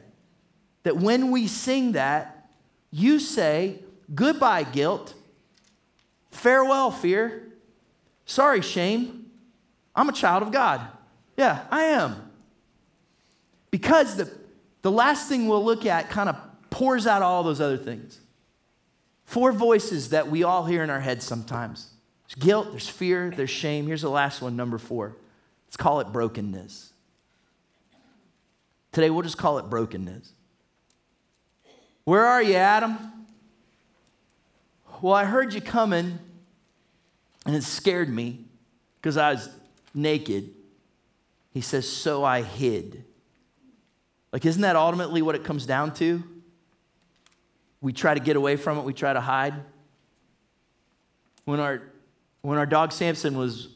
That 0.82 0.98
when 0.98 1.30
we 1.30 1.46
sing 1.46 1.92
that, 1.92 2.50
you 2.90 3.20
say, 3.20 3.84
Goodbye, 4.16 4.64
guilt. 4.64 5.14
Farewell, 6.32 6.90
fear. 6.90 7.54
Sorry, 8.26 8.62
shame. 8.62 9.30
I'm 9.96 10.10
a 10.10 10.14
child 10.14 10.42
of 10.42 10.52
God. 10.52 10.82
Yeah, 11.38 11.66
I 11.70 11.84
am. 11.84 12.32
Because 13.70 14.16
the, 14.16 14.32
the 14.82 14.92
last 14.92 15.30
thing 15.30 15.48
we'll 15.48 15.64
look 15.64 15.86
at 15.86 16.10
kind 16.10 16.30
of 16.30 16.36
pours 16.72 17.06
out 17.06 17.22
all 17.22 17.44
those 17.44 17.62
other 17.62 17.78
things. 17.78 18.20
Four 19.24 19.52
voices 19.52 20.10
that 20.10 20.32
we 20.32 20.42
all 20.42 20.66
hear 20.66 20.84
in 20.84 20.90
our 20.90 21.02
heads 21.02 21.24
sometimes. 21.24 21.92
There's 22.28 22.44
guilt, 22.44 22.72
there's 22.72 22.88
fear, 22.88 23.32
there's 23.36 23.50
shame. 23.50 23.88
Here's 23.88 24.02
the 24.02 24.10
last 24.10 24.42
one, 24.42 24.56
number 24.56 24.78
four. 24.78 25.16
Let's 25.68 25.78
call 25.78 26.00
it 26.00 26.12
brokenness. 26.12 26.94
Today, 28.92 29.10
we'll 29.10 29.24
just 29.24 29.38
call 29.38 29.58
it 29.58 29.70
brokenness. 29.70 30.32
Where 32.06 32.26
are 32.26 32.42
you, 32.42 32.56
Adam? 32.56 32.98
Well, 35.02 35.14
I 35.14 35.26
heard 35.26 35.54
you 35.54 35.62
coming, 35.62 36.20
and 37.46 37.56
it 37.56 37.64
scared 37.64 38.10
me 38.10 38.46
because 39.02 39.18
I 39.18 39.34
was 39.34 39.50
naked. 39.94 40.50
He 41.52 41.62
says, 41.62 41.88
So 41.88 42.24
I 42.24 42.42
hid. 42.42 43.04
Like, 44.32 44.46
isn't 44.46 44.62
that 44.62 44.76
ultimately 44.76 45.22
what 45.22 45.36
it 45.36 45.44
comes 45.44 45.66
down 45.66 45.94
to? 45.96 46.24
We 47.82 47.94
try 47.94 48.14
to 48.14 48.20
get 48.20 48.36
away 48.36 48.56
from 48.56 48.78
it, 48.78 48.84
we 48.84 48.94
try 48.94 49.14
to 49.14 49.22
hide. 49.22 49.56
When 51.46 51.60
our 51.60 51.82
when 52.46 52.58
our 52.58 52.66
dog 52.66 52.92
Samson 52.92 53.38
was, 53.38 53.70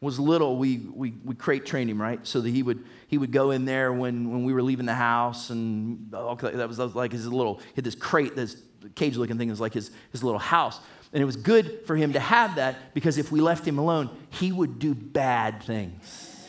was 0.00 0.18
little, 0.18 0.56
we, 0.56 0.78
we, 0.78 1.14
we 1.24 1.34
crate 1.34 1.66
trained 1.66 1.90
him, 1.90 2.00
right? 2.00 2.24
So 2.26 2.40
that 2.40 2.48
he 2.48 2.62
would, 2.62 2.84
he 3.08 3.18
would 3.18 3.32
go 3.32 3.50
in 3.50 3.64
there 3.64 3.92
when, 3.92 4.30
when 4.30 4.44
we 4.44 4.52
were 4.52 4.62
leaving 4.62 4.86
the 4.86 4.94
house, 4.94 5.50
and 5.50 6.10
that 6.10 6.22
was, 6.22 6.76
that 6.78 6.86
was 6.86 6.94
like 6.94 7.12
his 7.12 7.26
little, 7.26 7.58
he 7.58 7.74
had 7.76 7.84
this 7.84 7.94
crate, 7.94 8.36
this 8.36 8.62
cage 8.94 9.16
looking 9.16 9.38
thing, 9.38 9.50
is 9.50 9.60
like 9.60 9.74
his, 9.74 9.90
his 10.12 10.22
little 10.22 10.38
house. 10.38 10.80
And 11.12 11.22
it 11.22 11.26
was 11.26 11.36
good 11.36 11.86
for 11.86 11.96
him 11.96 12.12
to 12.12 12.20
have 12.20 12.56
that 12.56 12.94
because 12.94 13.18
if 13.18 13.32
we 13.32 13.40
left 13.40 13.66
him 13.66 13.78
alone, 13.78 14.10
he 14.30 14.52
would 14.52 14.78
do 14.78 14.94
bad 14.94 15.62
things. 15.62 16.48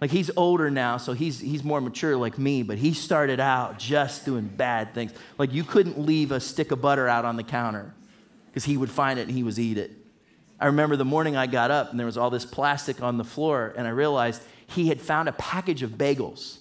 Like 0.00 0.10
he's 0.10 0.30
older 0.36 0.70
now, 0.70 0.96
so 0.96 1.12
he's, 1.12 1.40
he's 1.40 1.62
more 1.62 1.80
mature 1.80 2.16
like 2.16 2.38
me, 2.38 2.62
but 2.62 2.78
he 2.78 2.94
started 2.94 3.38
out 3.38 3.78
just 3.78 4.24
doing 4.24 4.46
bad 4.46 4.94
things. 4.94 5.12
Like 5.38 5.52
you 5.52 5.62
couldn't 5.62 5.98
leave 5.98 6.32
a 6.32 6.40
stick 6.40 6.70
of 6.70 6.80
butter 6.80 7.06
out 7.06 7.24
on 7.24 7.36
the 7.36 7.42
counter 7.42 7.94
because 8.46 8.64
he 8.64 8.76
would 8.76 8.90
find 8.90 9.18
it 9.18 9.28
and 9.28 9.36
he 9.36 9.42
would 9.42 9.58
eat 9.58 9.76
it. 9.76 9.92
I 10.60 10.66
remember 10.66 10.94
the 10.96 11.06
morning 11.06 11.36
I 11.36 11.46
got 11.46 11.70
up 11.70 11.90
and 11.90 11.98
there 11.98 12.06
was 12.06 12.18
all 12.18 12.28
this 12.28 12.44
plastic 12.44 13.02
on 13.02 13.16
the 13.16 13.24
floor, 13.24 13.72
and 13.76 13.86
I 13.86 13.90
realized 13.90 14.42
he 14.66 14.88
had 14.88 15.00
found 15.00 15.28
a 15.28 15.32
package 15.32 15.82
of 15.82 15.92
bagels 15.92 16.58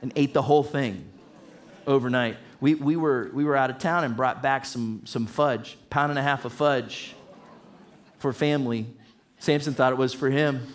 and 0.00 0.12
ate 0.16 0.32
the 0.32 0.42
whole 0.42 0.62
thing 0.62 1.04
overnight. 1.86 2.36
We, 2.60 2.74
we, 2.74 2.96
were, 2.96 3.30
we 3.34 3.44
were 3.44 3.54
out 3.54 3.70
of 3.70 3.78
town 3.78 4.04
and 4.04 4.16
brought 4.16 4.42
back 4.42 4.64
some, 4.64 5.02
some 5.04 5.26
fudge, 5.26 5.76
pound 5.90 6.10
and 6.10 6.18
a 6.18 6.22
half 6.22 6.44
of 6.44 6.52
fudge 6.52 7.14
for 8.18 8.32
family. 8.32 8.86
Samson 9.38 9.74
thought 9.74 9.92
it 9.92 9.98
was 9.98 10.14
for 10.14 10.30
him. 10.30 10.74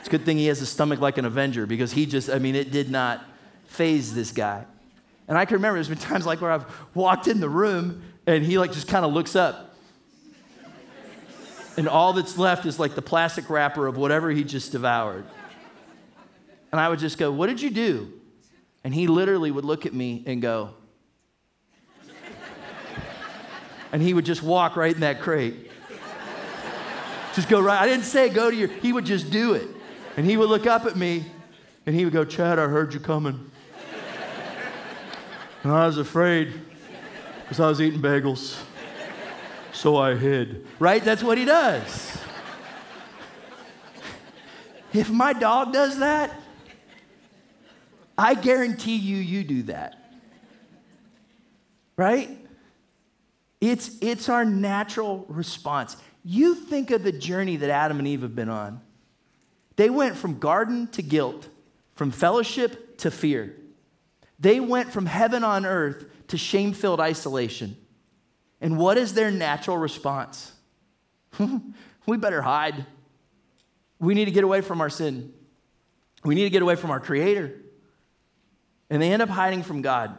It's 0.00 0.08
a 0.08 0.10
good 0.10 0.24
thing 0.24 0.36
he 0.36 0.46
has 0.46 0.60
a 0.60 0.66
stomach 0.66 1.00
like 1.00 1.16
an 1.16 1.24
Avenger 1.24 1.66
because 1.66 1.92
he 1.92 2.06
just, 2.06 2.28
I 2.28 2.38
mean, 2.38 2.54
it 2.54 2.70
did 2.70 2.90
not 2.90 3.24
faze 3.66 4.14
this 4.14 4.32
guy. 4.32 4.64
And 5.28 5.36
I 5.36 5.44
can 5.44 5.54
remember 5.54 5.76
there's 5.76 5.88
been 5.88 5.98
times 5.98 6.26
like 6.26 6.40
where 6.40 6.50
I've 6.50 6.66
walked 6.94 7.28
in 7.28 7.40
the 7.40 7.48
room 7.48 8.02
and 8.26 8.44
he 8.44 8.58
like 8.58 8.72
just 8.72 8.88
kind 8.88 9.04
of 9.04 9.12
looks 9.12 9.36
up 9.36 9.67
and 11.78 11.88
all 11.88 12.12
that's 12.12 12.36
left 12.36 12.66
is 12.66 12.80
like 12.80 12.96
the 12.96 13.02
plastic 13.02 13.48
wrapper 13.48 13.86
of 13.86 13.96
whatever 13.96 14.30
he 14.32 14.42
just 14.42 14.72
devoured. 14.72 15.24
And 16.72 16.80
I 16.80 16.88
would 16.88 16.98
just 16.98 17.18
go, 17.18 17.30
What 17.30 17.46
did 17.46 17.62
you 17.62 17.70
do? 17.70 18.12
And 18.82 18.92
he 18.92 19.06
literally 19.06 19.52
would 19.52 19.64
look 19.64 19.86
at 19.86 19.94
me 19.94 20.24
and 20.26 20.42
go, 20.42 20.74
and 23.92 24.02
he 24.02 24.12
would 24.12 24.24
just 24.24 24.42
walk 24.42 24.74
right 24.74 24.92
in 24.92 25.00
that 25.00 25.20
crate. 25.20 25.70
Just 27.34 27.48
go 27.48 27.60
right. 27.60 27.80
I 27.80 27.86
didn't 27.86 28.04
say 28.04 28.28
go 28.28 28.50
to 28.50 28.56
your, 28.56 28.68
he 28.68 28.92
would 28.92 29.06
just 29.06 29.30
do 29.30 29.54
it. 29.54 29.68
And 30.16 30.26
he 30.26 30.36
would 30.36 30.48
look 30.48 30.66
up 30.66 30.84
at 30.84 30.96
me 30.96 31.26
and 31.86 31.94
he 31.94 32.04
would 32.04 32.12
go, 32.12 32.24
Chad, 32.24 32.58
I 32.58 32.66
heard 32.66 32.92
you 32.92 32.98
coming. 32.98 33.50
And 35.62 35.72
I 35.72 35.86
was 35.86 35.98
afraid 35.98 36.52
because 37.42 37.60
I 37.60 37.68
was 37.68 37.80
eating 37.80 38.00
bagels. 38.00 38.60
So 39.78 39.96
I 39.96 40.16
hid. 40.16 40.66
Right? 40.80 41.04
That's 41.04 41.22
what 41.22 41.38
he 41.38 41.44
does. 41.44 42.18
if 44.92 45.08
my 45.08 45.32
dog 45.32 45.72
does 45.72 46.00
that, 46.00 46.34
I 48.16 48.34
guarantee 48.34 48.96
you, 48.96 49.18
you 49.18 49.44
do 49.44 49.62
that. 49.64 49.94
Right? 51.96 52.44
It's, 53.60 53.96
it's 54.00 54.28
our 54.28 54.44
natural 54.44 55.24
response. 55.28 55.96
You 56.24 56.56
think 56.56 56.90
of 56.90 57.04
the 57.04 57.12
journey 57.12 57.56
that 57.56 57.70
Adam 57.70 58.00
and 58.00 58.08
Eve 58.08 58.22
have 58.22 58.34
been 58.34 58.48
on. 58.48 58.80
They 59.76 59.90
went 59.90 60.16
from 60.16 60.40
garden 60.40 60.88
to 60.88 61.02
guilt, 61.02 61.48
from 61.94 62.10
fellowship 62.10 62.98
to 62.98 63.12
fear. 63.12 63.54
They 64.40 64.58
went 64.58 64.92
from 64.92 65.06
heaven 65.06 65.44
on 65.44 65.64
earth 65.64 66.04
to 66.28 66.36
shame 66.36 66.72
filled 66.72 66.98
isolation. 66.98 67.76
And 68.60 68.78
what 68.78 68.98
is 68.98 69.14
their 69.14 69.30
natural 69.30 69.78
response? 69.78 70.52
we 72.06 72.16
better 72.16 72.42
hide. 72.42 72.86
We 74.00 74.14
need 74.14 74.26
to 74.26 74.30
get 74.30 74.44
away 74.44 74.60
from 74.60 74.80
our 74.80 74.90
sin. 74.90 75.32
We 76.24 76.34
need 76.34 76.44
to 76.44 76.50
get 76.50 76.62
away 76.62 76.76
from 76.76 76.90
our 76.90 77.00
Creator. 77.00 77.54
And 78.90 79.00
they 79.00 79.12
end 79.12 79.22
up 79.22 79.28
hiding 79.28 79.62
from 79.62 79.82
God. 79.82 80.16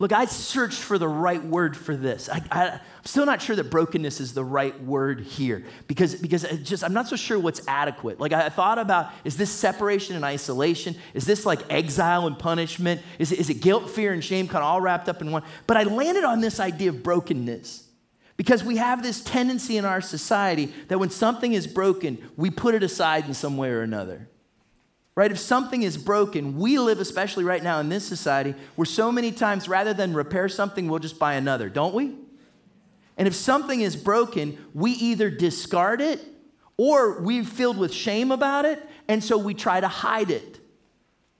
Look, 0.00 0.12
I 0.12 0.26
searched 0.26 0.78
for 0.78 0.96
the 0.96 1.08
right 1.08 1.42
word 1.42 1.76
for 1.76 1.96
this. 1.96 2.28
I, 2.28 2.40
am 2.52 2.80
still 3.04 3.26
not 3.26 3.42
sure 3.42 3.56
that 3.56 3.64
brokenness 3.64 4.20
is 4.20 4.32
the 4.32 4.44
right 4.44 4.80
word 4.84 5.20
here 5.20 5.64
because, 5.88 6.14
because 6.14 6.44
just 6.62 6.84
I'm 6.84 6.92
not 6.92 7.08
so 7.08 7.16
sure 7.16 7.36
what's 7.36 7.66
adequate. 7.66 8.20
Like 8.20 8.32
I 8.32 8.48
thought 8.48 8.78
about, 8.78 9.10
is 9.24 9.36
this 9.36 9.50
separation 9.50 10.14
and 10.14 10.24
isolation? 10.24 10.94
Is 11.14 11.26
this 11.26 11.44
like 11.44 11.60
exile 11.68 12.28
and 12.28 12.38
punishment? 12.38 13.02
Is 13.18 13.32
is 13.32 13.50
it 13.50 13.54
guilt, 13.54 13.90
fear, 13.90 14.12
and 14.12 14.22
shame 14.22 14.46
kind 14.46 14.58
of 14.58 14.64
all 14.64 14.80
wrapped 14.80 15.08
up 15.08 15.20
in 15.20 15.32
one? 15.32 15.42
But 15.66 15.76
I 15.76 15.82
landed 15.82 16.22
on 16.22 16.40
this 16.40 16.60
idea 16.60 16.90
of 16.90 17.02
brokenness 17.02 17.88
because 18.36 18.62
we 18.62 18.76
have 18.76 19.02
this 19.02 19.20
tendency 19.20 19.76
in 19.78 19.84
our 19.84 20.00
society 20.00 20.72
that 20.86 21.00
when 21.00 21.10
something 21.10 21.54
is 21.54 21.66
broken, 21.66 22.18
we 22.36 22.50
put 22.50 22.76
it 22.76 22.84
aside 22.84 23.26
in 23.26 23.34
some 23.34 23.56
way 23.56 23.70
or 23.70 23.82
another 23.82 24.28
right? 25.18 25.32
If 25.32 25.40
something 25.40 25.82
is 25.82 25.96
broken, 25.96 26.60
we 26.60 26.78
live, 26.78 27.00
especially 27.00 27.42
right 27.42 27.60
now 27.60 27.80
in 27.80 27.88
this 27.88 28.06
society, 28.06 28.54
where 28.76 28.86
so 28.86 29.10
many 29.10 29.32
times 29.32 29.68
rather 29.68 29.92
than 29.92 30.14
repair 30.14 30.48
something, 30.48 30.88
we'll 30.88 31.00
just 31.00 31.18
buy 31.18 31.34
another, 31.34 31.68
don't 31.68 31.92
we? 31.92 32.14
And 33.16 33.26
if 33.26 33.34
something 33.34 33.80
is 33.80 33.96
broken, 33.96 34.64
we 34.74 34.92
either 34.92 35.28
discard 35.28 36.00
it 36.00 36.20
or 36.76 37.20
we're 37.20 37.42
filled 37.42 37.78
with 37.78 37.92
shame 37.92 38.30
about 38.30 38.64
it, 38.64 38.80
and 39.08 39.24
so 39.24 39.36
we 39.36 39.54
try 39.54 39.80
to 39.80 39.88
hide 39.88 40.30
it. 40.30 40.60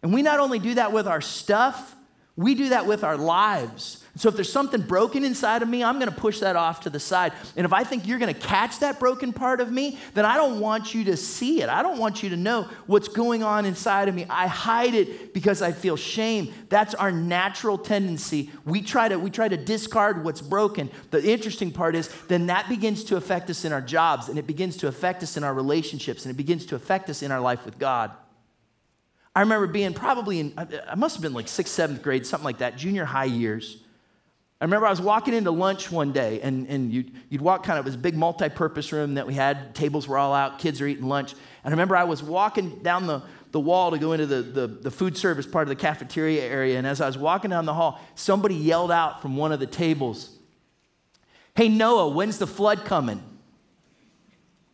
And 0.02 0.12
we 0.12 0.22
not 0.22 0.40
only 0.40 0.58
do 0.58 0.74
that 0.74 0.92
with 0.92 1.06
our 1.06 1.20
stuff, 1.20 1.94
we 2.38 2.54
do 2.54 2.68
that 2.68 2.86
with 2.86 3.02
our 3.02 3.16
lives. 3.16 4.04
So 4.14 4.28
if 4.28 4.36
there's 4.36 4.50
something 4.50 4.80
broken 4.80 5.24
inside 5.24 5.60
of 5.60 5.68
me, 5.68 5.82
I'm 5.82 5.98
going 5.98 6.08
to 6.08 6.16
push 6.16 6.38
that 6.38 6.54
off 6.54 6.82
to 6.82 6.90
the 6.90 7.00
side. 7.00 7.32
And 7.56 7.64
if 7.64 7.72
I 7.72 7.82
think 7.82 8.06
you're 8.06 8.20
going 8.20 8.32
to 8.32 8.40
catch 8.40 8.78
that 8.78 9.00
broken 9.00 9.32
part 9.32 9.60
of 9.60 9.72
me, 9.72 9.98
then 10.14 10.24
I 10.24 10.36
don't 10.36 10.60
want 10.60 10.94
you 10.94 11.02
to 11.06 11.16
see 11.16 11.62
it. 11.62 11.68
I 11.68 11.82
don't 11.82 11.98
want 11.98 12.22
you 12.22 12.28
to 12.28 12.36
know 12.36 12.68
what's 12.86 13.08
going 13.08 13.42
on 13.42 13.66
inside 13.66 14.06
of 14.06 14.14
me. 14.14 14.24
I 14.30 14.46
hide 14.46 14.94
it 14.94 15.34
because 15.34 15.62
I 15.62 15.72
feel 15.72 15.96
shame. 15.96 16.54
That's 16.68 16.94
our 16.94 17.10
natural 17.10 17.76
tendency. 17.76 18.52
We 18.64 18.82
try 18.82 19.08
to 19.08 19.18
we 19.18 19.30
try 19.30 19.48
to 19.48 19.56
discard 19.56 20.24
what's 20.24 20.40
broken. 20.40 20.92
The 21.10 21.28
interesting 21.28 21.72
part 21.72 21.96
is 21.96 22.08
then 22.28 22.46
that 22.46 22.68
begins 22.68 23.02
to 23.04 23.16
affect 23.16 23.50
us 23.50 23.64
in 23.64 23.72
our 23.72 23.82
jobs 23.82 24.28
and 24.28 24.38
it 24.38 24.46
begins 24.46 24.76
to 24.76 24.86
affect 24.86 25.24
us 25.24 25.36
in 25.36 25.42
our 25.42 25.54
relationships 25.54 26.24
and 26.24 26.32
it 26.32 26.36
begins 26.36 26.66
to 26.66 26.76
affect 26.76 27.10
us 27.10 27.20
in 27.20 27.32
our 27.32 27.40
life 27.40 27.64
with 27.64 27.80
God. 27.80 28.12
I 29.38 29.42
remember 29.42 29.68
being 29.68 29.94
probably 29.94 30.40
in, 30.40 30.52
I 30.56 30.96
must 30.96 31.14
have 31.14 31.22
been 31.22 31.32
like 31.32 31.46
sixth, 31.46 31.72
seventh 31.72 32.02
grade, 32.02 32.26
something 32.26 32.44
like 32.44 32.58
that, 32.58 32.76
junior 32.76 33.04
high 33.04 33.26
years. 33.26 33.76
I 34.60 34.64
remember 34.64 34.84
I 34.84 34.90
was 34.90 35.00
walking 35.00 35.32
into 35.32 35.52
lunch 35.52 35.92
one 35.92 36.10
day, 36.10 36.40
and, 36.40 36.66
and 36.66 36.92
you'd, 36.92 37.12
you'd 37.28 37.40
walk 37.40 37.62
kind 37.62 37.78
of 37.78 37.84
this 37.84 37.94
big 37.94 38.16
multi 38.16 38.48
purpose 38.48 38.90
room 38.90 39.14
that 39.14 39.28
we 39.28 39.34
had. 39.34 39.76
Tables 39.76 40.08
were 40.08 40.18
all 40.18 40.34
out, 40.34 40.58
kids 40.58 40.80
are 40.80 40.88
eating 40.88 41.06
lunch. 41.06 41.34
And 41.62 41.66
I 41.66 41.70
remember 41.70 41.94
I 41.94 42.02
was 42.02 42.20
walking 42.20 42.80
down 42.82 43.06
the, 43.06 43.22
the 43.52 43.60
wall 43.60 43.92
to 43.92 43.98
go 43.98 44.10
into 44.10 44.26
the, 44.26 44.42
the, 44.42 44.66
the 44.66 44.90
food 44.90 45.16
service 45.16 45.46
part 45.46 45.62
of 45.62 45.68
the 45.68 45.76
cafeteria 45.76 46.42
area. 46.42 46.76
And 46.76 46.84
as 46.84 47.00
I 47.00 47.06
was 47.06 47.16
walking 47.16 47.50
down 47.50 47.64
the 47.64 47.74
hall, 47.74 48.00
somebody 48.16 48.56
yelled 48.56 48.90
out 48.90 49.22
from 49.22 49.36
one 49.36 49.52
of 49.52 49.60
the 49.60 49.68
tables, 49.68 50.36
Hey, 51.54 51.68
Noah, 51.68 52.08
when's 52.08 52.38
the 52.38 52.46
flood 52.48 52.84
coming? 52.84 53.22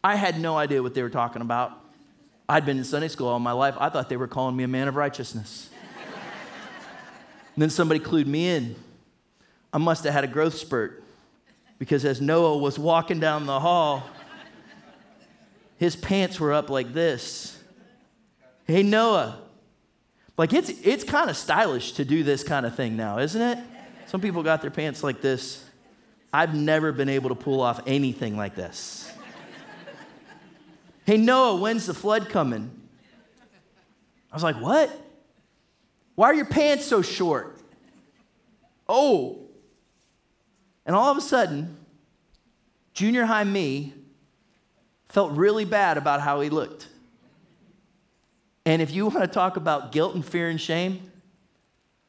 I 0.02 0.14
had 0.16 0.40
no 0.40 0.56
idea 0.56 0.82
what 0.82 0.94
they 0.94 1.02
were 1.02 1.10
talking 1.10 1.42
about. 1.42 1.83
I'd 2.48 2.66
been 2.66 2.78
in 2.78 2.84
Sunday 2.84 3.08
school 3.08 3.28
all 3.28 3.38
my 3.38 3.52
life. 3.52 3.74
I 3.78 3.88
thought 3.88 4.08
they 4.08 4.16
were 4.16 4.28
calling 4.28 4.56
me 4.56 4.64
a 4.64 4.68
man 4.68 4.88
of 4.88 4.96
righteousness. 4.96 5.70
then 7.56 7.70
somebody 7.70 8.00
clued 8.00 8.26
me 8.26 8.48
in. 8.48 8.76
I 9.72 9.78
must 9.78 10.04
have 10.04 10.12
had 10.12 10.24
a 10.24 10.28
growth 10.28 10.54
spurt 10.54 11.02
because 11.78 12.04
as 12.04 12.20
Noah 12.20 12.58
was 12.58 12.78
walking 12.78 13.18
down 13.18 13.46
the 13.46 13.60
hall, 13.60 14.08
his 15.78 15.96
pants 15.96 16.38
were 16.38 16.52
up 16.52 16.70
like 16.70 16.92
this. 16.92 17.58
Hey, 18.66 18.82
Noah. 18.82 19.38
Like 20.36 20.52
it's, 20.52 20.70
it's 20.82 21.04
kind 21.04 21.30
of 21.30 21.36
stylish 21.36 21.92
to 21.92 22.04
do 22.04 22.22
this 22.22 22.42
kind 22.42 22.66
of 22.66 22.74
thing 22.74 22.96
now, 22.96 23.18
isn't 23.18 23.40
it? 23.40 23.58
Some 24.06 24.20
people 24.20 24.42
got 24.42 24.60
their 24.62 24.70
pants 24.70 25.02
like 25.02 25.20
this. 25.20 25.64
I've 26.32 26.54
never 26.54 26.92
been 26.92 27.08
able 27.08 27.28
to 27.30 27.34
pull 27.34 27.60
off 27.60 27.80
anything 27.86 28.36
like 28.36 28.54
this. 28.54 29.12
Hey, 31.04 31.16
Noah, 31.16 31.56
when's 31.56 31.86
the 31.86 31.94
flood 31.94 32.28
coming? 32.28 32.70
I 34.30 34.36
was 34.36 34.42
like, 34.42 34.60
what? 34.60 34.90
Why 36.14 36.28
are 36.28 36.34
your 36.34 36.46
pants 36.46 36.84
so 36.84 37.02
short? 37.02 37.60
Oh, 38.88 39.44
and 40.86 40.94
all 40.94 41.10
of 41.10 41.16
a 41.16 41.20
sudden, 41.20 41.76
junior 42.92 43.24
high 43.24 43.44
me 43.44 43.94
felt 45.08 45.32
really 45.32 45.64
bad 45.64 45.96
about 45.96 46.20
how 46.20 46.40
he 46.40 46.50
looked. 46.50 46.88
And 48.66 48.82
if 48.82 48.92
you 48.92 49.06
want 49.06 49.20
to 49.20 49.26
talk 49.26 49.56
about 49.56 49.92
guilt 49.92 50.14
and 50.14 50.24
fear 50.24 50.48
and 50.48 50.60
shame, 50.60 51.10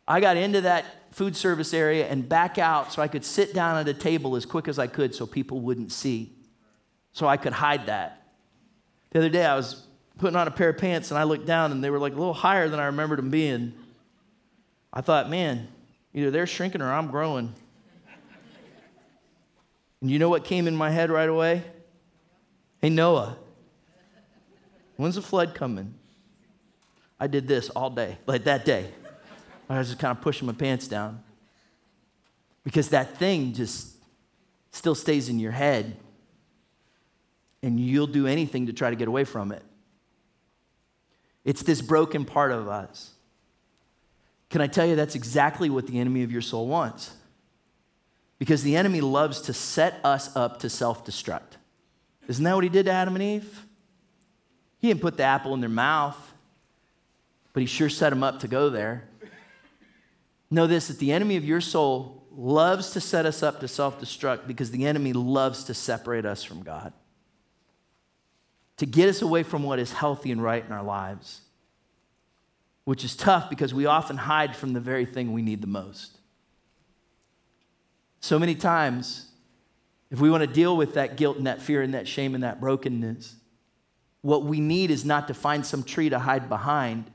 I 0.08 0.20
got 0.20 0.38
into 0.38 0.62
that 0.62 0.86
food 1.12 1.36
service 1.36 1.74
area 1.74 2.08
and 2.08 2.28
back 2.28 2.58
out 2.58 2.92
so 2.92 3.02
I 3.02 3.08
could 3.08 3.24
sit 3.24 3.54
down 3.54 3.78
at 3.78 3.88
a 3.88 3.94
table 3.94 4.36
as 4.36 4.46
quick 4.46 4.68
as 4.68 4.78
I 4.78 4.88
could 4.88 5.16
so 5.16 5.26
people 5.26 5.62
wouldn't 5.62 5.92
see. 5.92 6.34
So 7.14 7.28
I 7.28 7.38
could 7.38 7.54
hide 7.54 7.86
that. 7.86 8.25
The 9.16 9.22
other 9.22 9.30
day 9.30 9.46
I 9.46 9.56
was 9.56 9.82
putting 10.18 10.36
on 10.36 10.46
a 10.46 10.52
pair 10.52 10.68
of 10.68 10.78
pants 10.78 11.10
and 11.10 11.18
I 11.18 11.24
looked 11.24 11.46
down 11.46 11.72
and 11.72 11.82
they 11.82 11.90
were 11.90 12.00
like 12.00 12.12
a 12.12 12.18
little 12.18 12.34
higher 12.34 12.68
than 12.68 12.82
I 12.82 12.88
remembered 12.88 13.18
them 13.18 13.30
being. 13.30 13.74
I 14.92 15.00
thought, 15.00 15.30
man, 15.30 15.70
either 16.14 16.32
they're 16.32 16.46
shrinking 16.46 16.82
or 16.82 16.92
I'm 16.92 17.08
growing. 17.08 17.54
And 20.02 20.12
you 20.12 20.20
know 20.20 20.28
what 20.28 20.44
came 20.44 20.68
in 20.68 20.76
my 20.76 20.90
head 20.90 21.10
right 21.10 21.30
away? 21.30 21.64
Hey, 22.82 22.90
Noah, 22.90 23.38
when's 24.98 25.16
the 25.16 25.22
flood 25.22 25.56
coming? 25.56 25.94
I 27.18 27.28
did 27.28 27.48
this 27.48 27.70
all 27.70 27.92
day, 27.92 28.18
like 28.28 28.44
that 28.44 28.66
day. 28.66 28.90
I 29.70 29.78
was 29.78 29.88
just 29.88 30.00
kind 30.02 30.12
of 30.12 30.22
pushing 30.22 30.46
my 30.46 30.52
pants 30.52 30.90
down. 30.90 31.24
Because 32.66 32.90
that 32.90 33.16
thing 33.16 33.54
just 33.54 33.96
still 34.72 34.94
stays 34.94 35.30
in 35.30 35.40
your 35.40 35.54
head, 35.54 35.96
and 37.66 37.80
you'll 37.80 38.06
do 38.06 38.28
anything 38.28 38.68
to 38.68 38.74
try 38.74 38.92
to 38.92 38.96
get 38.96 39.08
away 39.08 39.24
from 39.24 39.52
it. 39.52 39.64
It's 41.44 41.64
this 41.64 41.82
broken 41.82 42.24
part 42.24 42.52
of 42.52 42.68
us. 42.68 43.14
Can 44.52 44.62
I 44.62 44.68
tell 44.68 44.86
you 44.86 44.96
that's 44.96 45.16
exactly 45.16 45.70
what 45.72 45.88
the 45.88 46.00
enemy 46.00 46.22
of 46.22 46.32
your 46.32 46.44
soul 46.44 46.68
wants? 46.68 47.14
Because 48.38 48.62
the 48.62 48.76
enemy 48.76 49.02
loves 49.02 49.42
to 49.42 49.54
set 49.54 50.00
us 50.04 50.36
up 50.36 50.60
to 50.60 50.70
self 50.70 51.04
destruct. 51.06 51.58
Isn't 52.28 52.44
that 52.44 52.54
what 52.54 52.64
he 52.64 52.70
did 52.70 52.86
to 52.86 52.92
Adam 52.92 53.16
and 53.16 53.24
Eve? 53.24 53.66
He 54.78 54.90
didn't 54.90 55.02
put 55.02 55.18
the 55.18 55.24
apple 55.24 55.56
in 55.56 55.60
their 55.60 55.70
mouth, 55.70 56.34
but 57.52 57.62
he 57.62 57.66
sure 57.66 57.90
set 57.90 58.12
them 58.12 58.22
up 58.22 58.42
to 58.42 58.48
go 58.48 58.70
there. 58.70 59.10
Know 60.52 60.68
this 60.68 60.90
that 60.90 61.00
the 61.00 61.12
enemy 61.12 61.36
of 61.36 61.44
your 61.44 61.62
soul 61.62 62.28
loves 62.32 62.92
to 62.92 63.02
set 63.02 63.26
us 63.26 63.42
up 63.42 63.60
to 63.62 63.68
self 63.68 64.00
destruct 64.00 64.46
because 64.46 64.70
the 64.70 64.86
enemy 64.86 65.14
loves 65.14 65.64
to 65.64 65.74
separate 65.74 66.28
us 66.28 66.44
from 66.44 66.62
God, 66.62 66.94
to 68.78 68.86
get 68.86 69.10
us 69.10 69.22
away 69.22 69.44
from 69.44 69.64
what 69.64 69.80
is 69.80 69.94
healthy 69.94 70.32
and 70.32 70.44
right 70.44 70.66
in 70.66 70.72
our 70.72 70.84
lives, 70.84 71.42
which 72.84 73.04
is 73.04 73.16
tough 73.16 73.50
because 73.50 73.74
we 73.74 73.86
often 73.86 74.18
hide 74.18 74.56
from 74.56 74.74
the 74.74 74.80
very 74.80 75.06
thing 75.06 75.34
we 75.34 75.42
need 75.42 75.62
the 75.62 75.68
most. 75.68 76.18
So 78.20 78.38
many 78.40 78.56
times, 78.56 79.30
if 80.12 80.20
we 80.20 80.30
want 80.30 80.42
to 80.42 80.48
deal 80.48 80.76
with 80.76 80.96
that 80.96 81.16
guilt 81.16 81.38
and 81.38 81.48
that 81.48 81.62
fear 81.62 81.82
and 81.82 81.94
that 81.94 82.08
shame 82.08 82.36
and 82.36 82.44
that 82.44 82.60
brokenness, 82.60 83.36
what 84.22 84.44
we 84.44 84.60
need 84.60 84.90
is 84.90 85.06
not 85.06 85.28
to 85.28 85.34
find 85.34 85.66
some 85.66 85.84
tree 85.84 86.10
to 86.10 86.18
hide 86.18 86.50
behind. 86.50 87.12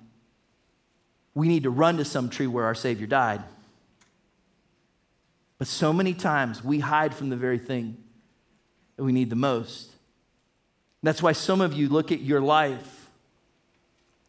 We 1.34 1.48
need 1.48 1.64
to 1.64 1.70
run 1.70 1.96
to 1.96 2.04
some 2.04 2.30
tree 2.30 2.46
where 2.46 2.64
our 2.64 2.74
Savior 2.74 3.08
died. 3.08 3.42
But 5.58 5.66
so 5.66 5.92
many 5.92 6.14
times 6.14 6.62
we 6.62 6.78
hide 6.78 7.12
from 7.14 7.28
the 7.28 7.36
very 7.36 7.58
thing 7.58 7.96
that 8.96 9.02
we 9.02 9.12
need 9.12 9.28
the 9.28 9.36
most. 9.36 9.90
That's 11.02 11.22
why 11.22 11.32
some 11.32 11.60
of 11.60 11.72
you 11.72 11.88
look 11.88 12.12
at 12.12 12.20
your 12.20 12.40
life 12.40 13.10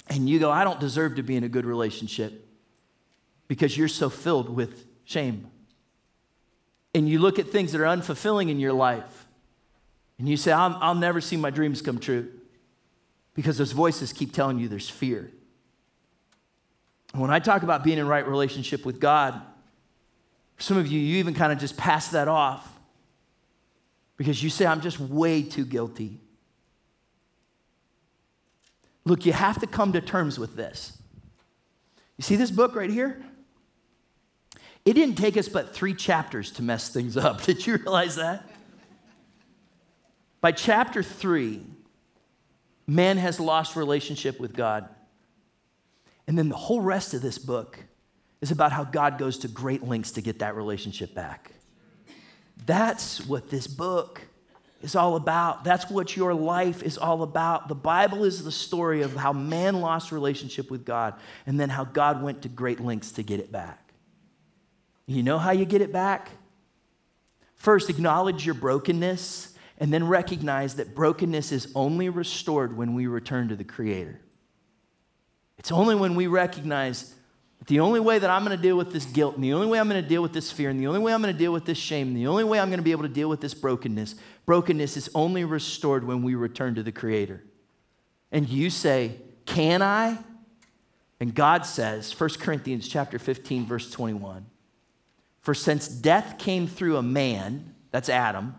and 0.07 0.29
you 0.29 0.39
go, 0.39 0.49
I 0.49 0.63
don't 0.63 0.79
deserve 0.79 1.15
to 1.15 1.23
be 1.23 1.35
in 1.35 1.43
a 1.43 1.49
good 1.49 1.65
relationship 1.65 2.47
because 3.47 3.77
you're 3.77 3.87
so 3.87 4.09
filled 4.09 4.49
with 4.49 4.85
shame. 5.03 5.51
and 6.93 7.07
you 7.07 7.19
look 7.19 7.39
at 7.39 7.47
things 7.47 7.71
that 7.71 7.81
are 7.81 7.85
unfulfilling 7.85 8.49
in 8.49 8.59
your 8.59 8.73
life, 8.73 9.27
and 10.17 10.27
you 10.27 10.37
say, 10.37 10.51
I'll, 10.51 10.77
I'll 10.81 10.95
never 10.95 11.19
see 11.21 11.37
my 11.37 11.49
dreams 11.49 11.81
come 11.81 11.99
true 11.99 12.29
because 13.33 13.57
those 13.57 13.71
voices 13.71 14.13
keep 14.13 14.33
telling 14.33 14.59
you 14.59 14.67
there's 14.67 14.89
fear. 14.89 15.31
When 17.13 17.29
I 17.29 17.39
talk 17.39 17.63
about 17.63 17.83
being 17.83 17.97
in 17.97 18.07
right 18.07 18.25
relationship 18.25 18.85
with 18.85 18.99
God, 18.99 19.41
some 20.57 20.77
of 20.77 20.87
you, 20.87 20.99
you 20.99 21.17
even 21.17 21.33
kind 21.33 21.51
of 21.51 21.57
just 21.57 21.75
pass 21.75 22.09
that 22.09 22.27
off 22.27 22.79
because 24.15 24.43
you 24.43 24.49
say, 24.49 24.65
I'm 24.65 24.81
just 24.81 24.99
way 24.99 25.41
too 25.41 25.65
guilty. 25.65 26.20
Look, 29.05 29.25
you 29.25 29.33
have 29.33 29.59
to 29.59 29.67
come 29.67 29.93
to 29.93 30.01
terms 30.01 30.37
with 30.37 30.55
this. 30.55 31.01
You 32.17 32.23
see 32.23 32.35
this 32.35 32.51
book 32.51 32.75
right 32.75 32.89
here? 32.89 33.23
It 34.85 34.93
didn't 34.93 35.15
take 35.15 35.37
us 35.37 35.47
but 35.47 35.73
three 35.73 35.93
chapters 35.93 36.51
to 36.53 36.63
mess 36.63 36.89
things 36.89 37.17
up. 37.17 37.41
Did 37.45 37.65
you 37.65 37.77
realize 37.77 38.15
that? 38.15 38.47
By 40.39 40.51
chapter 40.51 41.03
three, 41.03 41.61
man 42.87 43.17
has 43.17 43.39
lost 43.39 43.75
relationship 43.75 44.39
with 44.39 44.53
God. 44.53 44.89
And 46.27 46.37
then 46.37 46.49
the 46.49 46.55
whole 46.55 46.81
rest 46.81 47.13
of 47.13 47.21
this 47.21 47.37
book 47.37 47.79
is 48.41 48.51
about 48.51 48.71
how 48.71 48.83
God 48.83 49.17
goes 49.17 49.37
to 49.39 49.47
great 49.47 49.83
lengths 49.83 50.11
to 50.13 50.21
get 50.21 50.39
that 50.39 50.55
relationship 50.55 51.13
back. 51.13 51.51
That's 52.65 53.25
what 53.25 53.49
this 53.49 53.67
book 53.67 54.21
is 54.81 54.95
all 54.95 55.15
about. 55.15 55.63
That's 55.63 55.89
what 55.89 56.15
your 56.15 56.33
life 56.33 56.83
is 56.83 56.97
all 56.97 57.23
about. 57.23 57.67
The 57.67 57.75
Bible 57.75 58.23
is 58.23 58.43
the 58.43 58.51
story 58.51 59.01
of 59.01 59.15
how 59.15 59.33
man 59.33 59.81
lost 59.81 60.11
relationship 60.11 60.71
with 60.71 60.85
God 60.85 61.15
and 61.45 61.59
then 61.59 61.69
how 61.69 61.83
God 61.83 62.21
went 62.21 62.41
to 62.43 62.49
great 62.49 62.79
lengths 62.79 63.11
to 63.13 63.23
get 63.23 63.39
it 63.39 63.51
back. 63.51 63.93
You 65.05 65.23
know 65.23 65.37
how 65.37 65.51
you 65.51 65.65
get 65.65 65.81
it 65.81 65.91
back? 65.91 66.31
First, 67.55 67.89
acknowledge 67.89 68.45
your 68.45 68.55
brokenness 68.55 69.55
and 69.77 69.93
then 69.93 70.07
recognize 70.07 70.75
that 70.75 70.95
brokenness 70.95 71.51
is 71.51 71.71
only 71.75 72.09
restored 72.09 72.77
when 72.77 72.93
we 72.93 73.07
return 73.07 73.47
to 73.49 73.55
the 73.55 73.63
Creator. 73.63 74.19
It's 75.57 75.71
only 75.71 75.95
when 75.95 76.15
we 76.15 76.27
recognize 76.27 77.13
that 77.61 77.67
the 77.67 77.79
only 77.79 77.99
way 77.99 78.17
that 78.17 78.27
I'm 78.27 78.43
going 78.43 78.57
to 78.57 78.61
deal 78.61 78.75
with 78.75 78.91
this 78.91 79.05
guilt, 79.05 79.35
and 79.35 79.43
the 79.43 79.53
only 79.53 79.67
way 79.67 79.79
I'm 79.79 79.87
going 79.87 80.01
to 80.01 80.09
deal 80.09 80.23
with 80.23 80.33
this 80.33 80.51
fear, 80.51 80.71
and 80.71 80.79
the 80.79 80.87
only 80.87 80.99
way 80.99 81.13
I'm 81.13 81.21
going 81.21 81.31
to 81.31 81.37
deal 81.37 81.53
with 81.53 81.65
this 81.65 81.77
shame, 81.77 82.07
and 82.07 82.17
the 82.17 82.25
only 82.25 82.43
way 82.43 82.59
I'm 82.59 82.69
going 82.69 82.79
to 82.79 82.83
be 82.83 82.91
able 82.91 83.03
to 83.03 83.07
deal 83.07 83.29
with 83.29 83.39
this 83.39 83.53
brokenness, 83.53 84.15
brokenness 84.47 84.97
is 84.97 85.11
only 85.13 85.45
restored 85.45 86.03
when 86.03 86.23
we 86.23 86.33
return 86.33 86.73
to 86.73 86.81
the 86.81 86.91
Creator. 86.91 87.43
And 88.31 88.49
you 88.49 88.71
say, 88.71 89.17
Can 89.45 89.83
I? 89.83 90.17
And 91.19 91.35
God 91.35 91.67
says, 91.67 92.19
1 92.19 92.29
Corinthians 92.39 92.87
chapter 92.87 93.19
15, 93.19 93.67
verse 93.67 93.91
21, 93.91 94.47
For 95.39 95.53
since 95.53 95.87
death 95.87 96.39
came 96.39 96.65
through 96.65 96.97
a 96.97 97.03
man, 97.03 97.75
that's 97.91 98.09
Adam, 98.09 98.55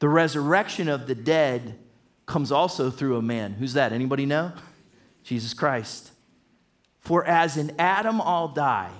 the 0.00 0.08
resurrection 0.10 0.86
of 0.86 1.06
the 1.06 1.14
dead 1.14 1.78
comes 2.26 2.52
also 2.52 2.90
through 2.90 3.16
a 3.16 3.22
man. 3.22 3.54
Who's 3.54 3.72
that? 3.72 3.94
Anybody 3.94 4.26
know? 4.26 4.52
Jesus 5.24 5.54
Christ. 5.54 6.10
For 7.00 7.24
as 7.24 7.56
in 7.56 7.72
Adam 7.78 8.20
all 8.20 8.48
die, 8.48 8.92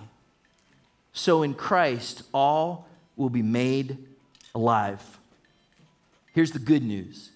so 1.12 1.42
in 1.42 1.54
Christ 1.54 2.22
all 2.32 2.88
will 3.16 3.30
be 3.30 3.42
made 3.42 3.98
alive. 4.54 5.18
Here's 6.32 6.52
the 6.52 6.58
good 6.58 6.82
news 6.82 7.30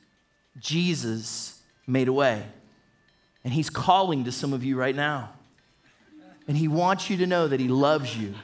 Jesus 0.58 1.60
made 1.86 2.08
a 2.08 2.12
way, 2.12 2.44
and 3.44 3.52
he's 3.52 3.70
calling 3.70 4.24
to 4.24 4.32
some 4.32 4.52
of 4.52 4.64
you 4.64 4.76
right 4.76 4.96
now. 4.96 5.30
And 6.46 6.56
he 6.56 6.68
wants 6.68 7.08
you 7.08 7.16
to 7.18 7.26
know 7.26 7.48
that 7.48 7.58
he 7.58 7.68
loves 7.68 8.16
you 8.16 8.34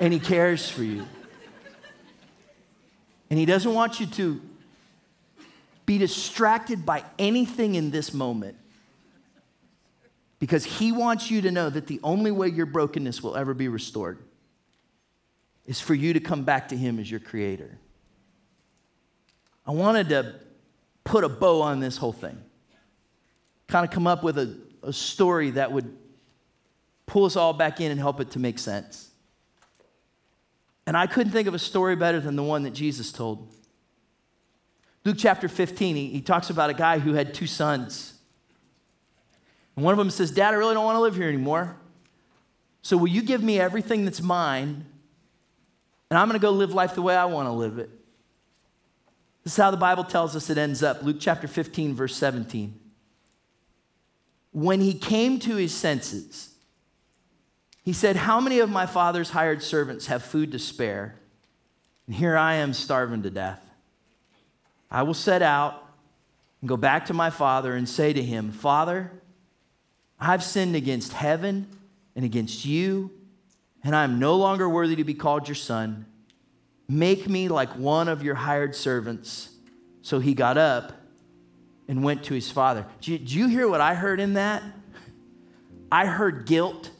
and 0.00 0.12
he 0.12 0.18
cares 0.18 0.68
for 0.70 0.82
you. 0.82 1.06
And 3.30 3.38
He 3.38 3.46
doesn't 3.46 3.72
want 3.72 4.00
you 4.00 4.06
to 4.06 4.40
be 5.86 5.98
distracted 5.98 6.84
by 6.84 7.04
anything 7.18 7.74
in 7.74 7.90
this 7.90 8.12
moment 8.12 8.56
because 10.38 10.64
He 10.64 10.92
wants 10.92 11.30
you 11.30 11.40
to 11.42 11.50
know 11.50 11.70
that 11.70 11.86
the 11.86 12.00
only 12.02 12.30
way 12.30 12.48
your 12.48 12.66
brokenness 12.66 13.22
will 13.22 13.36
ever 13.36 13.54
be 13.54 13.68
restored 13.68 14.18
is 15.66 15.80
for 15.80 15.94
you 15.94 16.12
to 16.12 16.20
come 16.20 16.44
back 16.44 16.68
to 16.68 16.76
Him 16.76 16.98
as 16.98 17.10
your 17.10 17.20
Creator. 17.20 17.78
I 19.66 19.72
wanted 19.72 20.08
to 20.10 20.34
put 21.04 21.24
a 21.24 21.28
bow 21.28 21.62
on 21.62 21.80
this 21.80 21.96
whole 21.96 22.12
thing, 22.12 22.42
kind 23.66 23.84
of 23.84 23.90
come 23.90 24.06
up 24.06 24.22
with 24.22 24.38
a, 24.38 24.58
a 24.82 24.92
story 24.92 25.50
that 25.52 25.72
would 25.72 25.96
pull 27.06 27.24
us 27.24 27.36
all 27.36 27.52
back 27.52 27.80
in 27.80 27.90
and 27.90 27.98
help 27.98 28.20
it 28.20 28.30
to 28.32 28.38
make 28.38 28.58
sense. 28.58 29.10
And 30.86 30.96
I 30.96 31.06
couldn't 31.06 31.32
think 31.32 31.48
of 31.48 31.54
a 31.54 31.58
story 31.58 31.96
better 31.96 32.20
than 32.20 32.36
the 32.36 32.42
one 32.42 32.62
that 32.62 32.72
Jesus 32.72 33.12
told. 33.12 33.52
Luke 35.04 35.16
chapter 35.18 35.48
15, 35.48 35.96
he, 35.96 36.08
he 36.08 36.20
talks 36.20 36.50
about 36.50 36.70
a 36.70 36.74
guy 36.74 36.98
who 36.98 37.14
had 37.14 37.34
two 37.34 37.46
sons. 37.46 38.17
And 39.78 39.84
one 39.84 39.92
of 39.92 39.98
them 39.98 40.10
says, 40.10 40.32
Dad, 40.32 40.54
I 40.54 40.56
really 40.56 40.74
don't 40.74 40.84
want 40.84 40.96
to 40.96 41.00
live 41.00 41.14
here 41.14 41.28
anymore. 41.28 41.76
So 42.82 42.96
will 42.96 43.06
you 43.06 43.22
give 43.22 43.44
me 43.44 43.60
everything 43.60 44.04
that's 44.04 44.20
mine? 44.20 44.84
And 46.10 46.18
I'm 46.18 46.26
going 46.26 46.36
to 46.36 46.44
go 46.44 46.50
live 46.50 46.74
life 46.74 46.96
the 46.96 47.02
way 47.02 47.14
I 47.14 47.26
want 47.26 47.46
to 47.46 47.52
live 47.52 47.78
it. 47.78 47.88
This 49.44 49.52
is 49.52 49.56
how 49.56 49.70
the 49.70 49.76
Bible 49.76 50.02
tells 50.02 50.34
us 50.34 50.50
it 50.50 50.58
ends 50.58 50.82
up. 50.82 51.04
Luke 51.04 51.18
chapter 51.20 51.46
15, 51.46 51.94
verse 51.94 52.16
17. 52.16 52.76
When 54.50 54.80
he 54.80 54.94
came 54.94 55.38
to 55.38 55.54
his 55.54 55.72
senses, 55.72 56.54
he 57.84 57.92
said, 57.92 58.16
How 58.16 58.40
many 58.40 58.58
of 58.58 58.68
my 58.68 58.84
father's 58.84 59.30
hired 59.30 59.62
servants 59.62 60.06
have 60.06 60.24
food 60.24 60.50
to 60.50 60.58
spare? 60.58 61.14
And 62.08 62.16
here 62.16 62.36
I 62.36 62.54
am 62.54 62.72
starving 62.72 63.22
to 63.22 63.30
death. 63.30 63.62
I 64.90 65.04
will 65.04 65.14
set 65.14 65.40
out 65.40 65.86
and 66.62 66.68
go 66.68 66.76
back 66.76 67.06
to 67.06 67.14
my 67.14 67.30
father 67.30 67.76
and 67.76 67.88
say 67.88 68.12
to 68.12 68.22
him, 68.24 68.50
Father, 68.50 69.12
I've 70.20 70.42
sinned 70.42 70.74
against 70.74 71.12
heaven 71.12 71.68
and 72.16 72.24
against 72.24 72.64
you, 72.64 73.10
and 73.84 73.94
I 73.94 74.04
am 74.04 74.18
no 74.18 74.36
longer 74.36 74.68
worthy 74.68 74.96
to 74.96 75.04
be 75.04 75.14
called 75.14 75.48
your 75.48 75.54
son. 75.54 76.06
Make 76.88 77.28
me 77.28 77.48
like 77.48 77.70
one 77.76 78.08
of 78.08 78.22
your 78.22 78.34
hired 78.34 78.74
servants. 78.74 79.50
So 80.02 80.18
he 80.18 80.34
got 80.34 80.56
up 80.56 80.92
and 81.86 82.02
went 82.02 82.24
to 82.24 82.34
his 82.34 82.50
father. 82.50 82.86
Did 83.00 83.30
you 83.30 83.48
hear 83.48 83.68
what 83.68 83.80
I 83.80 83.94
heard 83.94 84.20
in 84.20 84.34
that? 84.34 84.62
I 85.92 86.06
heard 86.06 86.46
guilt 86.46 86.90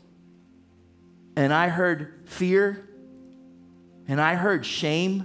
and 1.39 1.53
I 1.55 1.69
heard 1.69 2.25
fear, 2.27 2.89
and 4.09 4.21
I 4.21 4.35
heard 4.35 4.67
shame, 4.67 5.21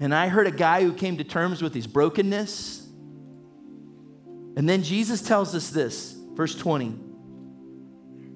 and 0.00 0.14
I 0.14 0.28
heard 0.28 0.46
a 0.46 0.50
guy 0.50 0.82
who 0.82 0.94
came 0.94 1.18
to 1.18 1.24
terms 1.24 1.60
with 1.60 1.74
his 1.74 1.86
brokenness. 1.86 2.88
And 4.56 4.66
then 4.66 4.82
Jesus 4.82 5.20
tells 5.20 5.54
us 5.54 5.68
this, 5.68 6.13
verse 6.34 6.54
20. 6.54 6.98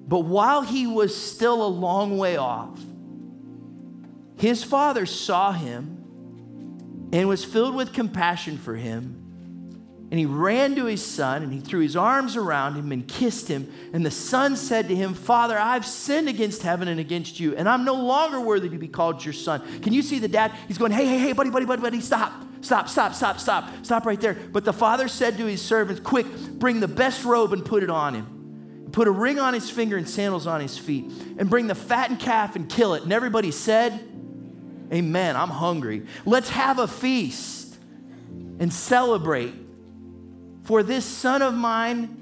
But 0.07 0.21
while 0.21 0.61
he 0.63 0.87
was 0.87 1.15
still 1.15 1.63
a 1.63 1.67
long 1.67 2.17
way 2.17 2.37
off, 2.37 2.79
his 4.37 4.63
father 4.63 5.05
saw 5.05 5.51
him 5.51 7.09
and 7.11 7.27
was 7.27 7.43
filled 7.45 7.75
with 7.75 7.93
compassion 7.93 8.57
for 8.57 8.75
him 8.75 9.18
and 10.11 10.19
he 10.19 10.25
ran 10.25 10.75
to 10.75 10.85
his 10.85 11.05
son 11.05 11.43
and 11.43 11.53
he 11.53 11.59
threw 11.59 11.81
his 11.81 11.95
arms 11.95 12.35
around 12.35 12.75
him 12.75 12.91
and 12.91 13.07
kissed 13.07 13.47
him. 13.47 13.71
And 13.93 14.03
the 14.03 14.11
son 14.11 14.55
said 14.55 14.87
to 14.87 14.95
him, 14.95 15.13
Father, 15.13 15.57
I've 15.57 15.85
sinned 15.85 16.27
against 16.27 16.63
heaven 16.63 16.87
and 16.87 16.99
against 16.99 17.39
you, 17.39 17.55
and 17.55 17.69
I'm 17.69 17.85
no 17.85 17.93
longer 17.93 18.41
worthy 18.41 18.69
to 18.69 18.77
be 18.77 18.87
called 18.87 19.23
your 19.23 19.33
son. 19.33 19.81
Can 19.81 19.93
you 19.93 20.01
see 20.01 20.17
the 20.17 20.27
dad? 20.27 20.51
He's 20.67 20.79
going, 20.79 20.91
Hey, 20.91 21.05
hey, 21.05 21.19
hey, 21.19 21.33
buddy, 21.33 21.51
buddy, 21.51 21.65
buddy, 21.65 21.81
buddy, 21.81 22.01
stop. 22.01 22.33
Stop, 22.61 22.89
stop, 22.89 23.13
stop, 23.13 23.39
stop. 23.39 23.85
Stop 23.85 24.05
right 24.05 24.19
there. 24.19 24.33
But 24.33 24.65
the 24.65 24.73
father 24.73 25.07
said 25.07 25.37
to 25.37 25.45
his 25.45 25.61
servants, 25.61 26.01
Quick, 26.01 26.25
bring 26.53 26.79
the 26.79 26.87
best 26.87 27.23
robe 27.23 27.53
and 27.53 27.63
put 27.63 27.83
it 27.83 27.91
on 27.91 28.15
him. 28.15 28.89
Put 28.91 29.07
a 29.07 29.11
ring 29.11 29.39
on 29.39 29.53
his 29.53 29.69
finger 29.69 29.95
and 29.95 30.09
sandals 30.09 30.47
on 30.47 30.59
his 30.59 30.75
feet. 30.75 31.05
And 31.37 31.51
bring 31.51 31.67
the 31.67 31.75
fattened 31.75 32.19
calf 32.19 32.55
and 32.55 32.67
kill 32.67 32.95
it. 32.95 33.03
And 33.03 33.13
everybody 33.13 33.51
said, 33.51 33.93
Amen. 34.91 35.35
I'm 35.35 35.49
hungry. 35.49 36.07
Let's 36.25 36.49
have 36.49 36.79
a 36.79 36.87
feast 36.87 37.77
and 38.59 38.73
celebrate 38.73 39.53
for 40.69 40.83
this 40.83 41.03
son 41.03 41.41
of 41.41 41.51
mine 41.51 42.15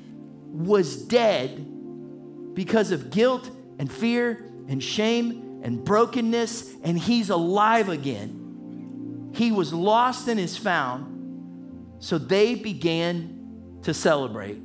was 0.53 0.95
dead 0.95 2.53
because 2.53 2.91
of 2.91 3.09
guilt 3.09 3.51
and 3.77 3.91
fear 3.91 4.41
and 4.69 4.81
shame 4.81 5.59
and 5.63 5.83
brokenness, 5.83 6.75
and 6.81 6.97
he's 6.97 7.29
alive 7.29 7.89
again. 7.89 9.33
He 9.35 9.51
was 9.51 9.73
lost 9.73 10.29
and 10.29 10.39
is 10.39 10.55
found. 10.55 11.97
So 11.99 12.17
they 12.17 12.55
began 12.55 13.79
to 13.81 13.93
celebrate. 13.93 14.61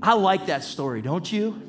I 0.00 0.12
like 0.12 0.46
that 0.46 0.62
story, 0.62 1.02
don't 1.02 1.32
you? 1.32 1.60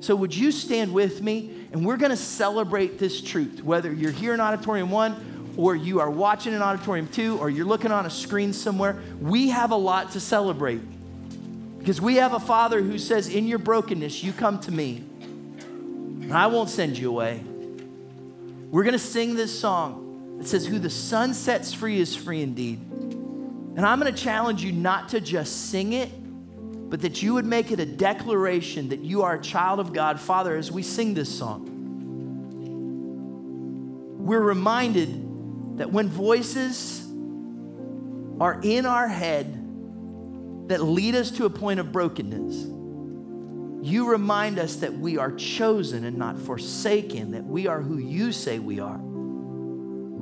So, 0.00 0.16
would 0.16 0.34
you 0.34 0.50
stand 0.50 0.94
with 0.94 1.20
me? 1.20 1.68
And 1.72 1.84
we're 1.84 1.98
to 2.12 2.16
celebrate 2.16 2.98
this 2.98 3.20
truth, 3.20 3.62
whether 3.62 3.92
you're 3.92 4.10
here 4.10 4.32
in 4.32 4.40
Auditorium 4.40 4.90
1 4.90 5.31
or 5.56 5.76
you 5.76 6.00
are 6.00 6.10
watching 6.10 6.54
an 6.54 6.62
auditorium 6.62 7.08
too, 7.08 7.38
or 7.38 7.50
you're 7.50 7.66
looking 7.66 7.92
on 7.92 8.06
a 8.06 8.10
screen 8.10 8.52
somewhere, 8.52 8.96
we 9.20 9.50
have 9.50 9.70
a 9.70 9.76
lot 9.76 10.12
to 10.12 10.20
celebrate. 10.20 10.80
Because 11.78 12.00
we 12.00 12.16
have 12.16 12.32
a 12.32 12.40
Father 12.40 12.80
who 12.80 12.98
says, 12.98 13.28
In 13.28 13.46
your 13.46 13.58
brokenness, 13.58 14.22
you 14.22 14.32
come 14.32 14.60
to 14.60 14.70
me, 14.70 15.04
and 15.58 16.32
I 16.32 16.46
won't 16.46 16.70
send 16.70 16.96
you 16.96 17.10
away. 17.10 17.42
We're 18.70 18.84
going 18.84 18.92
to 18.92 18.98
sing 18.98 19.34
this 19.34 19.58
song 19.58 20.38
that 20.38 20.46
says, 20.46 20.66
Who 20.66 20.78
the 20.78 20.90
Son 20.90 21.34
sets 21.34 21.74
free 21.74 22.00
is 22.00 22.14
free 22.14 22.40
indeed. 22.42 22.78
And 23.74 23.80
I'm 23.80 23.98
going 23.98 24.14
to 24.14 24.18
challenge 24.22 24.62
you 24.62 24.72
not 24.72 25.08
to 25.10 25.20
just 25.20 25.70
sing 25.70 25.92
it, 25.92 26.10
but 26.90 27.00
that 27.00 27.22
you 27.22 27.34
would 27.34 27.46
make 27.46 27.70
it 27.70 27.80
a 27.80 27.86
declaration 27.86 28.90
that 28.90 29.00
you 29.00 29.22
are 29.22 29.34
a 29.34 29.40
child 29.40 29.80
of 29.80 29.92
God. 29.92 30.20
Father, 30.20 30.56
as 30.56 30.70
we 30.70 30.82
sing 30.82 31.14
this 31.14 31.36
song, 31.36 31.68
we're 34.18 34.40
reminded 34.40 35.31
that 35.76 35.90
when 35.90 36.08
voices 36.08 37.06
are 38.40 38.60
in 38.62 38.86
our 38.86 39.08
head 39.08 39.46
that 40.68 40.82
lead 40.82 41.14
us 41.14 41.30
to 41.32 41.44
a 41.44 41.50
point 41.50 41.80
of 41.80 41.92
brokenness, 41.92 42.66
you 43.82 44.08
remind 44.08 44.58
us 44.58 44.76
that 44.76 44.92
we 44.92 45.18
are 45.18 45.32
chosen 45.32 46.04
and 46.04 46.16
not 46.16 46.38
forsaken, 46.38 47.32
that 47.32 47.44
we 47.44 47.66
are 47.66 47.82
who 47.82 47.98
you 47.98 48.30
say 48.30 48.58
we 48.58 48.78
are. 48.78 49.00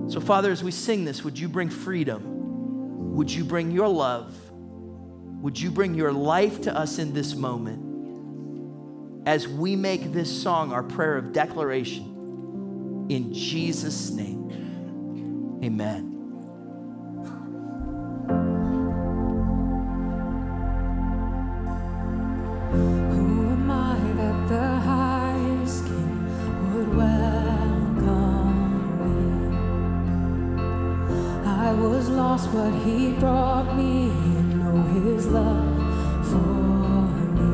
So, 0.09 0.19
Father, 0.19 0.51
as 0.51 0.65
we 0.65 0.71
sing 0.71 1.05
this, 1.05 1.23
would 1.23 1.39
you 1.39 1.49
bring 1.49 1.69
freedom? 1.69 3.15
Would 3.15 3.31
you 3.31 3.45
bring 3.45 3.71
your 3.71 3.89
love? 3.89 4.35
Would 5.43 5.61
you 5.61 5.71
bring 5.71 5.95
your 5.95 6.13
life 6.13 6.63
to 6.63 6.77
us 6.77 6.99
in 6.99 7.13
this 7.13 7.35
moment 7.35 9.27
as 9.27 9.47
we 9.47 9.77
make 9.77 10.13
this 10.13 10.43
song 10.43 10.73
our 10.73 10.83
prayer 10.83 11.17
of 11.17 11.33
declaration? 11.33 13.07
In 13.11 13.33
Jesus' 13.35 14.11
name, 14.11 14.40
amen. 15.63 16.21
he 32.85 33.13
brought 33.13 33.77
me. 33.77 34.09
Know 34.57 34.73
oh, 34.75 34.83
his 34.95 35.27
love 35.27 36.27
for 36.29 36.41
me. 37.39 37.53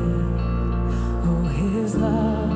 Oh, 1.25 1.43
his 1.49 1.95
love 1.95 2.46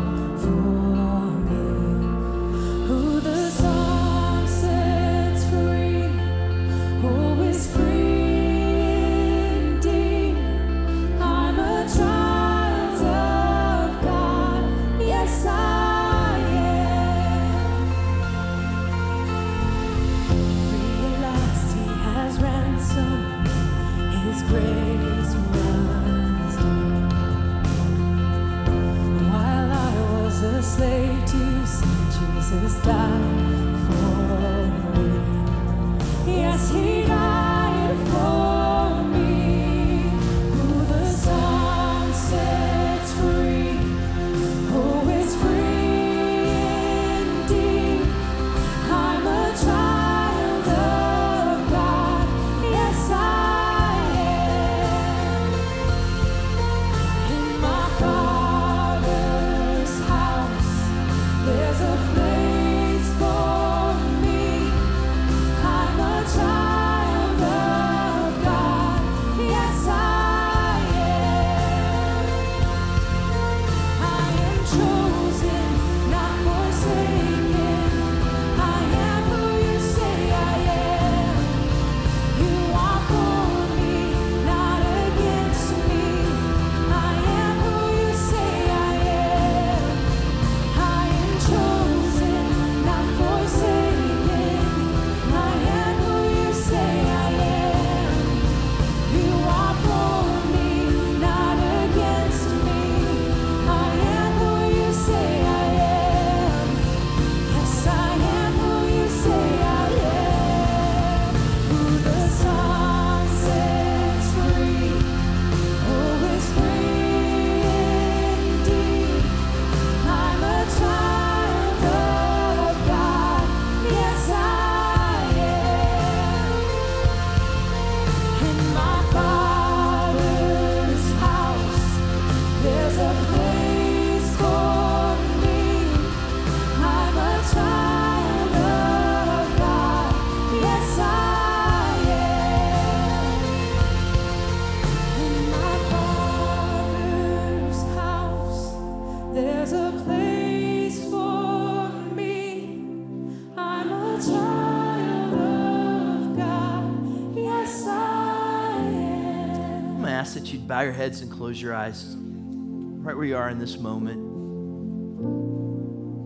bow 160.81 160.85
your 160.85 160.93
heads 160.93 161.21
and 161.21 161.31
close 161.31 161.61
your 161.61 161.75
eyes 161.75 162.15
right 162.17 163.15
where 163.15 163.23
you 163.23 163.37
are 163.37 163.49
in 163.49 163.59
this 163.59 163.77
moment. 163.77 164.19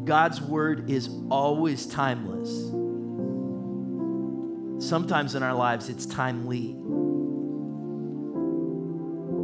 God's 0.06 0.40
word 0.40 0.90
is 0.90 1.10
always 1.30 1.86
timeless. 1.86 2.50
Sometimes 4.88 5.36
in 5.36 5.44
our 5.44 5.54
lives, 5.54 5.90
it's 5.90 6.06
timely. 6.06 6.72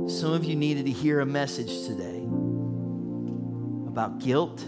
Some 0.09 0.31
of 0.31 0.45
you 0.45 0.55
needed 0.55 0.85
to 0.85 0.93
hear 0.93 1.19
a 1.19 1.25
message 1.25 1.87
today 1.87 2.23
about 3.89 4.19
guilt, 4.19 4.61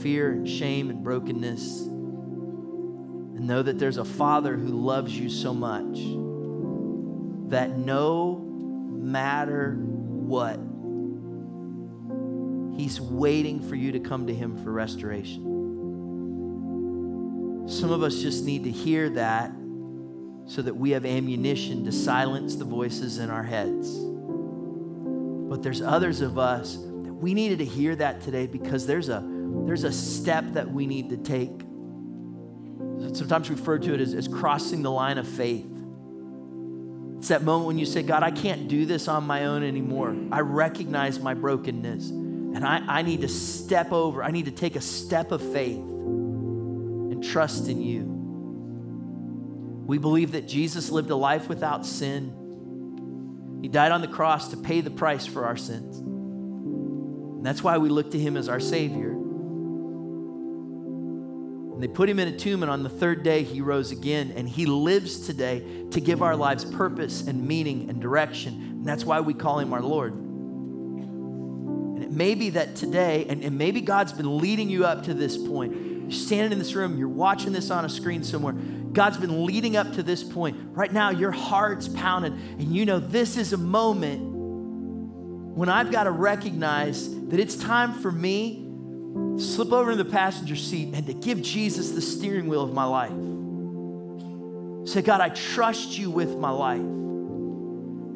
fear, 0.00 0.32
and 0.32 0.48
shame, 0.48 0.88
and 0.88 1.04
brokenness. 1.04 1.82
And 1.82 3.46
know 3.46 3.62
that 3.62 3.78
there's 3.78 3.98
a 3.98 4.06
Father 4.06 4.56
who 4.56 4.68
loves 4.68 5.14
you 5.14 5.28
so 5.28 5.52
much 5.52 5.98
that 7.50 7.76
no 7.76 8.39
matter 9.10 9.74
what. 9.74 10.58
He's 12.78 13.00
waiting 13.00 13.60
for 13.60 13.74
you 13.74 13.92
to 13.92 14.00
come 14.00 14.26
to 14.26 14.34
Him 14.34 14.62
for 14.64 14.72
restoration. 14.72 15.46
Some 17.68 17.92
of 17.92 18.02
us 18.02 18.20
just 18.20 18.44
need 18.44 18.64
to 18.64 18.70
hear 18.70 19.10
that 19.10 19.52
so 20.46 20.62
that 20.62 20.74
we 20.74 20.90
have 20.90 21.04
ammunition 21.06 21.84
to 21.84 21.92
silence 21.92 22.56
the 22.56 22.64
voices 22.64 23.18
in 23.18 23.30
our 23.30 23.44
heads. 23.44 23.96
But 25.48 25.62
there's 25.62 25.80
others 25.80 26.20
of 26.20 26.38
us 26.38 26.74
that 26.76 27.12
we 27.12 27.34
needed 27.34 27.58
to 27.58 27.64
hear 27.64 27.94
that 27.96 28.20
today 28.22 28.46
because 28.48 28.86
there's 28.86 29.08
a, 29.08 29.24
there's 29.66 29.84
a 29.84 29.92
step 29.92 30.44
that 30.54 30.70
we 30.70 30.86
need 30.86 31.10
to 31.10 31.16
take. 31.16 31.60
Sometimes 33.14 33.48
referred 33.50 33.82
to 33.82 33.94
it 33.94 34.00
as, 34.00 34.14
as 34.14 34.26
crossing 34.26 34.82
the 34.82 34.90
line 34.90 35.18
of 35.18 35.28
faith. 35.28 35.69
It's 37.20 37.28
that 37.28 37.42
moment 37.42 37.66
when 37.66 37.78
you 37.78 37.84
say, 37.84 38.02
God, 38.02 38.22
I 38.22 38.30
can't 38.30 38.66
do 38.66 38.86
this 38.86 39.06
on 39.06 39.26
my 39.26 39.44
own 39.44 39.62
anymore. 39.62 40.16
I 40.32 40.40
recognize 40.40 41.20
my 41.20 41.34
brokenness. 41.34 42.08
And 42.08 42.64
I, 42.64 42.78
I 42.88 43.02
need 43.02 43.20
to 43.20 43.28
step 43.28 43.92
over, 43.92 44.24
I 44.24 44.30
need 44.30 44.46
to 44.46 44.50
take 44.50 44.74
a 44.74 44.80
step 44.80 45.30
of 45.30 45.42
faith 45.52 45.76
and 45.76 47.22
trust 47.22 47.68
in 47.68 47.82
you. 47.82 48.04
We 49.86 49.98
believe 49.98 50.32
that 50.32 50.48
Jesus 50.48 50.88
lived 50.88 51.10
a 51.10 51.14
life 51.14 51.46
without 51.46 51.84
sin. 51.84 53.58
He 53.60 53.68
died 53.68 53.92
on 53.92 54.00
the 54.00 54.08
cross 54.08 54.48
to 54.52 54.56
pay 54.56 54.80
the 54.80 54.90
price 54.90 55.26
for 55.26 55.44
our 55.44 55.58
sins. 55.58 55.98
And 55.98 57.44
that's 57.44 57.62
why 57.62 57.76
we 57.76 57.90
look 57.90 58.12
to 58.12 58.18
him 58.18 58.38
as 58.38 58.48
our 58.48 58.60
Savior. 58.60 59.19
And 61.80 61.88
they 61.88 61.94
put 61.94 62.10
him 62.10 62.18
in 62.18 62.28
a 62.28 62.36
tomb, 62.36 62.62
and 62.62 62.70
on 62.70 62.82
the 62.82 62.90
third 62.90 63.22
day, 63.22 63.42
he 63.42 63.62
rose 63.62 63.90
again. 63.90 64.34
And 64.36 64.46
he 64.46 64.66
lives 64.66 65.26
today 65.26 65.64
to 65.92 65.98
give 65.98 66.20
our 66.20 66.36
lives 66.36 66.62
purpose 66.62 67.22
and 67.22 67.48
meaning 67.48 67.88
and 67.88 68.02
direction. 68.02 68.52
And 68.52 68.84
that's 68.84 69.02
why 69.02 69.20
we 69.20 69.32
call 69.32 69.60
him 69.60 69.72
our 69.72 69.80
Lord. 69.80 70.12
And 70.12 72.04
it 72.04 72.10
may 72.10 72.34
be 72.34 72.50
that 72.50 72.76
today, 72.76 73.24
and, 73.30 73.42
and 73.42 73.56
maybe 73.56 73.80
God's 73.80 74.12
been 74.12 74.36
leading 74.36 74.68
you 74.68 74.84
up 74.84 75.04
to 75.04 75.14
this 75.14 75.38
point. 75.38 75.72
You're 75.72 76.10
standing 76.10 76.52
in 76.52 76.58
this 76.58 76.74
room, 76.74 76.98
you're 76.98 77.08
watching 77.08 77.54
this 77.54 77.70
on 77.70 77.86
a 77.86 77.88
screen 77.88 78.24
somewhere. 78.24 78.52
God's 78.52 79.16
been 79.16 79.46
leading 79.46 79.74
up 79.78 79.94
to 79.94 80.02
this 80.02 80.22
point. 80.22 80.58
Right 80.72 80.92
now, 80.92 81.08
your 81.08 81.32
heart's 81.32 81.88
pounding, 81.88 82.34
and 82.58 82.76
you 82.76 82.84
know 82.84 82.98
this 82.98 83.38
is 83.38 83.54
a 83.54 83.56
moment 83.56 84.20
when 85.56 85.70
I've 85.70 85.90
got 85.90 86.04
to 86.04 86.10
recognize 86.10 87.08
that 87.28 87.40
it's 87.40 87.56
time 87.56 87.94
for 87.94 88.12
me 88.12 88.69
slip 89.38 89.72
over 89.72 89.92
in 89.92 89.98
the 89.98 90.04
passenger 90.04 90.56
seat 90.56 90.94
and 90.94 91.06
to 91.06 91.14
give 91.14 91.42
Jesus 91.42 91.90
the 91.90 92.00
steering 92.00 92.48
wheel 92.48 92.62
of 92.62 92.72
my 92.72 92.84
life. 92.84 93.10
Say, 94.88 95.02
God, 95.02 95.20
I 95.20 95.28
trust 95.28 95.98
you 95.98 96.10
with 96.10 96.36
my 96.36 96.50
life. 96.50 96.80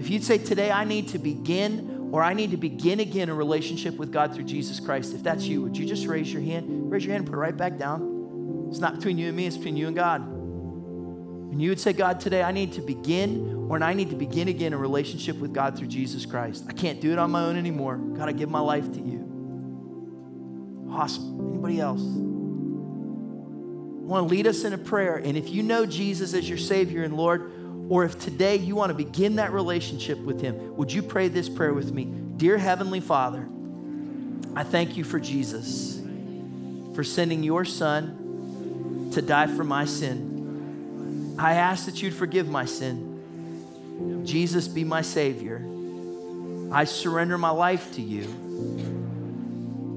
If 0.00 0.10
you'd 0.10 0.24
say 0.24 0.38
today, 0.38 0.70
I 0.70 0.84
need 0.84 1.08
to 1.08 1.18
begin 1.18 2.08
or 2.12 2.22
I 2.22 2.32
need 2.32 2.52
to 2.52 2.56
begin 2.56 3.00
again 3.00 3.28
a 3.28 3.34
relationship 3.34 3.96
with 3.96 4.12
God 4.12 4.34
through 4.34 4.44
Jesus 4.44 4.78
Christ, 4.78 5.14
if 5.14 5.22
that's 5.22 5.44
you, 5.46 5.62
would 5.62 5.76
you 5.76 5.84
just 5.84 6.06
raise 6.06 6.32
your 6.32 6.42
hand? 6.42 6.90
Raise 6.90 7.04
your 7.04 7.12
hand 7.12 7.22
and 7.22 7.26
put 7.28 7.36
it 7.36 7.40
right 7.40 7.56
back 7.56 7.76
down. 7.76 8.68
It's 8.70 8.78
not 8.78 8.96
between 8.96 9.18
you 9.18 9.28
and 9.28 9.36
me, 9.36 9.46
it's 9.46 9.56
between 9.56 9.76
you 9.76 9.88
and 9.88 9.96
God. 9.96 10.20
And 10.20 11.60
you 11.60 11.70
would 11.70 11.80
say, 11.80 11.92
God, 11.92 12.20
today 12.20 12.42
I 12.42 12.52
need 12.52 12.72
to 12.74 12.80
begin 12.82 13.66
or 13.68 13.82
I 13.82 13.94
need 13.94 14.10
to 14.10 14.16
begin 14.16 14.48
again 14.48 14.72
a 14.72 14.78
relationship 14.78 15.38
with 15.38 15.52
God 15.52 15.76
through 15.76 15.88
Jesus 15.88 16.26
Christ. 16.26 16.66
I 16.68 16.72
can't 16.72 17.00
do 17.00 17.12
it 17.12 17.18
on 17.18 17.30
my 17.30 17.42
own 17.42 17.56
anymore. 17.56 17.96
God, 17.96 18.28
I 18.28 18.32
give 18.32 18.50
my 18.50 18.60
life 18.60 18.92
to 18.92 19.00
you. 19.00 19.23
Awesome. 20.94 21.50
Anybody 21.50 21.80
else? 21.80 22.00
Want 24.04 24.28
to 24.28 24.34
lead 24.34 24.46
us 24.46 24.64
in 24.64 24.72
a 24.72 24.78
prayer. 24.78 25.16
And 25.16 25.36
if 25.36 25.50
you 25.50 25.62
know 25.62 25.86
Jesus 25.86 26.34
as 26.34 26.48
your 26.48 26.58
Savior 26.58 27.02
and 27.02 27.16
Lord, 27.16 27.50
or 27.88 28.04
if 28.04 28.18
today 28.18 28.56
you 28.56 28.76
want 28.76 28.90
to 28.90 28.94
begin 28.94 29.36
that 29.36 29.52
relationship 29.52 30.18
with 30.18 30.40
Him, 30.40 30.76
would 30.76 30.92
you 30.92 31.02
pray 31.02 31.26
this 31.28 31.48
prayer 31.48 31.74
with 31.74 31.92
me? 31.92 32.04
Dear 32.36 32.58
Heavenly 32.58 33.00
Father, 33.00 33.48
I 34.54 34.62
thank 34.62 34.96
you 34.96 35.02
for 35.02 35.18
Jesus, 35.18 36.00
for 36.94 37.02
sending 37.02 37.42
your 37.42 37.64
Son 37.64 39.10
to 39.12 39.20
die 39.20 39.48
for 39.48 39.64
my 39.64 39.84
sin. 39.84 41.34
I 41.38 41.54
ask 41.54 41.86
that 41.86 42.00
you'd 42.02 42.14
forgive 42.14 42.48
my 42.48 42.66
sin. 42.66 44.22
Jesus, 44.24 44.68
be 44.68 44.84
my 44.84 45.02
Savior. 45.02 45.60
I 46.72 46.84
surrender 46.84 47.36
my 47.36 47.50
life 47.50 47.92
to 47.94 48.02
you. 48.02 48.22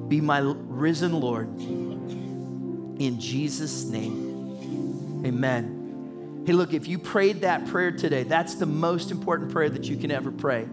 Be 0.08 0.22
my 0.22 0.40
risen 0.40 1.14
Lord. 1.20 1.48
In 1.58 3.20
Jesus' 3.20 3.86
name, 3.86 5.24
amen. 5.26 6.44
Hey, 6.46 6.54
look, 6.54 6.74
if 6.74 6.88
you 6.88 6.98
prayed 6.98 7.42
that 7.42 7.68
prayer 7.68 7.92
today, 7.92 8.24
that's 8.24 8.56
the 8.56 8.66
most 8.66 9.12
important 9.12 9.52
prayer 9.52 9.70
that 9.70 9.84
you 9.86 9.98
can 9.98 10.12
ever 10.12 10.32
pray. 10.32 10.66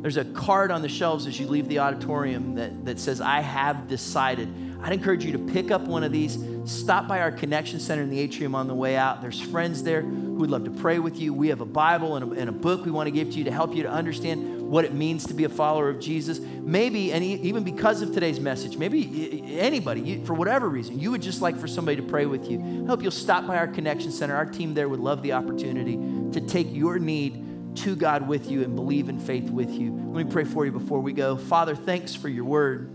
There's 0.00 0.16
a 0.16 0.24
card 0.24 0.70
on 0.70 0.82
the 0.82 0.88
shelves 0.88 1.26
as 1.26 1.38
you 1.38 1.46
leave 1.46 1.68
the 1.68 1.78
auditorium 1.78 2.54
that, 2.56 2.84
that 2.86 2.98
says, 2.98 3.20
I 3.20 3.40
have 3.40 3.86
decided. 3.86 4.48
I'd 4.82 4.92
encourage 4.92 5.24
you 5.24 5.32
to 5.32 5.38
pick 5.38 5.70
up 5.70 5.82
one 5.82 6.02
of 6.02 6.10
these, 6.10 6.38
stop 6.64 7.06
by 7.06 7.20
our 7.20 7.30
connection 7.30 7.78
center 7.80 8.02
in 8.02 8.10
the 8.10 8.18
atrium 8.18 8.54
on 8.54 8.66
the 8.66 8.74
way 8.74 8.96
out. 8.96 9.20
There's 9.20 9.40
friends 9.40 9.82
there 9.82 10.00
who 10.00 10.34
would 10.36 10.50
love 10.50 10.64
to 10.64 10.70
pray 10.70 10.98
with 10.98 11.20
you. 11.20 11.34
We 11.34 11.48
have 11.48 11.60
a 11.60 11.66
Bible 11.66 12.16
and 12.16 12.32
a, 12.32 12.40
and 12.40 12.48
a 12.48 12.52
book 12.52 12.84
we 12.84 12.90
want 12.90 13.06
to 13.06 13.10
give 13.10 13.30
to 13.30 13.38
you 13.38 13.44
to 13.44 13.52
help 13.52 13.74
you 13.76 13.82
to 13.82 13.90
understand 13.90 14.59
what 14.70 14.84
it 14.84 14.94
means 14.94 15.26
to 15.26 15.34
be 15.34 15.42
a 15.42 15.48
follower 15.48 15.88
of 15.88 15.98
Jesus. 15.98 16.38
Maybe, 16.38 17.12
and 17.12 17.24
even 17.24 17.64
because 17.64 18.02
of 18.02 18.14
today's 18.14 18.38
message, 18.38 18.76
maybe 18.76 19.58
anybody, 19.58 20.24
for 20.24 20.34
whatever 20.34 20.68
reason, 20.68 21.00
you 21.00 21.10
would 21.10 21.22
just 21.22 21.42
like 21.42 21.58
for 21.58 21.66
somebody 21.66 21.96
to 21.96 22.04
pray 22.04 22.24
with 22.24 22.48
you. 22.48 22.84
I 22.84 22.86
hope 22.86 23.02
you'll 23.02 23.10
stop 23.10 23.48
by 23.48 23.56
our 23.56 23.66
connection 23.66 24.12
center. 24.12 24.36
Our 24.36 24.46
team 24.46 24.74
there 24.74 24.88
would 24.88 25.00
love 25.00 25.22
the 25.22 25.32
opportunity 25.32 25.96
to 26.32 26.40
take 26.46 26.68
your 26.70 27.00
need 27.00 27.76
to 27.78 27.96
God 27.96 28.28
with 28.28 28.48
you 28.48 28.62
and 28.62 28.76
believe 28.76 29.08
in 29.08 29.18
faith 29.18 29.50
with 29.50 29.70
you. 29.70 29.90
Let 29.90 30.24
me 30.26 30.32
pray 30.32 30.44
for 30.44 30.64
you 30.64 30.70
before 30.70 31.00
we 31.00 31.14
go. 31.14 31.36
Father, 31.36 31.74
thanks 31.74 32.14
for 32.14 32.28
your 32.28 32.44
word. 32.44 32.92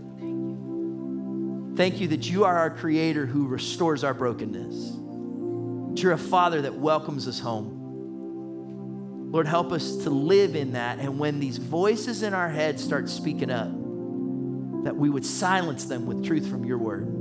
Thank 1.76 2.00
you 2.00 2.08
that 2.08 2.30
you 2.30 2.44
are 2.44 2.56
our 2.56 2.70
creator 2.70 3.26
who 3.26 3.48
restores 3.48 4.02
our 4.02 4.14
brokenness. 4.14 4.92
That 5.90 6.02
you're 6.02 6.12
a 6.12 6.18
father 6.18 6.62
that 6.62 6.74
welcomes 6.74 7.28
us 7.28 7.38
home. 7.38 7.75
Lord, 9.30 9.46
help 9.46 9.72
us 9.72 9.96
to 9.98 10.10
live 10.10 10.54
in 10.54 10.72
that. 10.72 10.98
And 10.98 11.18
when 11.18 11.40
these 11.40 11.58
voices 11.58 12.22
in 12.22 12.32
our 12.32 12.48
head 12.48 12.78
start 12.80 13.08
speaking 13.08 13.50
up, 13.50 13.70
that 14.84 14.96
we 14.96 15.10
would 15.10 15.26
silence 15.26 15.86
them 15.86 16.06
with 16.06 16.24
truth 16.24 16.48
from 16.48 16.64
your 16.64 16.78
word. 16.78 17.12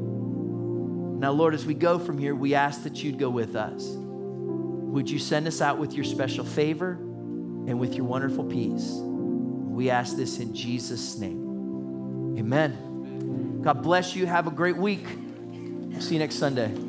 Now, 1.20 1.32
Lord, 1.32 1.54
as 1.54 1.66
we 1.66 1.74
go 1.74 1.98
from 1.98 2.18
here, 2.18 2.36
we 2.36 2.54
ask 2.54 2.84
that 2.84 3.04
you'd 3.04 3.18
go 3.18 3.30
with 3.30 3.56
us. 3.56 3.88
Would 3.88 5.10
you 5.10 5.18
send 5.18 5.48
us 5.48 5.62
out 5.62 5.80
with 5.80 5.94
your 5.94 6.06
special 6.06 6.46
favor 6.46 6.92
and 6.92 7.80
with 7.80 7.96
your 7.96 8.06
wonderful 8.06 8.44
peace? 8.44 8.92
We 8.92 9.90
ask 9.90 10.16
this 10.16 10.40
in 10.40 10.54
Jesus' 10.54 11.18
name. 11.18 12.38
Amen. 12.38 13.62
God 13.64 13.82
bless 13.82 14.16
you. 14.16 14.26
Have 14.28 14.48
a 14.48 14.52
great 14.52 14.78
week. 14.78 15.06
See 16.00 16.14
you 16.14 16.20
next 16.20 16.36
Sunday. 16.36 16.85